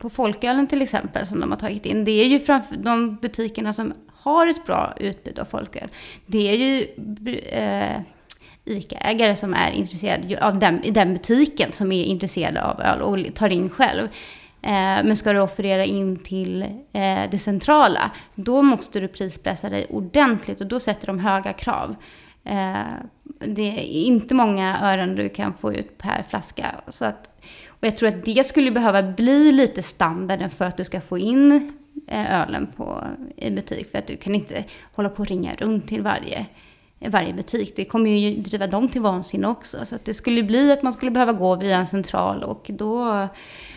på 0.00 0.10
folkölen 0.10 0.66
till 0.66 0.82
exempel, 0.82 1.26
som 1.26 1.40
de 1.40 1.50
har 1.50 1.58
tagit 1.58 1.86
in, 1.86 2.04
det 2.04 2.10
är 2.10 2.26
ju 2.26 2.40
framför 2.40 2.76
de 2.76 3.16
butikerna 3.16 3.72
som 3.72 3.92
har 4.22 4.46
ett 4.46 4.66
bra 4.66 4.94
utbud 5.00 5.38
av 5.38 5.44
folköl. 5.44 5.88
Det 6.26 6.50
är 6.50 6.56
ju 6.56 6.86
eh, 7.40 8.00
ICA-ägare 8.64 9.36
som 9.36 9.54
är 9.54 9.70
intresserad 9.70 10.34
av 10.40 10.58
den, 10.58 10.82
den 10.92 11.12
butiken, 11.12 11.72
som 11.72 11.92
är 11.92 12.04
intresserad 12.04 12.56
av 12.56 12.80
öl 12.80 13.02
och 13.02 13.34
tar 13.34 13.48
in 13.48 13.70
själv. 13.70 14.08
Eh, 14.62 15.04
men 15.04 15.16
ska 15.16 15.32
du 15.32 15.40
offerera 15.40 15.84
in 15.84 16.16
till 16.16 16.62
eh, 16.92 17.30
det 17.30 17.38
centrala, 17.38 18.10
då 18.34 18.62
måste 18.62 19.00
du 19.00 19.08
prispressa 19.08 19.70
dig 19.70 19.86
ordentligt 19.90 20.60
och 20.60 20.66
då 20.66 20.80
sätter 20.80 21.06
de 21.06 21.18
höga 21.18 21.52
krav. 21.52 21.96
Eh, 22.44 22.74
det 23.38 23.62
är 23.62 24.06
inte 24.06 24.34
många 24.34 24.78
ören 24.82 25.14
du 25.14 25.28
kan 25.28 25.54
få 25.54 25.72
ut 25.72 25.98
per 25.98 26.24
flaska. 26.28 26.66
Så 26.88 27.04
att, 27.04 27.30
och 27.68 27.86
jag 27.86 27.96
tror 27.96 28.08
att 28.08 28.24
det 28.24 28.46
skulle 28.46 28.70
behöva 28.70 29.02
bli 29.02 29.52
lite 29.52 29.82
standarden 29.82 30.50
för 30.50 30.64
att 30.64 30.76
du 30.76 30.84
ska 30.84 31.00
få 31.00 31.18
in 31.18 31.72
eh, 32.08 32.42
ölen 32.42 32.66
på, 32.76 33.04
i 33.36 33.50
butik. 33.50 33.90
För 33.90 33.98
att 33.98 34.06
du 34.06 34.16
kan 34.16 34.34
inte 34.34 34.64
hålla 34.92 35.08
på 35.08 35.22
och 35.22 35.28
ringa 35.28 35.54
runt 35.54 35.88
till 35.88 36.02
varje, 36.02 36.46
varje 37.08 37.32
butik. 37.32 37.72
Det 37.76 37.84
kommer 37.84 38.10
ju 38.10 38.42
driva 38.42 38.66
dem 38.66 38.88
till 38.88 39.00
vansinne 39.00 39.48
också. 39.48 39.86
Så 39.86 39.94
att 39.94 40.04
det 40.04 40.14
skulle 40.14 40.42
bli 40.42 40.72
att 40.72 40.82
man 40.82 40.92
skulle 40.92 41.10
behöva 41.10 41.32
gå 41.32 41.56
via 41.56 41.76
en 41.76 41.86
central 41.86 42.42
och 42.42 42.70
då 42.72 43.28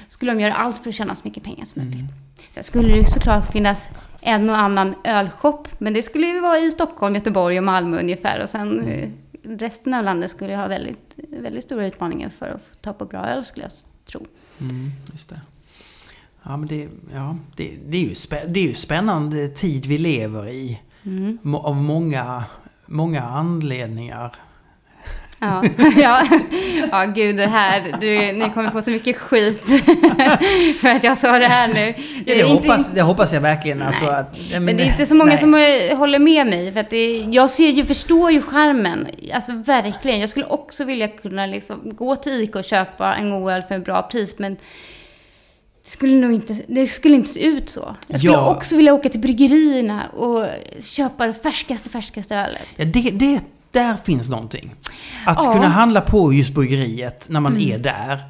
skulle 0.08 0.32
de 0.32 0.40
göra 0.40 0.54
allt 0.54 0.80
för 0.80 0.90
att 0.90 0.96
tjäna 0.96 1.16
så 1.16 1.22
mycket 1.24 1.44
pengar 1.44 1.66
som 1.66 1.82
möjligt. 1.82 2.00
Mm. 2.00 2.14
Sen 2.50 2.64
skulle 2.64 2.96
det 2.96 3.06
såklart 3.06 3.52
finnas 3.52 3.90
en 4.22 4.50
och 4.50 4.58
annan 4.58 4.96
ölshop, 5.04 5.68
men 5.78 5.94
det 5.94 6.04
skulle 6.04 6.28
ju 6.28 6.40
vara 6.40 6.60
i 6.60 6.72
Stockholm, 6.72 7.16
Göteborg 7.16 7.58
och 7.58 7.64
Malmö 7.64 8.00
ungefär. 8.00 8.44
Och 8.44 8.50
sen 8.50 8.80
mm. 8.80 8.90
Eh, 8.90 9.10
resten 9.44 9.94
av 9.94 10.04
landet 10.04 10.32
skulle 10.32 10.56
ha 10.56 10.68
väldigt, 10.68 11.16
väldigt 11.16 11.64
stora 11.64 11.88
utmaningar 11.88 12.30
för 12.30 12.46
att 12.46 12.82
ta 12.82 12.94
på 12.94 13.06
bra 13.06 13.26
öl 13.26 13.46
skulle 13.46 13.66
jag 13.66 13.72
tro. 14.06 14.26
Mm, 14.62 14.92
just 15.12 15.30
det. 15.30 15.42
Ja, 16.44 16.58
men 16.58 16.68
det, 16.68 16.90
ja, 17.14 17.38
det, 17.56 17.78
det, 17.88 17.98
är 17.98 18.02
ju 18.02 18.16
det 18.48 18.60
är 18.60 18.68
ju 18.68 18.76
spännande 18.76 19.48
tid 19.48 19.86
vi 19.86 19.98
lever 19.98 20.50
i. 20.50 20.82
Mm. 21.04 21.56
Av 21.56 21.76
många, 21.76 22.44
många 22.94 23.22
anledningar. 23.22 24.36
Ja, 25.40 25.64
ja. 25.98 26.28
ja 26.92 27.06
gud 27.06 27.36
det 27.36 27.48
här, 27.48 27.96
du, 28.02 28.32
ni 28.32 28.50
kommer 28.54 28.70
få 28.70 28.82
så 28.82 28.90
mycket 28.90 29.18
skit 29.18 29.62
för 30.82 30.90
att 30.90 31.04
jag 31.04 31.18
sa 31.18 31.40
det 31.40 31.48
här 31.48 31.68
nu. 31.68 31.94
Det, 32.26 32.36
ja, 32.36 32.46
det, 32.46 32.54
hoppas, 32.54 32.78
inte, 32.78 32.96
det 32.96 33.02
hoppas 33.02 33.34
jag 33.34 33.42
verkligen. 33.42 33.82
Alltså 33.82 34.06
att, 34.06 34.40
men, 34.52 34.66
men, 34.66 34.78
det 34.78 34.84
är 34.84 34.88
inte 34.88 35.06
så 35.06 35.16
många 35.16 35.30
nej. 35.30 35.90
som 35.90 35.98
håller 35.98 36.20
med 36.20 36.48
mig. 36.48 36.72
För 36.72 36.80
att 36.80 36.90
det, 36.90 37.18
jag 37.18 37.50
ser 37.50 37.70
ju, 37.70 37.86
förstår 37.86 38.32
ju 38.32 38.42
skärmen. 38.42 39.08
Alltså 39.34 39.52
verkligen. 39.52 40.20
Jag 40.20 40.30
skulle 40.30 40.46
också 40.46 40.84
vilja 40.84 41.08
kunna 41.08 41.46
liksom 41.46 41.96
gå 41.96 42.16
till 42.16 42.42
ICA 42.42 42.60
och 42.60 42.66
köpa 42.66 43.16
en 43.16 43.30
god 43.30 43.52
öl 43.52 43.62
för 43.62 43.76
en 43.76 43.84
bra 43.84 44.02
pris. 44.02 44.36
Men 44.38 44.58
det 45.84 45.90
skulle 45.90 46.16
nog 46.16 46.34
inte, 46.34 46.58
det 46.68 46.88
skulle 46.88 47.16
inte 47.16 47.30
se 47.30 47.46
ut 47.46 47.70
så. 47.70 47.96
Jag 48.08 48.20
skulle 48.20 48.34
ja. 48.34 48.56
också 48.56 48.78
vilja 48.78 48.94
åka 48.94 49.10
till 49.10 49.20
bryggerierna 49.20 50.08
och 50.08 50.48
köpa 50.80 51.28
det 51.28 51.34
färskaste, 51.34 51.90
färskaste 51.90 52.36
ölet. 52.36 52.68
Ja, 52.76 52.86
det, 52.86 53.12
det 53.12 53.42
där 53.72 53.96
finns 53.96 54.30
någonting. 54.30 54.76
Att 55.26 55.38
ja. 55.44 55.54
kunna 55.54 55.68
handla 55.68 56.02
på 56.02 56.34
just 56.34 56.54
bryggeriet 56.54 57.28
när 57.30 57.40
man 57.40 57.52
mm. 57.58 57.72
är 57.72 57.78
där. 57.78 58.24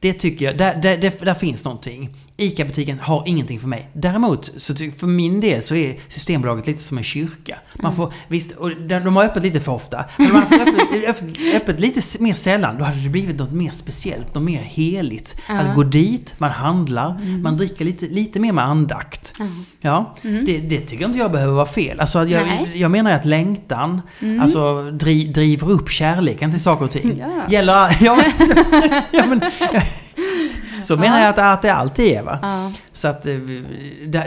Det 0.00 0.12
tycker 0.12 0.44
jag, 0.44 0.58
där, 0.58 0.74
där, 0.74 0.96
där, 0.96 1.24
där 1.24 1.34
finns 1.34 1.64
någonting. 1.64 2.16
ICA-butiken 2.36 2.98
har 2.98 3.22
ingenting 3.26 3.60
för 3.60 3.68
mig. 3.68 3.90
Däremot, 3.92 4.52
så 4.56 4.74
för 4.74 5.06
min 5.06 5.40
del 5.40 5.62
så 5.62 5.74
är 5.74 5.96
Systembolaget 6.08 6.66
lite 6.66 6.82
som 6.82 6.98
en 6.98 7.04
kyrka. 7.04 7.58
Man 7.74 7.92
mm. 7.92 7.96
får, 7.96 8.12
visst, 8.28 8.52
och 8.52 8.70
de 8.76 9.16
har 9.16 9.24
öppet 9.24 9.42
lite 9.42 9.60
för 9.60 9.72
ofta. 9.72 10.04
Men 10.18 10.32
man 10.32 10.46
får 10.46 10.60
öppet, 11.08 11.38
öppet, 11.54 11.80
lite 11.80 12.22
mer 12.22 12.34
sällan. 12.34 12.78
Då 12.78 12.84
hade 12.84 13.00
det 13.00 13.08
blivit 13.08 13.36
något 13.36 13.52
mer 13.52 13.70
speciellt, 13.70 14.34
något 14.34 14.44
mer 14.44 14.62
heligt. 14.62 15.36
Mm. 15.48 15.66
Att 15.66 15.76
gå 15.76 15.82
dit, 15.82 16.34
man 16.38 16.50
handlar, 16.50 17.10
mm. 17.10 17.42
man 17.42 17.56
dricker 17.56 17.84
lite, 17.84 18.06
lite 18.06 18.40
mer 18.40 18.52
med 18.52 18.64
andakt. 18.64 19.32
Mm. 19.40 19.64
Ja, 19.80 20.14
mm. 20.22 20.44
det, 20.44 20.58
det, 20.58 20.80
tycker 20.80 21.04
inte 21.04 21.18
jag 21.18 21.32
behöver 21.32 21.52
vara 21.52 21.66
fel. 21.66 22.00
Alltså, 22.00 22.24
jag, 22.24 22.68
jag 22.74 22.90
menar 22.90 23.10
att 23.10 23.24
längtan 23.24 24.00
mm. 24.20 24.40
alltså, 24.40 24.90
dri, 24.90 25.26
driver 25.26 25.70
upp 25.70 25.90
kärleken 25.90 26.50
till 26.50 26.62
saker 26.62 26.84
och 26.84 26.90
ting. 26.90 27.18
Ja. 27.18 27.42
Gäller... 27.50 27.96
Ja, 28.00 28.24
ja, 29.12 29.26
men, 29.26 29.40
så 30.84 30.96
menar 30.96 31.20
jag 31.20 31.28
att, 31.28 31.38
att 31.38 31.62
det 31.62 31.74
alltid 31.74 32.16
är. 32.16 32.22
Va? 32.22 32.72
Så 32.92 33.08
att 33.08 33.26
eh, 33.26 33.34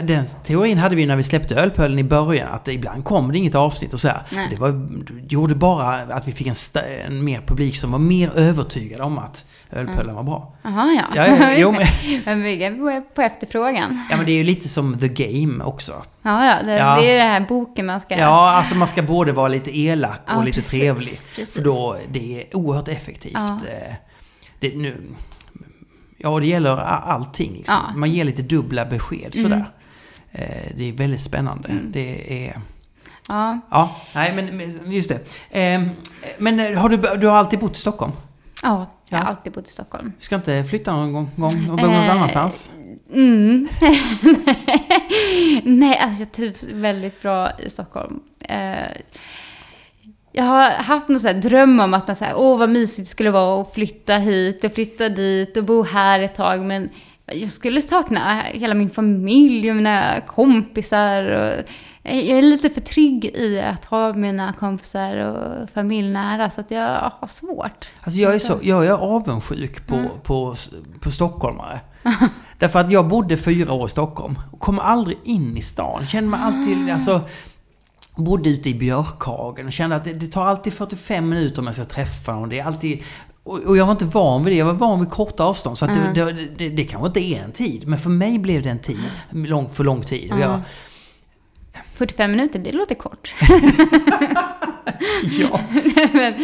den 0.02 0.26
teorin 0.44 0.78
hade 0.78 0.96
vi 0.96 1.06
när 1.06 1.16
vi 1.16 1.22
släppte 1.22 1.54
ölpölen 1.54 1.98
i 1.98 2.04
början. 2.04 2.48
Att 2.48 2.68
ibland 2.68 3.04
kom 3.04 3.32
det 3.32 3.38
inget 3.38 3.54
avsnitt 3.54 3.92
och 3.92 4.00
så 4.00 4.08
här. 4.08 4.22
Det, 4.50 4.56
var, 4.56 4.88
gjorde 5.28 5.54
bara 5.54 5.96
att 5.96 6.28
vi 6.28 6.32
fick 6.32 6.46
en, 6.46 6.82
en 7.06 7.24
mer 7.24 7.40
publik 7.46 7.76
som 7.76 7.92
var 7.92 7.98
mer 7.98 8.30
övertygad 8.36 9.00
om 9.00 9.18
att 9.18 9.44
ölpölen 9.72 10.14
var 10.14 10.22
bra. 10.22 10.52
Jaha, 10.62 11.02
ja. 11.14 11.26
ja 11.26 11.54
jo, 11.58 11.74
men, 12.24 12.42
bygger 12.42 13.00
på 13.14 13.22
efterfrågan. 13.22 14.06
Ja, 14.10 14.16
men 14.16 14.26
det 14.26 14.32
är 14.32 14.36
ju 14.36 14.42
lite 14.42 14.68
som 14.68 14.98
The 14.98 15.08
Game 15.08 15.64
också. 15.64 15.92
Ja, 16.22 16.46
ja. 16.46 16.56
Det, 16.64 16.76
ja. 16.76 16.96
det 17.00 17.10
är 17.10 17.16
den 17.16 17.26
här 17.26 17.46
boken 17.48 17.86
man 17.86 18.00
ska... 18.00 18.18
Ja, 18.18 18.50
alltså 18.50 18.74
man 18.74 18.88
ska 18.88 19.02
både 19.02 19.32
vara 19.32 19.48
lite 19.48 19.78
elak 19.78 20.20
och 20.26 20.32
ja, 20.32 20.42
lite 20.42 20.58
precis, 20.58 20.80
trevlig. 20.80 21.20
Precis. 21.34 21.54
För 21.54 21.62
då, 21.62 21.96
det 22.08 22.40
är 22.40 22.56
oerhört 22.56 22.88
effektivt. 22.88 23.32
Ja. 23.34 23.58
Eh, 23.68 23.94
det, 24.60 24.76
nu, 24.76 25.02
Ja, 26.18 26.40
det 26.40 26.46
gäller 26.46 26.76
allting. 26.76 27.52
Liksom. 27.52 27.74
Ja. 27.88 27.96
Man 27.96 28.10
ger 28.10 28.24
lite 28.24 28.42
dubbla 28.42 28.84
besked 28.84 29.36
mm. 29.36 29.42
sådär. 29.42 29.70
Eh, 30.32 30.72
det 30.76 30.84
är 30.84 30.92
väldigt 30.92 31.20
spännande. 31.20 31.68
Mm. 31.68 31.92
Det 31.92 32.46
är... 32.46 32.60
Ja. 33.28 33.60
Ja, 33.70 33.96
nej 34.14 34.32
men 34.34 34.92
just 34.92 35.08
det. 35.08 35.20
Ehm, 35.50 35.90
men 36.38 36.60
eh, 36.60 36.78
har 36.80 36.88
du, 36.88 36.96
du 36.96 37.26
har 37.26 37.36
alltid 37.36 37.58
bott 37.58 37.76
i 37.76 37.80
Stockholm? 37.80 38.12
Ja, 38.62 38.86
jag 39.08 39.18
har 39.18 39.24
ja. 39.24 39.28
alltid 39.28 39.52
bott 39.52 39.68
i 39.68 39.70
Stockholm. 39.70 40.12
Du 40.18 40.24
ska 40.24 40.36
inte 40.36 40.64
flytta 40.64 40.92
någon 40.92 41.12
gång, 41.12 41.30
gång 41.36 41.70
och 41.70 41.76
bo 41.76 41.86
någon 41.86 41.94
eh, 41.94 42.10
annanstans? 42.10 42.72
Mm. 43.12 43.68
Nej, 45.78 45.98
alltså 45.98 46.22
jag 46.22 46.32
trivs 46.32 46.62
väldigt 46.62 47.22
bra 47.22 47.50
i 47.58 47.70
Stockholm. 47.70 48.20
Jag 50.32 50.44
har 50.44 50.70
haft 50.70 51.08
någon 51.08 51.20
sån 51.20 51.40
dröm 51.40 51.80
om 51.80 51.94
att 51.94 52.18
så 52.18 52.24
här, 52.24 52.34
åh 52.36 52.58
vad 52.58 52.70
mysigt 52.70 53.08
det 53.08 53.10
skulle 53.10 53.30
vara 53.30 53.60
att 53.60 53.74
flytta 53.74 54.16
hit 54.16 54.64
och 54.64 54.72
flytta 54.72 55.08
dit 55.08 55.56
och 55.56 55.64
bo 55.64 55.82
här 55.82 56.20
ett 56.20 56.34
tag. 56.34 56.60
Men 56.60 56.90
jag 57.32 57.50
skulle 57.50 57.82
sakna 57.82 58.20
hela 58.40 58.74
min 58.74 58.90
familj 58.90 59.70
och 59.70 59.76
mina 59.76 60.20
kompisar. 60.20 61.22
Och 61.22 61.64
jag 62.02 62.38
är 62.38 62.42
lite 62.42 62.70
för 62.70 62.80
trygg 62.80 63.24
i 63.24 63.60
att 63.60 63.84
ha 63.84 64.12
mina 64.12 64.52
kompisar 64.52 65.16
och 65.16 65.70
familj 65.70 66.08
nära 66.08 66.50
så 66.50 66.60
att 66.60 66.70
jag 66.70 67.12
har 67.20 67.26
svårt. 67.26 67.86
Alltså 68.02 68.20
jag 68.20 68.34
är, 68.34 68.38
så, 68.38 68.58
jag 68.62 68.86
är 68.86 68.92
avundsjuk 68.92 69.86
på, 69.86 69.94
mm. 69.94 70.10
på, 70.22 70.54
på 71.00 71.10
stockholmare. 71.10 71.80
Därför 72.58 72.78
att 72.78 72.90
jag 72.90 73.08
bodde 73.08 73.36
fyra 73.36 73.72
år 73.72 73.86
i 73.86 73.90
Stockholm 73.90 74.38
och 74.52 74.60
kom 74.60 74.78
aldrig 74.78 75.18
in 75.24 75.56
i 75.56 75.62
stan. 75.62 76.06
Kände 76.06 76.30
mig 76.30 76.40
alltid, 76.42 76.90
alltså... 76.90 77.20
Bodde 78.18 78.50
ute 78.50 78.70
i 78.70 78.74
Björkhagen 78.74 79.66
och 79.66 79.72
kände 79.72 79.96
att 79.96 80.04
det, 80.04 80.12
det 80.12 80.26
tar 80.26 80.46
alltid 80.46 80.72
45 80.72 81.28
minuter 81.28 81.58
om 81.60 81.66
jag 81.66 81.74
ska 81.74 81.84
träffa 81.84 82.32
någon. 82.32 82.48
Det 82.48 82.58
är 82.58 82.64
alltid... 82.64 83.02
Och, 83.42 83.76
jag 83.76 83.84
var 83.86 83.92
inte 83.92 84.04
van 84.04 84.44
vid 84.44 84.52
det. 84.54 84.58
Jag 84.58 84.66
var 84.66 84.72
van 84.72 85.00
vid 85.00 85.10
korta 85.10 85.44
avstånd. 85.44 85.78
Så 85.78 85.84
Mm. 85.86 86.14
det, 86.14 86.32
det, 86.32 86.48
det, 86.56 86.68
det 86.68 86.84
kanske 86.84 87.06
inte 87.06 87.20
är 87.20 87.44
en 87.44 87.52
tid. 87.52 87.88
Men 87.88 87.98
för 87.98 88.10
mig 88.10 88.38
blev 88.38 88.62
det 88.62 88.70
en 88.70 88.78
tid. 88.78 88.98
Lång, 89.30 89.70
för 89.70 89.84
lång 89.84 90.02
tid. 90.02 90.32
Och 90.32 90.38
jag, 90.40 90.50
Mm. 90.50 90.60
45 91.94 92.30
minuter, 92.30 92.58
det 92.58 92.72
låter 92.72 92.94
kort. 92.94 93.34
ja. 95.38 95.60
men, 96.12 96.34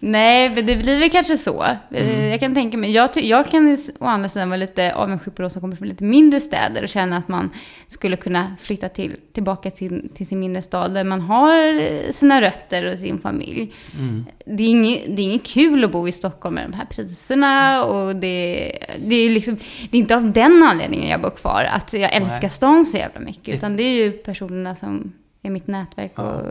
nej, 0.00 0.50
men 0.50 0.66
det 0.66 0.76
blir 0.76 0.98
väl 0.98 1.10
kanske 1.10 1.38
så. 1.38 1.62
Eh, 1.62 2.10
Mm. 2.10 2.30
Jag 2.30 2.40
kan 2.40 2.54
tänka 2.54 2.76
mig, 2.78 2.90
jag, 2.90 3.10
jag 3.16 3.48
kan 3.48 3.78
å 3.98 4.04
andra 4.04 4.28
sidan 4.28 4.48
vara 4.48 4.56
lite 4.56 4.94
avundsjuk 4.94 5.34
på 5.34 5.42
de 5.42 5.50
som 5.50 5.60
kommer 5.60 5.76
från 5.76 5.88
lite 5.88 6.04
mindre 6.04 6.40
städer 6.40 6.82
och 6.82 6.88
känna 6.88 7.16
att 7.16 7.28
man 7.28 7.50
skulle 7.88 8.16
kunna 8.16 8.56
flytta 8.60 8.88
till, 8.88 9.16
tillbaka 9.32 9.70
till, 9.70 10.08
till 10.14 10.26
sin 10.26 10.40
mindre 10.40 10.62
stad 10.62 10.94
där 10.94 11.04
man 11.04 11.20
har 11.20 11.80
eh, 11.80 12.10
sina 12.10 12.40
rötter 12.40 12.92
och 12.92 12.98
sin 12.98 13.18
familj. 13.18 13.72
Mm. 13.98 14.24
Det 14.44 14.62
är, 14.62 14.68
inget, 14.68 15.16
det 15.16 15.22
är 15.22 15.24
inget 15.24 15.46
kul 15.46 15.84
att 15.84 15.92
bo 15.92 16.08
i 16.08 16.12
Stockholm 16.12 16.54
med 16.54 16.70
de 16.70 16.76
här 16.76 16.86
priserna 16.86 17.84
och 17.84 18.16
det, 18.16 18.72
det, 19.06 19.14
är 19.14 19.30
liksom, 19.30 19.56
det 19.90 19.96
är 19.96 20.00
inte 20.00 20.16
av 20.16 20.32
den 20.32 20.62
anledningen 20.62 21.10
jag 21.10 21.20
bor 21.20 21.30
kvar, 21.30 21.68
att 21.72 21.92
jag 21.92 22.14
älskar 22.14 22.40
Nej. 22.42 22.50
stan 22.50 22.84
så 22.84 22.96
jävla 22.96 23.20
mycket, 23.20 23.54
utan 23.54 23.76
det 23.76 23.82
är 23.82 24.04
ju 24.04 24.10
personerna 24.10 24.74
som 24.74 25.12
är 25.42 25.50
mitt 25.50 25.66
nätverk 25.66 26.12
Ja. 26.14 26.42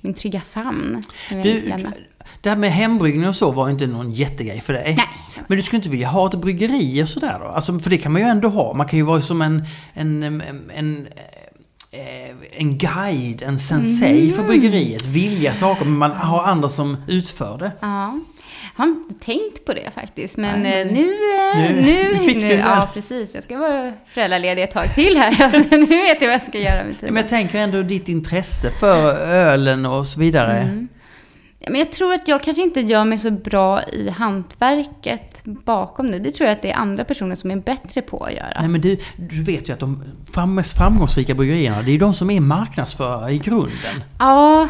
Min 0.00 0.14
trygga 0.14 0.40
famn 0.40 1.02
Du, 1.30 1.72
det 2.40 2.48
här 2.48 2.56
med 2.56 2.72
hembryggning 2.72 3.28
och 3.28 3.36
så 3.36 3.50
var 3.50 3.70
inte 3.70 3.86
någon 3.86 4.12
jättegrej 4.12 4.60
för 4.60 4.72
dig. 4.72 4.94
Nej. 4.96 5.06
Men 5.46 5.56
du 5.56 5.62
skulle 5.62 5.76
inte 5.78 5.88
vilja 5.90 6.08
ha 6.08 6.26
ett 6.28 6.34
bryggeri 6.40 7.02
och 7.02 7.08
sådär 7.08 7.38
då? 7.40 7.46
Alltså, 7.46 7.78
för 7.78 7.90
det 7.90 7.98
kan 7.98 8.12
man 8.12 8.22
ju 8.22 8.28
ändå 8.28 8.48
ha. 8.48 8.74
Man 8.74 8.88
kan 8.88 8.96
ju 8.98 9.02
vara 9.04 9.20
som 9.20 9.42
en... 9.42 9.64
en, 9.94 10.22
en, 10.22 10.70
en 10.74 11.06
eh, 11.90 12.36
en 12.58 12.78
guide, 12.78 13.42
en 13.42 13.58
sensei 13.58 14.30
för 14.32 14.42
Mm. 14.42 14.46
bryggeriet. 14.46 15.06
Vilja 15.06 15.54
saker, 15.54 15.84
men 15.84 15.98
man 15.98 16.10
har 16.10 16.42
andra 16.42 16.68
som 16.68 16.96
utför 17.08 17.58
det. 17.58 17.72
Ja. 17.80 18.20
Jag 18.76 18.84
har 18.84 18.90
inte 18.90 19.14
tänkt 19.14 19.64
på 19.64 19.72
det 19.72 19.90
faktiskt, 19.94 20.36
men 20.36 20.62
Nej, 20.62 20.80
eh, 20.80 20.86
men- 20.86 20.94
nu... 20.94 21.10
eh, 21.54 21.74
nu 21.84 22.12
nu, 22.12 22.18
fick 22.26 22.36
nu 22.36 22.42
du 22.42 22.48
det. 22.48 22.54
ja, 22.54 22.88
precis. 22.94 23.34
Jag 23.34 23.42
ska 23.42 23.58
vara 23.58 23.92
föräldraledig 24.06 24.62
ett 24.62 24.70
tag 24.72 24.94
till 24.94 25.16
här. 25.16 25.42
Alltså, 25.44 25.76
nu 25.76 25.86
vet 25.86 26.20
jag 26.22 26.28
vad 26.28 26.34
jag 26.34 26.42
ska 26.42 26.58
göra 26.58 26.76
med 26.76 26.86
Men 26.86 26.96
tiden. 26.96 27.16
jag 27.16 27.28
tänker 27.28 27.58
ändå 27.58 27.82
ditt 27.82 28.08
intresse 28.08 28.70
för 28.70 29.16
ölen 29.18 29.86
och 29.86 30.06
så 30.06 30.20
vidare. 30.20 30.56
Mm. 30.58 30.88
Men 31.70 31.78
jag 31.78 31.92
tror 31.92 32.12
att 32.12 32.28
jag 32.28 32.42
kanske 32.42 32.62
inte 32.62 32.80
gör 32.80 33.04
mig 33.04 33.18
så 33.18 33.30
bra 33.30 33.82
i 33.82 34.08
hantverket 34.08 35.42
bakom 35.44 36.10
det. 36.10 36.18
Det 36.18 36.30
tror 36.30 36.46
jag 36.48 36.54
att 36.56 36.62
det 36.62 36.70
är 36.70 36.76
andra 36.76 37.04
personer 37.04 37.34
som 37.34 37.50
är 37.50 37.56
bättre 37.56 38.02
på 38.02 38.24
att 38.24 38.32
göra. 38.32 38.56
Nej 38.60 38.68
men 38.68 38.80
du, 38.80 38.98
du 39.16 39.42
vet 39.42 39.68
ju 39.68 39.72
att 39.72 39.80
de 39.80 40.54
mest 40.54 40.76
framgångsrika 40.76 41.34
bryggerierna, 41.34 41.82
det 41.82 41.90
är 41.90 41.92
ju 41.92 41.98
de 41.98 42.14
som 42.14 42.30
är 42.30 42.40
marknadsförare 42.40 43.32
i 43.32 43.38
grunden. 43.38 44.04
Ja, 44.18 44.68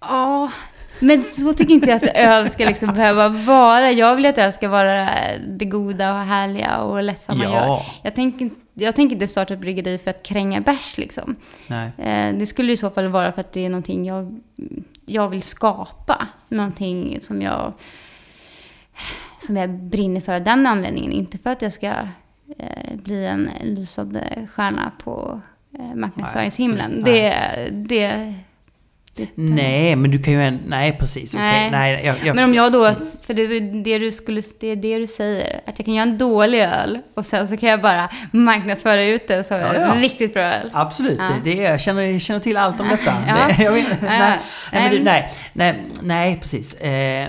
ja. 0.00 0.50
Men 0.98 1.22
så 1.22 1.52
tycker 1.52 1.74
inte 1.74 1.90
jag 1.90 1.96
att 1.96 2.16
öl 2.16 2.50
ska 2.50 2.64
liksom 2.64 2.88
behöva 2.88 3.28
vara. 3.28 3.92
Jag 3.92 4.16
vill 4.16 4.26
att 4.26 4.38
öl 4.38 4.52
ska 4.52 4.68
vara 4.68 5.08
det 5.48 5.64
goda 5.64 6.12
och 6.12 6.26
härliga 6.26 6.78
och 6.78 7.02
lättsamma. 7.02 7.44
Ja. 7.44 7.50
Jag, 7.52 7.82
jag, 8.02 8.14
tänker, 8.14 8.50
jag 8.74 8.96
tänker 8.96 9.14
inte 9.14 9.28
starta 9.28 9.54
ett 9.54 9.60
bryggeri 9.60 9.98
för 9.98 10.10
att 10.10 10.22
kränga 10.22 10.60
bärs 10.60 10.98
liksom. 10.98 11.36
Nej. 11.66 11.90
Eh, 11.98 12.38
det 12.38 12.46
skulle 12.46 12.72
i 12.72 12.76
så 12.76 12.90
fall 12.90 13.08
vara 13.08 13.32
för 13.32 13.40
att 13.40 13.52
det 13.52 13.64
är 13.64 13.68
någonting 13.68 14.04
jag, 14.04 14.40
jag 15.06 15.28
vill 15.28 15.42
skapa. 15.42 16.28
Någonting 16.48 17.18
som 17.20 17.42
jag, 17.42 17.72
som 19.40 19.56
jag 19.56 19.70
brinner 19.70 20.20
för 20.20 20.34
av 20.34 20.42
den 20.42 20.66
anledningen. 20.66 21.12
Inte 21.12 21.38
för 21.38 21.50
att 21.50 21.62
jag 21.62 21.72
ska 21.72 21.92
eh, 22.58 22.94
bli 22.94 23.26
en 23.26 23.50
lysande 23.62 24.48
stjärna 24.54 24.92
på 25.04 25.40
eh, 25.78 25.94
marknadsföringshimlen. 25.94 27.02
Nej, 27.06 27.32
det, 27.70 27.70
det, 27.70 28.34
det, 29.16 29.26
Nej, 29.34 29.96
men 29.96 30.10
du 30.10 30.22
kan 30.22 30.32
ju 30.32 30.42
en, 30.42 30.60
Nej, 30.66 30.96
precis. 31.00 31.34
Nej. 31.34 31.70
Nej, 31.70 32.06
jag, 32.06 32.16
jag, 32.24 32.36
Men 32.36 32.44
om 32.44 32.54
jag 32.54 32.72
då, 32.72 32.94
för 33.22 33.34
det, 33.34 33.42
är 33.42 33.82
det, 33.84 33.98
du 33.98 34.12
skulle, 34.12 34.42
det 34.60 34.66
är 34.66 34.76
det 34.76 34.98
du 34.98 35.06
säger, 35.06 35.60
att 35.66 35.78
jag 35.78 35.86
kan 35.86 35.94
göra 35.94 36.08
en 36.08 36.18
dålig 36.18 36.60
öl 36.60 36.98
och 37.14 37.26
sen 37.26 37.48
så 37.48 37.56
kan 37.56 37.68
jag 37.68 37.80
bara 37.80 38.08
marknadsföra 38.32 39.04
ut 39.04 39.28
det 39.28 39.44
som 39.44 39.56
Ja, 39.60 39.74
en 39.74 39.80
ja. 39.82 39.94
riktigt 40.02 40.34
bra 40.34 40.42
öl. 40.42 40.70
Absolut, 40.72 41.18
Ja. 41.18 41.28
det, 41.44 41.54
jag, 41.54 41.80
känner, 41.80 42.02
jag 42.02 42.20
känner 42.20 42.40
till 42.40 42.56
allt 42.56 42.80
om 42.80 42.88
detta. 42.88 43.14
Det, 43.58 43.70
vet, 43.70 44.02
nej, 44.02 44.38
Nej. 44.72 45.00
nej, 45.02 45.32
nej, 45.52 45.82
nej, 46.02 46.38
precis. 46.42 46.74
Eh, 46.74 47.22
eh, 47.22 47.28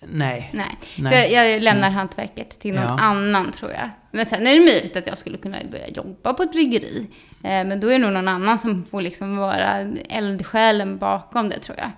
nej. 0.00 0.50
Nej. 0.52 0.66
Nej. 0.98 1.12
Så 1.28 1.34
jag, 1.34 1.50
jag 1.50 1.62
lämnar 1.62 1.90
hantverket 1.90 2.58
till 2.60 2.74
någon 2.74 2.84
Ja. 2.84 2.98
annan 3.00 3.52
tror 3.52 3.70
jag. 3.70 3.90
Men 4.10 4.26
sen 4.26 4.46
är 4.46 4.54
det 4.54 4.60
möjligt 4.60 4.96
att 4.96 5.06
jag 5.06 5.18
skulle 5.18 5.38
kunna 5.38 5.56
börja 5.70 5.88
jobba 5.88 6.32
på 6.34 6.42
ett 6.42 6.52
bryggeri. 6.52 7.06
Eh, 7.42 7.64
men 7.64 7.80
då 7.80 7.88
är 7.88 7.92
det 7.92 7.98
nog 7.98 8.12
någon 8.12 8.28
annan 8.28 8.58
som 8.58 8.84
får 8.84 9.00
liksom 9.00 9.36
vara 9.36 9.78
eldsjälen 10.08 10.98
bakom 10.98 11.48
det 11.48 11.58
tror 11.58 11.78
jag. 11.78 11.90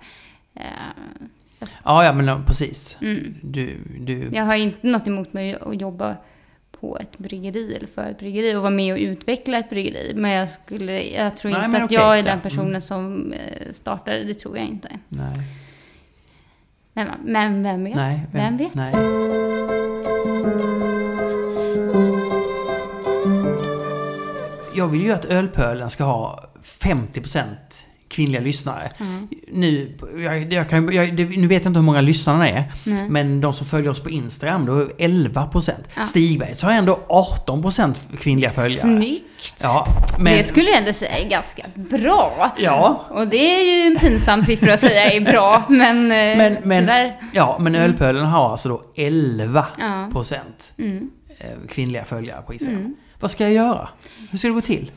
Eh, 0.63 0.63
Ja, 1.83 2.03
ja, 2.05 2.13
men 2.13 2.45
precis. 2.45 2.97
mm. 3.01 3.35
Du, 3.41 3.79
du... 3.99 4.29
Jag 4.31 4.43
har 4.43 4.55
inte 4.55 4.87
något 4.87 5.07
emot 5.07 5.33
mig 5.33 5.55
att 5.61 5.81
jobba 5.81 6.15
på 6.79 6.97
ett 7.01 7.17
bryggeri 7.17 7.75
eller 7.75 7.87
för 7.87 8.09
ett 8.09 8.19
bryggeri 8.19 8.55
och 8.55 8.61
vara 8.61 8.69
med 8.71 8.93
och 8.93 8.99
utveckla 8.99 9.57
ett 9.57 9.69
bryggeri. 9.69 10.11
Men 10.15 10.31
jag, 10.31 10.49
skulle, 10.49 11.01
jag 11.01 11.35
tror 11.35 11.51
Nej, 11.51 11.65
inte 11.65 11.77
att 11.77 11.83
okej, 11.83 11.97
jag 11.97 12.19
är 12.19 12.23
den 12.23 12.41
personen 12.41 12.67
Mm. 12.69 12.81
som 12.81 13.33
eh, 13.33 13.71
startar. 13.71 14.13
Det 14.13 14.33
tror 14.33 14.57
jag 14.57 14.65
inte. 14.67 14.89
Nej. 15.09 15.35
Men, 16.93 17.07
men 17.23 17.63
vem 17.63 17.83
vet? 17.83 17.95
Nej. 17.95 18.27
Vem 18.31 18.57
vet? 18.57 18.75
Nej. 18.75 18.93
Jag 24.75 24.87
vill 24.87 25.01
ju 25.01 25.11
att 25.11 25.25
Ölpölen 25.25 25.89
ska 25.89 26.03
ha 26.03 26.49
50% 26.63 27.55
kvinnliga 28.13 28.41
lyssnare. 28.41 28.91
Mm. 28.99 29.27
Nu, 29.47 29.97
jag, 30.17 30.53
jag 30.53 30.69
kan, 30.69 30.93
jag, 30.93 31.19
nu 31.19 31.47
vet 31.47 31.63
jag 31.63 31.69
inte 31.69 31.79
hur 31.79 31.85
många 31.85 32.01
lyssnarna 32.01 32.49
är. 32.49 32.63
Nej. 32.83 33.09
Men 33.09 33.41
de 33.41 33.53
som 33.53 33.67
följer 33.67 33.89
oss 33.91 33.99
på 34.03 34.09
Instagram, 34.09 34.65
då 34.65 34.79
är 34.79 34.85
11%. 34.97 35.71
Ja. 35.95 36.03
Stigbergs 36.03 36.61
har 36.61 36.71
ändå 36.71 36.99
18% 37.47 37.95
kvinnliga 38.19 38.51
följare. 38.51 38.79
Snyggt! 38.81 39.55
Ja, 39.63 39.87
men... 40.19 40.37
Det 40.37 40.43
skulle 40.43 40.69
jag 40.69 40.79
ändå 40.79 40.93
säga 40.93 41.17
är 41.19 41.29
ganska 41.29 41.63
bra. 41.75 42.55
Ja, 42.57 43.05
Och 43.09 43.27
det 43.27 43.37
är 43.37 43.63
ju 43.63 43.87
en 43.93 43.99
pinsam 43.99 44.41
siffra 44.41 44.73
att 44.73 44.79
säga 44.79 45.11
är 45.11 45.21
bra, 45.21 45.63
men, 45.69 45.97
eh, 45.97 46.37
men, 46.37 46.57
men, 46.63 46.79
tyvärr. 46.83 47.19
ja, 47.33 47.57
men 47.59 47.75
Ölpölen 47.75 48.25
har 48.25 48.49
alltså 48.51 48.69
då 48.69 48.83
11% 48.95 49.65
Ja. 49.79 50.83
Mm. 50.83 51.09
eh, 51.39 51.47
kvinnliga 51.69 52.05
följare 52.05 52.41
på 52.41 52.53
Instagram. 52.53 52.79
Mm. 52.79 52.95
Vad 53.19 53.31
ska 53.31 53.43
jag 53.43 53.53
göra? 53.53 53.89
Hur 54.31 54.37
ska 54.37 54.47
det 54.47 54.53
gå 54.53 54.61
till? 54.61 54.91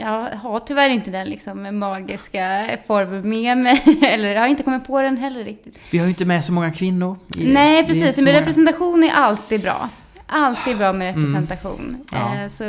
Jag 0.00 0.30
har 0.30 0.60
tyvärr 0.60 0.90
inte 0.90 1.10
den 1.10 1.28
liksom 1.28 1.78
magiska 1.78 2.64
formen 2.86 3.28
med 3.28 3.58
mig. 3.86 3.98
Eller 4.02 4.34
jag 4.34 4.40
har 4.40 4.48
inte 4.48 4.62
kommit 4.62 4.86
på 4.86 5.02
den 5.02 5.16
heller 5.16 5.44
riktigt. 5.44 5.78
Vi 5.90 5.98
har 5.98 6.04
ju 6.06 6.10
inte 6.10 6.24
med 6.24 6.44
så 6.44 6.52
många 6.52 6.72
kvinnor. 6.72 7.18
i- 7.38 7.46
Nej, 7.52 7.86
precis. 7.86 8.16
Men 8.24 8.32
representation 8.32 9.04
är 9.04 9.10
alltid 9.14 9.62
bra. 9.62 9.88
Alltid 10.26 10.76
bra 10.78 10.92
med 10.92 11.14
representation. 11.16 12.04
Ja. 12.12 12.42
Eh, 12.42 12.48
Så 12.48 12.64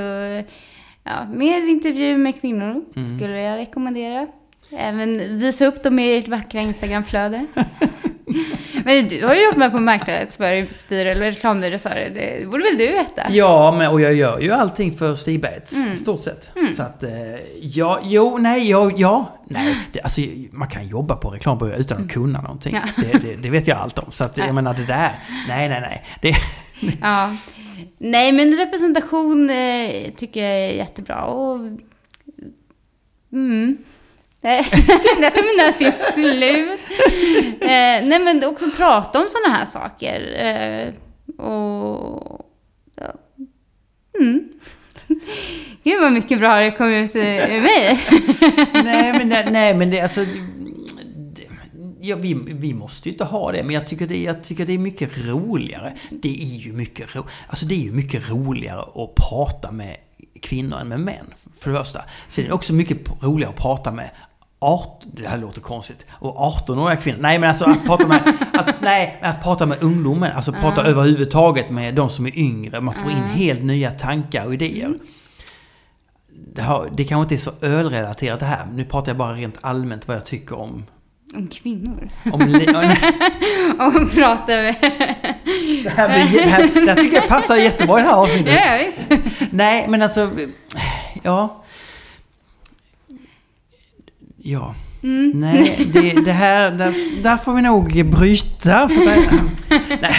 ja, 1.04 1.26
mer 1.34 1.68
intervju 1.70 2.18
med 2.18 2.42
kvinnor 2.42 2.82
Mm. 2.96 3.18
skulle 3.18 3.42
jag 3.42 3.58
rekommendera. 3.58 4.28
Även 4.72 5.40
visa 5.40 5.66
upp 5.66 5.84
dem 5.84 6.00
i 6.00 6.18
ert 6.18 6.28
vackra 6.28 6.60
Instagramflöde. 6.62 7.46
Men 8.88 9.08
du 9.08 9.26
har 9.26 9.36
ju 9.36 9.44
jobbat 9.46 9.72
på 9.72 9.80
marknadsföringsbyrå 9.80 11.10
eller 11.10 11.22
reklambyrå 11.32 11.80
sa. 11.80 11.90
Det 11.90 12.48
borde 12.52 12.64
väl 12.64 12.78
du 12.78 12.88
veta? 12.88 13.22
Ja, 13.30 13.76
men, 13.78 13.88
och 13.92 14.02
jag 14.02 14.14
gör 14.14 14.40
ju 14.40 14.52
allting 14.52 14.92
för 14.92 15.16
Stigbergs 15.16 15.76
Mm. 15.76 15.94
i 15.94 15.98
stort 15.98 16.20
sett. 16.22 16.50
Så 16.76 16.84
att, 16.84 17.04
eh, 17.04 17.12
ja, 17.62 18.00
jo, 18.04 18.38
nej, 18.38 18.70
ja, 18.70 18.92
ja. 18.98 19.40
Nej, 19.46 19.76
det, 19.92 20.02
alltså 20.02 20.22
man 20.52 20.68
kan 20.68 20.88
jobba 20.88 21.16
på 21.16 21.30
reklambyrå 21.30 21.76
utan 21.76 22.06
att 22.06 22.12
kunna 22.12 22.42
någonting. 22.42 22.76
Mm. 22.76 22.90
Ja. 22.98 23.04
Det, 23.04 23.28
det, 23.28 23.36
det 23.36 23.50
vet 23.50 23.68
jag 23.68 23.78
allt 23.78 24.00
om. 24.00 24.12
Så 24.12 24.24
att, 24.24 24.38
Ja. 24.38 24.46
jag 24.46 24.56
menar 24.56 24.74
det 24.74 24.86
där, 24.86 25.12
nej, 25.48 25.70
nej, 25.70 25.82
nej. 25.82 26.06
Det, 26.22 26.36
Ja. 27.02 27.36
Nej, 27.98 28.32
men 28.32 28.58
representation 28.58 29.50
eh, 29.50 30.12
tycker 30.16 30.44
jag 30.46 30.60
är 30.60 30.74
jättebra. 30.74 31.24
Och, 31.26 31.60
mm. 33.34 33.78
Nej, 34.42 34.66
Där 35.22 35.30
tog 35.30 35.46
mina 35.46 35.72
till 35.74 35.94
slut. 36.14 36.80
Eh, 37.62 38.08
nej, 38.08 38.20
men 38.20 38.44
också 38.44 38.72
prata 38.78 39.22
om 39.22 39.28
sådana 39.30 39.58
här 39.58 39.66
saker. 39.66 40.36
Eh, 40.36 40.94
och... 41.46 42.42
Ja. 42.96 43.14
Mm. 44.20 44.50
Gud 45.84 46.02
vad 46.02 46.12
mycket 46.12 46.40
bra 46.40 46.60
det 46.60 46.72
kom 46.72 46.88
ut 46.88 47.16
eh, 47.16 47.56
ur 47.56 47.62
mig. 47.62 48.00
nej, 48.84 49.14
men, 49.14 49.30
nej, 49.30 49.52
nej, 49.52 49.74
men 49.74 49.90
det, 49.90 50.02
alltså... 50.02 50.26
Det, 51.16 51.48
ja, 52.02 52.16
vi, 52.16 52.34
vi 52.34 52.74
måste 52.74 53.10
ju 53.10 53.14
inte 53.14 53.24
ha 53.24 53.52
det, 53.52 53.64
men 53.64 53.74
jag 53.74 53.88
tycker 53.88 54.08
det, 54.08 54.24
jag 54.24 54.44
tycker 54.44 54.66
det 54.66 54.74
är 54.74 54.78
mycket 54.78 55.18
roligare. 55.28 55.94
Det 56.10 56.42
är 56.42 56.58
ju 56.58 56.74
mycket, 56.74 57.16
ro, 57.16 57.26
alltså 57.48 57.66
det 57.66 57.76
är 57.76 57.84
ju 57.84 57.92
mycket 57.92 58.30
roligare 58.30 58.80
att 58.80 59.16
prata 59.16 59.72
med 59.72 59.98
kvinnor 60.42 60.80
än 60.80 60.88
med 60.88 61.00
män, 61.00 61.34
för 61.58 61.72
det 61.72 61.78
första. 61.78 62.02
Sen 62.28 62.44
är 62.44 62.48
det 62.48 62.54
också 62.54 62.74
mycket 62.74 62.98
roligare 63.22 63.50
att 63.50 63.62
prata 63.62 63.92
med 63.92 64.10
art, 64.60 65.02
det 65.14 65.28
här 65.28 65.38
låter 65.38 65.62
konstigt. 65.62 66.06
Och 66.12 66.36
18-åriga 66.68 66.96
kvinnor. 67.02 67.18
Nej 67.22 67.40
men 67.40 67.50
alltså 67.50 67.66
att 67.66 67.86
prata 67.86 68.08
med, 68.08 68.34
att, 68.54 68.82
nej, 68.82 69.20
att 69.22 69.44
prata 69.44 69.66
med 69.66 69.78
ungdomen. 69.84 70.32
Alltså 70.36 70.52
prata 70.52 70.84
överhuvudtaget 70.84 71.70
med 71.70 71.96
de 71.96 72.10
som 72.10 72.26
är 72.26 72.38
yngre. 72.40 72.82
Man 72.82 72.94
får 72.94 73.12
in 73.12 73.18
helt 73.24 73.64
nya 73.64 73.92
tankar 73.92 74.46
och 74.46 74.54
idéer. 74.54 74.94
Det, 76.56 76.62
har, 76.62 76.90
det 76.94 77.04
kanske 77.04 77.22
inte 77.24 77.36
är 77.36 77.52
så 77.62 77.66
ölrelaterat 77.66 78.40
det 78.40 78.46
här. 78.46 78.66
Nu 78.74 78.86
pratar 78.86 79.10
jag 79.10 79.18
bara 79.18 79.34
rent 79.34 79.58
allmänt 79.62 80.08
vad 80.08 80.18
jag 80.18 80.26
tycker 80.26 80.60
om... 80.60 80.86
Om 81.36 81.48
kvinnor. 81.48 82.10
om 82.34 82.40
li- 82.48 82.70
nej, 82.74 82.98
Och 83.80 84.12
prata 84.12 84.46
med... 84.48 84.76
det, 85.84 85.90
här 85.90 86.08
blir, 86.28 86.40
det, 86.42 86.50
här, 86.50 86.70
det 86.86 86.92
här 86.92 86.96
tycker 86.96 87.16
jag 87.16 87.28
passar 87.28 87.56
jättebra 87.56 88.00
i 88.00 88.04
det 88.04 88.10
här 88.10 88.16
avsnittet. 88.16 88.54
Ja, 88.66 88.86
visst. 88.86 89.24
Nej, 89.52 89.86
men 89.88 90.02
alltså... 90.02 90.30
Ja. 91.24 91.64
Ja. 94.52 94.76
Mm. 95.04 95.32
Nej, 95.36 95.90
det, 95.94 96.12
det 96.26 96.32
här... 96.32 96.72
Där, 96.72 96.94
där 97.24 97.38
får 97.38 97.54
vi 97.54 97.62
nog 97.62 98.06
bryta. 98.12 98.90
Så 98.90 99.10
att, 99.10 99.20
nej, 100.02 100.16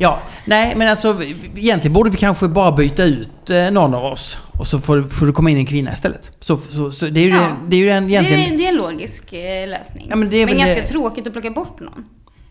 ja, 0.00 0.20
nej, 0.44 0.74
men 0.76 0.88
alltså 0.88 1.22
egentligen 1.56 1.92
borde 1.92 2.10
vi 2.10 2.16
kanske 2.16 2.48
bara 2.48 2.72
byta 2.72 3.04
ut 3.04 3.50
eh, 3.50 3.70
någon 3.70 3.94
av 3.94 4.04
oss. 4.04 4.38
Och 4.58 4.66
så 4.66 4.78
får, 4.80 5.02
får 5.02 5.26
det 5.26 5.32
komma 5.32 5.50
in 5.50 5.56
en 5.56 5.66
kvinna 5.66 5.92
istället. 5.92 6.36
Så, 6.40 6.56
så, 6.56 6.92
så 6.92 7.06
det 7.06 7.20
är 7.20 7.24
ju, 7.24 7.30
Ja. 7.30 7.40
det, 7.40 7.54
det 7.68 7.76
är 7.76 7.80
ju 7.80 7.90
en, 7.90 8.06
Det, 8.06 8.12
egentligen... 8.12 8.54
är, 8.54 8.58
det 8.58 8.64
är 8.64 8.68
en 8.68 8.76
logisk 8.76 9.32
eh, 9.32 9.68
lösning. 9.68 10.06
Ja, 10.10 10.16
men 10.16 10.30
det 10.30 10.36
är 10.36 10.46
väl 10.46 10.54
ganska 10.56 10.74
det- 10.74 10.86
tråkigt 10.86 11.26
att 11.26 11.32
plocka 11.32 11.50
bort 11.50 11.80
någon. 11.80 12.04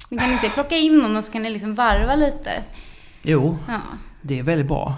Ni 0.10 0.18
kan 0.18 0.32
inte 0.32 0.49
plocka 0.49 0.76
in 0.78 0.97
någon 0.97 1.18
och 1.18 1.26
så 1.26 1.32
kan 1.32 1.41
ni 1.41 1.49
liksom 1.49 1.76
varva 1.76 2.16
lite. 2.16 2.49
Jo, 3.24 3.58
Ja, 3.68 3.80
det 4.22 4.39
är 4.39 4.43
väldigt 4.43 4.68
bra. 4.68 4.93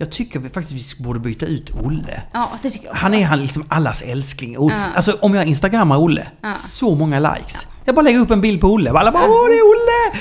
Jag 0.00 0.10
tycker 0.12 0.38
vi 0.40 0.48
faktiskt 0.48 0.98
vi 0.98 1.04
borde 1.04 1.20
byta 1.20 1.46
ut 1.46 1.70
Olle. 1.84 2.22
ja 2.32 2.50
det 2.62 2.70
tycker 2.70 2.84
jag 2.86 2.92
också. 2.92 3.02
Han 3.02 3.14
är 3.14 3.24
han 3.26 3.40
liksom 3.40 3.64
allas 3.68 4.02
älskling. 4.02 4.58
Och, 4.58 4.70
Ja. 4.70 4.76
Alltså 4.96 5.16
om 5.20 5.34
jag 5.34 5.46
instagrammar 5.46 5.96
Olle, 5.96 6.26
Ja. 6.42 6.54
så 6.54 6.94
många 6.94 7.34
likes. 7.34 7.66
Jag 7.84 7.94
bara 7.94 8.02
lägger 8.02 8.18
upp 8.18 8.30
en 8.30 8.40
bild 8.40 8.60
på 8.60 8.66
Olle 8.66 8.90
alla 8.90 9.12
bara 9.12 9.22
Åh, 9.24 9.48
det 9.48 9.54
är 9.54 9.62
Olle! 9.62 10.18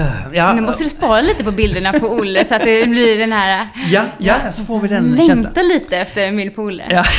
Eh, 0.00 0.36
Ja, 0.38 0.52
Nu 0.52 0.60
måste 0.60 0.84
du 0.84 0.90
spara 0.90 1.20
lite 1.20 1.44
på 1.44 1.50
bilderna 1.52 1.92
på 1.92 2.06
Olle 2.06 2.44
så 2.44 2.54
att 2.54 2.62
det 2.64 2.88
blir 2.88 3.18
den 3.18 3.32
här... 3.32 3.68
ja, 3.90 4.02
ja, 4.18 4.52
så 4.52 4.64
får 4.64 4.80
vi 4.80 4.88
den 4.88 5.16
känslan. 5.16 5.36
Längta 5.42 5.62
lite 5.62 5.98
efter 5.98 6.28
en 6.28 6.36
bild 6.36 6.54
på 6.56 6.62
Olle. 6.62 6.84
Ja. 6.90 7.04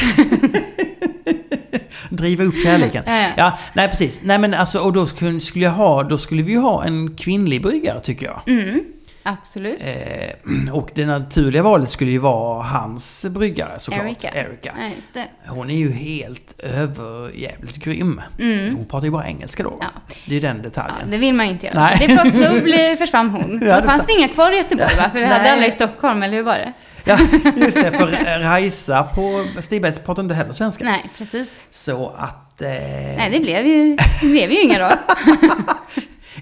Driva 2.09 2.43
upp 2.43 2.55
kärleken. 2.63 3.03
Ja, 3.07 3.15
ja. 3.17 3.29
Ja, 3.37 3.57
nej 3.73 3.87
precis. 3.89 4.21
Nej 4.23 4.39
men 4.39 4.53
alltså, 4.53 4.79
och 4.79 4.93
då 4.93 5.05
skulle, 5.05 5.39
skulle 5.39 5.65
jag 5.65 5.71
ha, 5.71 6.03
då 6.03 6.17
skulle 6.17 6.43
vi 6.43 6.51
ju 6.51 6.57
ha 6.59 6.85
en 6.85 7.15
kvinnlig 7.15 7.61
bryggare 7.61 7.99
tycker 8.01 8.25
jag. 8.25 8.41
Mm, 8.47 8.79
absolut. 9.23 9.81
Eh, 9.81 10.71
och 10.73 10.89
det 10.95 11.05
naturliga 11.05 11.63
valet 11.63 11.89
skulle 11.89 12.11
ju 12.11 12.17
vara 12.17 12.63
hans 12.63 13.25
bryggare 13.29 13.79
såklart. 13.79 14.03
Erika. 14.05 14.29
Erika. 14.29 14.73
Ja. 15.13 15.21
Hon 15.47 15.69
är 15.69 15.75
ju 15.77 15.91
helt 15.91 16.55
överjävligt 16.59 17.75
grym. 17.77 18.21
Mm. 18.39 18.75
Hon 18.75 18.85
pratar 18.85 19.05
ju 19.05 19.11
bara 19.11 19.27
engelska 19.27 19.63
då. 19.63 19.77
Ja. 19.81 19.87
Det 20.25 20.31
är 20.31 20.33
ju 20.33 20.39
den 20.39 20.57
Ja, 20.57 20.63
detaljen. 20.63 21.11
det 21.11 21.17
vill 21.17 21.33
man 21.33 21.45
ju 21.45 21.51
inte 21.51 21.65
göra. 21.67 21.79
Nej. 21.79 21.97
Så 21.99 22.07
det 22.07 22.15
plockade, 22.31 22.91
då 22.91 22.97
försvann 22.97 23.29
hon. 23.29 23.59
Ja, 23.63 23.81
Då 23.81 23.87
fanns 23.89 24.05
det 24.05 24.13
inga 24.13 24.27
kvar 24.27 24.51
i 24.51 24.57
Göteborg 24.57 24.95
va? 24.97 25.09
För 25.11 25.19
vi 25.19 25.25
hade 25.25 25.41
Nej. 25.43 25.51
alla 25.51 25.65
i 25.65 25.71
Stockholm, 25.71 26.23
eller 26.23 26.33
hur 26.37 26.43
var 26.43 26.53
det? 26.53 26.73
Ja, 27.05 27.17
just 27.55 27.77
det. 27.81 27.91
För 27.91 28.39
Rajsa 28.39 29.03
på 29.03 29.45
Stigbergs 29.61 29.99
pratar 29.99 30.23
inte 30.23 30.35
heller 30.35 30.51
svenska. 30.51 30.83
Nej, 30.85 31.03
precis. 31.17 31.67
Så 31.71 32.09
att... 32.17 32.61
Eh, 32.61 32.67
Nej, 32.69 33.29
det 33.31 33.39
blev 33.39 33.65
ju, 33.67 33.95
det 34.21 34.27
blev 34.27 34.51
ju 34.51 34.61
inga 34.61 34.79
då. 34.79 34.95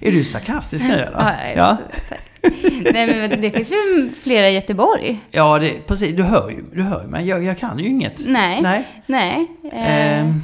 Är 0.00 0.12
du 0.12 0.24
sarkastisk 0.24 0.84
nu 0.88 0.94
eller? 0.94 1.10
Ja, 1.12 1.32
ja. 1.56 1.76
Tack. 2.08 2.18
Nej, 2.92 3.06
men 3.28 3.40
det 3.40 3.50
finns 3.50 3.72
ju 3.72 4.10
flera 4.22 4.50
i 4.50 4.54
Göteborg. 4.54 5.20
Ja, 5.30 5.58
det, 5.58 5.86
precis. 5.86 6.16
Du 6.16 6.22
hör 6.22 6.50
ju, 6.50 6.64
du 6.74 6.82
hör 6.82 7.02
ju 7.02 7.08
men 7.08 7.26
jag, 7.26 7.44
jag 7.44 7.58
kan 7.58 7.78
ju 7.78 7.88
inget. 7.88 8.22
Nej. 8.26 8.62
Nej. 8.62 8.84
Nej. 9.06 9.46
eh, 9.72 10.18
Ehm, 10.20 10.42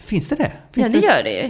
finns 0.00 0.28
det 0.28 0.36
det? 0.36 0.52
Finns 0.74 0.94
ja, 0.94 1.00
det 1.00 1.06
gör 1.06 1.22
det 1.22 1.30
ju. 1.30 1.44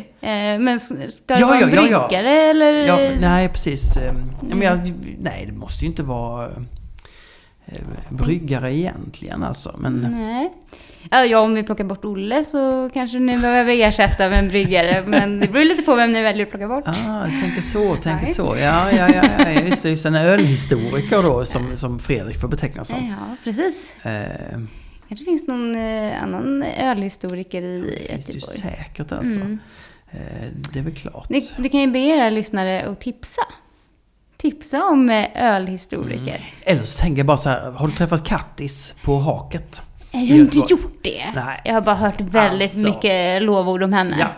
Eh, 0.54 0.58
men 0.60 0.80
ska 0.80 0.94
det 0.94 1.40
Ja, 1.40 1.46
vara 1.46 1.58
en 1.58 1.70
ja, 1.70 1.76
ja, 1.76 1.88
ja. 1.90 2.06
bryggare 2.08 2.30
eller? 2.50 2.72
Ja, 2.86 3.10
nej, 3.20 3.48
precis. 3.48 3.96
Ehm, 3.96 4.04
ja, 4.04 4.14
Men 4.40 4.52
Mm. 4.52 4.62
jag, 4.62 4.92
nej, 5.20 5.44
det 5.46 5.52
måste 5.52 5.84
ju 5.84 5.90
inte 5.90 6.02
vara 6.02 6.46
eh, 6.46 6.52
bryggare 8.10 8.74
egentligen 8.74 9.42
alltså. 9.42 9.74
Men 9.78 9.94
Nej. 10.10 10.52
Ja, 11.10 11.40
om 11.40 11.54
vi 11.54 11.62
plockar 11.62 11.84
bort 11.84 12.04
Olle 12.04 12.44
så 12.44 12.90
kanske 12.94 13.18
ni 13.18 13.38
behöver 13.38 13.72
ersätta 13.72 14.28
med 14.28 14.38
en 14.38 14.48
bryggare. 14.48 15.02
Men 15.06 15.40
det 15.40 15.48
beror 15.48 15.64
lite 15.64 15.82
på 15.82 15.94
vem 15.94 16.12
ni 16.12 16.22
väljer 16.22 16.44
att 16.46 16.50
plocka 16.50 16.68
bort. 16.68 16.84
Ah, 16.86 17.26
jag 17.28 17.40
tänker 17.40 17.60
så, 17.62 17.96
tänker 17.96 18.26
Nice. 18.26 18.34
så. 18.34 18.56
Ja, 18.56 18.92
ja, 18.92 19.08
ja, 19.14 19.24
ja 19.38 19.50
just 19.50 19.82
det. 19.82 19.88
Just 19.88 20.06
en 20.06 20.14
ölhistoriker 20.14 21.22
då 21.22 21.44
som, 21.44 21.76
som 21.76 21.98
Fredrik 21.98 22.40
får 22.40 22.48
betecknas 22.48 22.88
som. 22.88 23.08
Ja, 23.08 23.36
precis. 23.44 23.96
Eh, 24.04 24.58
kanske 25.08 25.24
finns 25.24 25.48
någon 25.48 25.74
eh, 25.76 26.22
annan 26.22 26.62
ölhistoriker 26.62 27.62
i 27.62 28.06
finns 28.10 28.26
det 28.26 28.32
ju 28.32 28.38
Göteborg. 28.38 28.58
säkert 28.58 29.12
alltså. 29.12 29.40
Mm. 29.40 29.58
Eh, 30.10 30.18
det 30.72 30.78
är 30.78 30.82
väl 30.82 30.94
klart. 30.94 31.28
Ni, 31.28 31.50
ni 31.56 31.68
kan 31.68 31.80
ju 31.80 31.86
be 31.86 31.98
era 31.98 32.30
lyssnare 32.30 32.82
att 32.82 33.00
tipsa. 33.00 33.42
Tipsa 34.38 34.84
om 34.84 35.10
eh, 35.10 35.26
ölhistoriker. 35.34 36.40
Eller 36.64 36.82
så 36.82 37.00
tänker 37.00 37.18
jag 37.18 37.26
bara 37.26 37.36
så 37.36 37.48
här, 37.48 37.70
har 37.70 37.86
du 37.88 37.94
träffat 37.94 38.24
Kattis 38.26 38.94
på 39.02 39.18
Haket? 39.18 39.82
Jag 40.10 40.20
har 40.20 40.26
inte 40.26 40.58
gjort 40.68 40.98
det. 41.02 41.22
Nej. 41.34 41.60
Jag 41.64 41.74
har 41.74 41.80
bara 41.80 41.94
hört 41.94 42.20
väldigt 42.20 42.62
Alltså. 42.74 42.88
mycket 42.88 43.42
lovord 43.42 43.82
om 43.82 43.92
henne. 43.92 44.28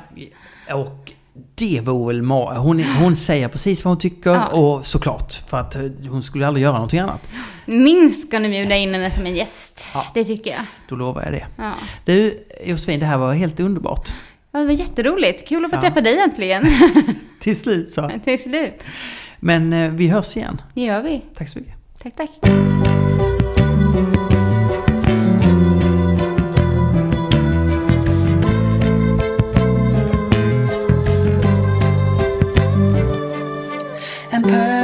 Ja, 0.68 0.74
och 0.74 1.12
det 1.54 1.80
vore 1.80 2.14
väl 2.14 2.22
ma- 2.24 2.56
hon, 2.56 2.84
hon 2.84 3.16
säger 3.16 3.48
precis 3.48 3.84
vad 3.84 3.90
hon 3.90 3.98
tycker 4.00 4.30
Ja. 4.30 4.46
och 4.46 4.86
såklart 4.86 5.32
för 5.48 5.56
att 5.58 5.76
hon 6.08 6.22
skulle 6.22 6.46
aldrig 6.46 6.62
göra 6.64 6.72
någonting 6.74 7.00
annat. 7.00 7.28
Minst 7.66 8.26
ska 8.28 8.38
ni 8.38 8.48
bjuda 8.48 8.76
in 8.76 8.94
henne 8.94 9.10
som 9.10 9.26
en 9.26 9.34
gäst. 9.34 9.88
Ja. 9.94 10.04
Det 10.14 10.24
tycker 10.24 10.50
jag. 10.50 10.60
Då 10.88 10.96
lovar 10.96 11.22
jag 11.22 11.32
det. 11.32 11.46
Ja. 11.56 11.72
Du 12.04 12.46
Josefin, 12.64 13.00
det 13.00 13.06
här 13.06 13.18
var 13.18 13.32
helt 13.34 13.60
underbart. 13.60 14.12
Ja, 14.52 14.58
Det 14.58 14.64
var 14.66 14.72
jätteroligt. 14.72 15.48
Kul 15.48 15.64
att 15.64 15.70
få 15.70 15.80
träffa 15.80 16.00
dig 16.00 16.18
äntligen. 16.18 16.66
Till 17.40 17.60
slut 17.60 17.90
så. 17.90 18.10
Till 18.24 18.42
slut. 18.42 18.84
Men 19.40 19.72
eh, 19.72 19.90
vi 19.90 20.08
hörs 20.08 20.36
igen. 20.36 20.60
Det 20.74 20.80
gör 20.80 21.02
vi. 21.02 21.22
Tack 21.34 21.48
så 21.48 21.58
mycket. 21.58 21.74
Tack, 22.02 22.16
tack. 22.16 22.30
and. 34.44 34.79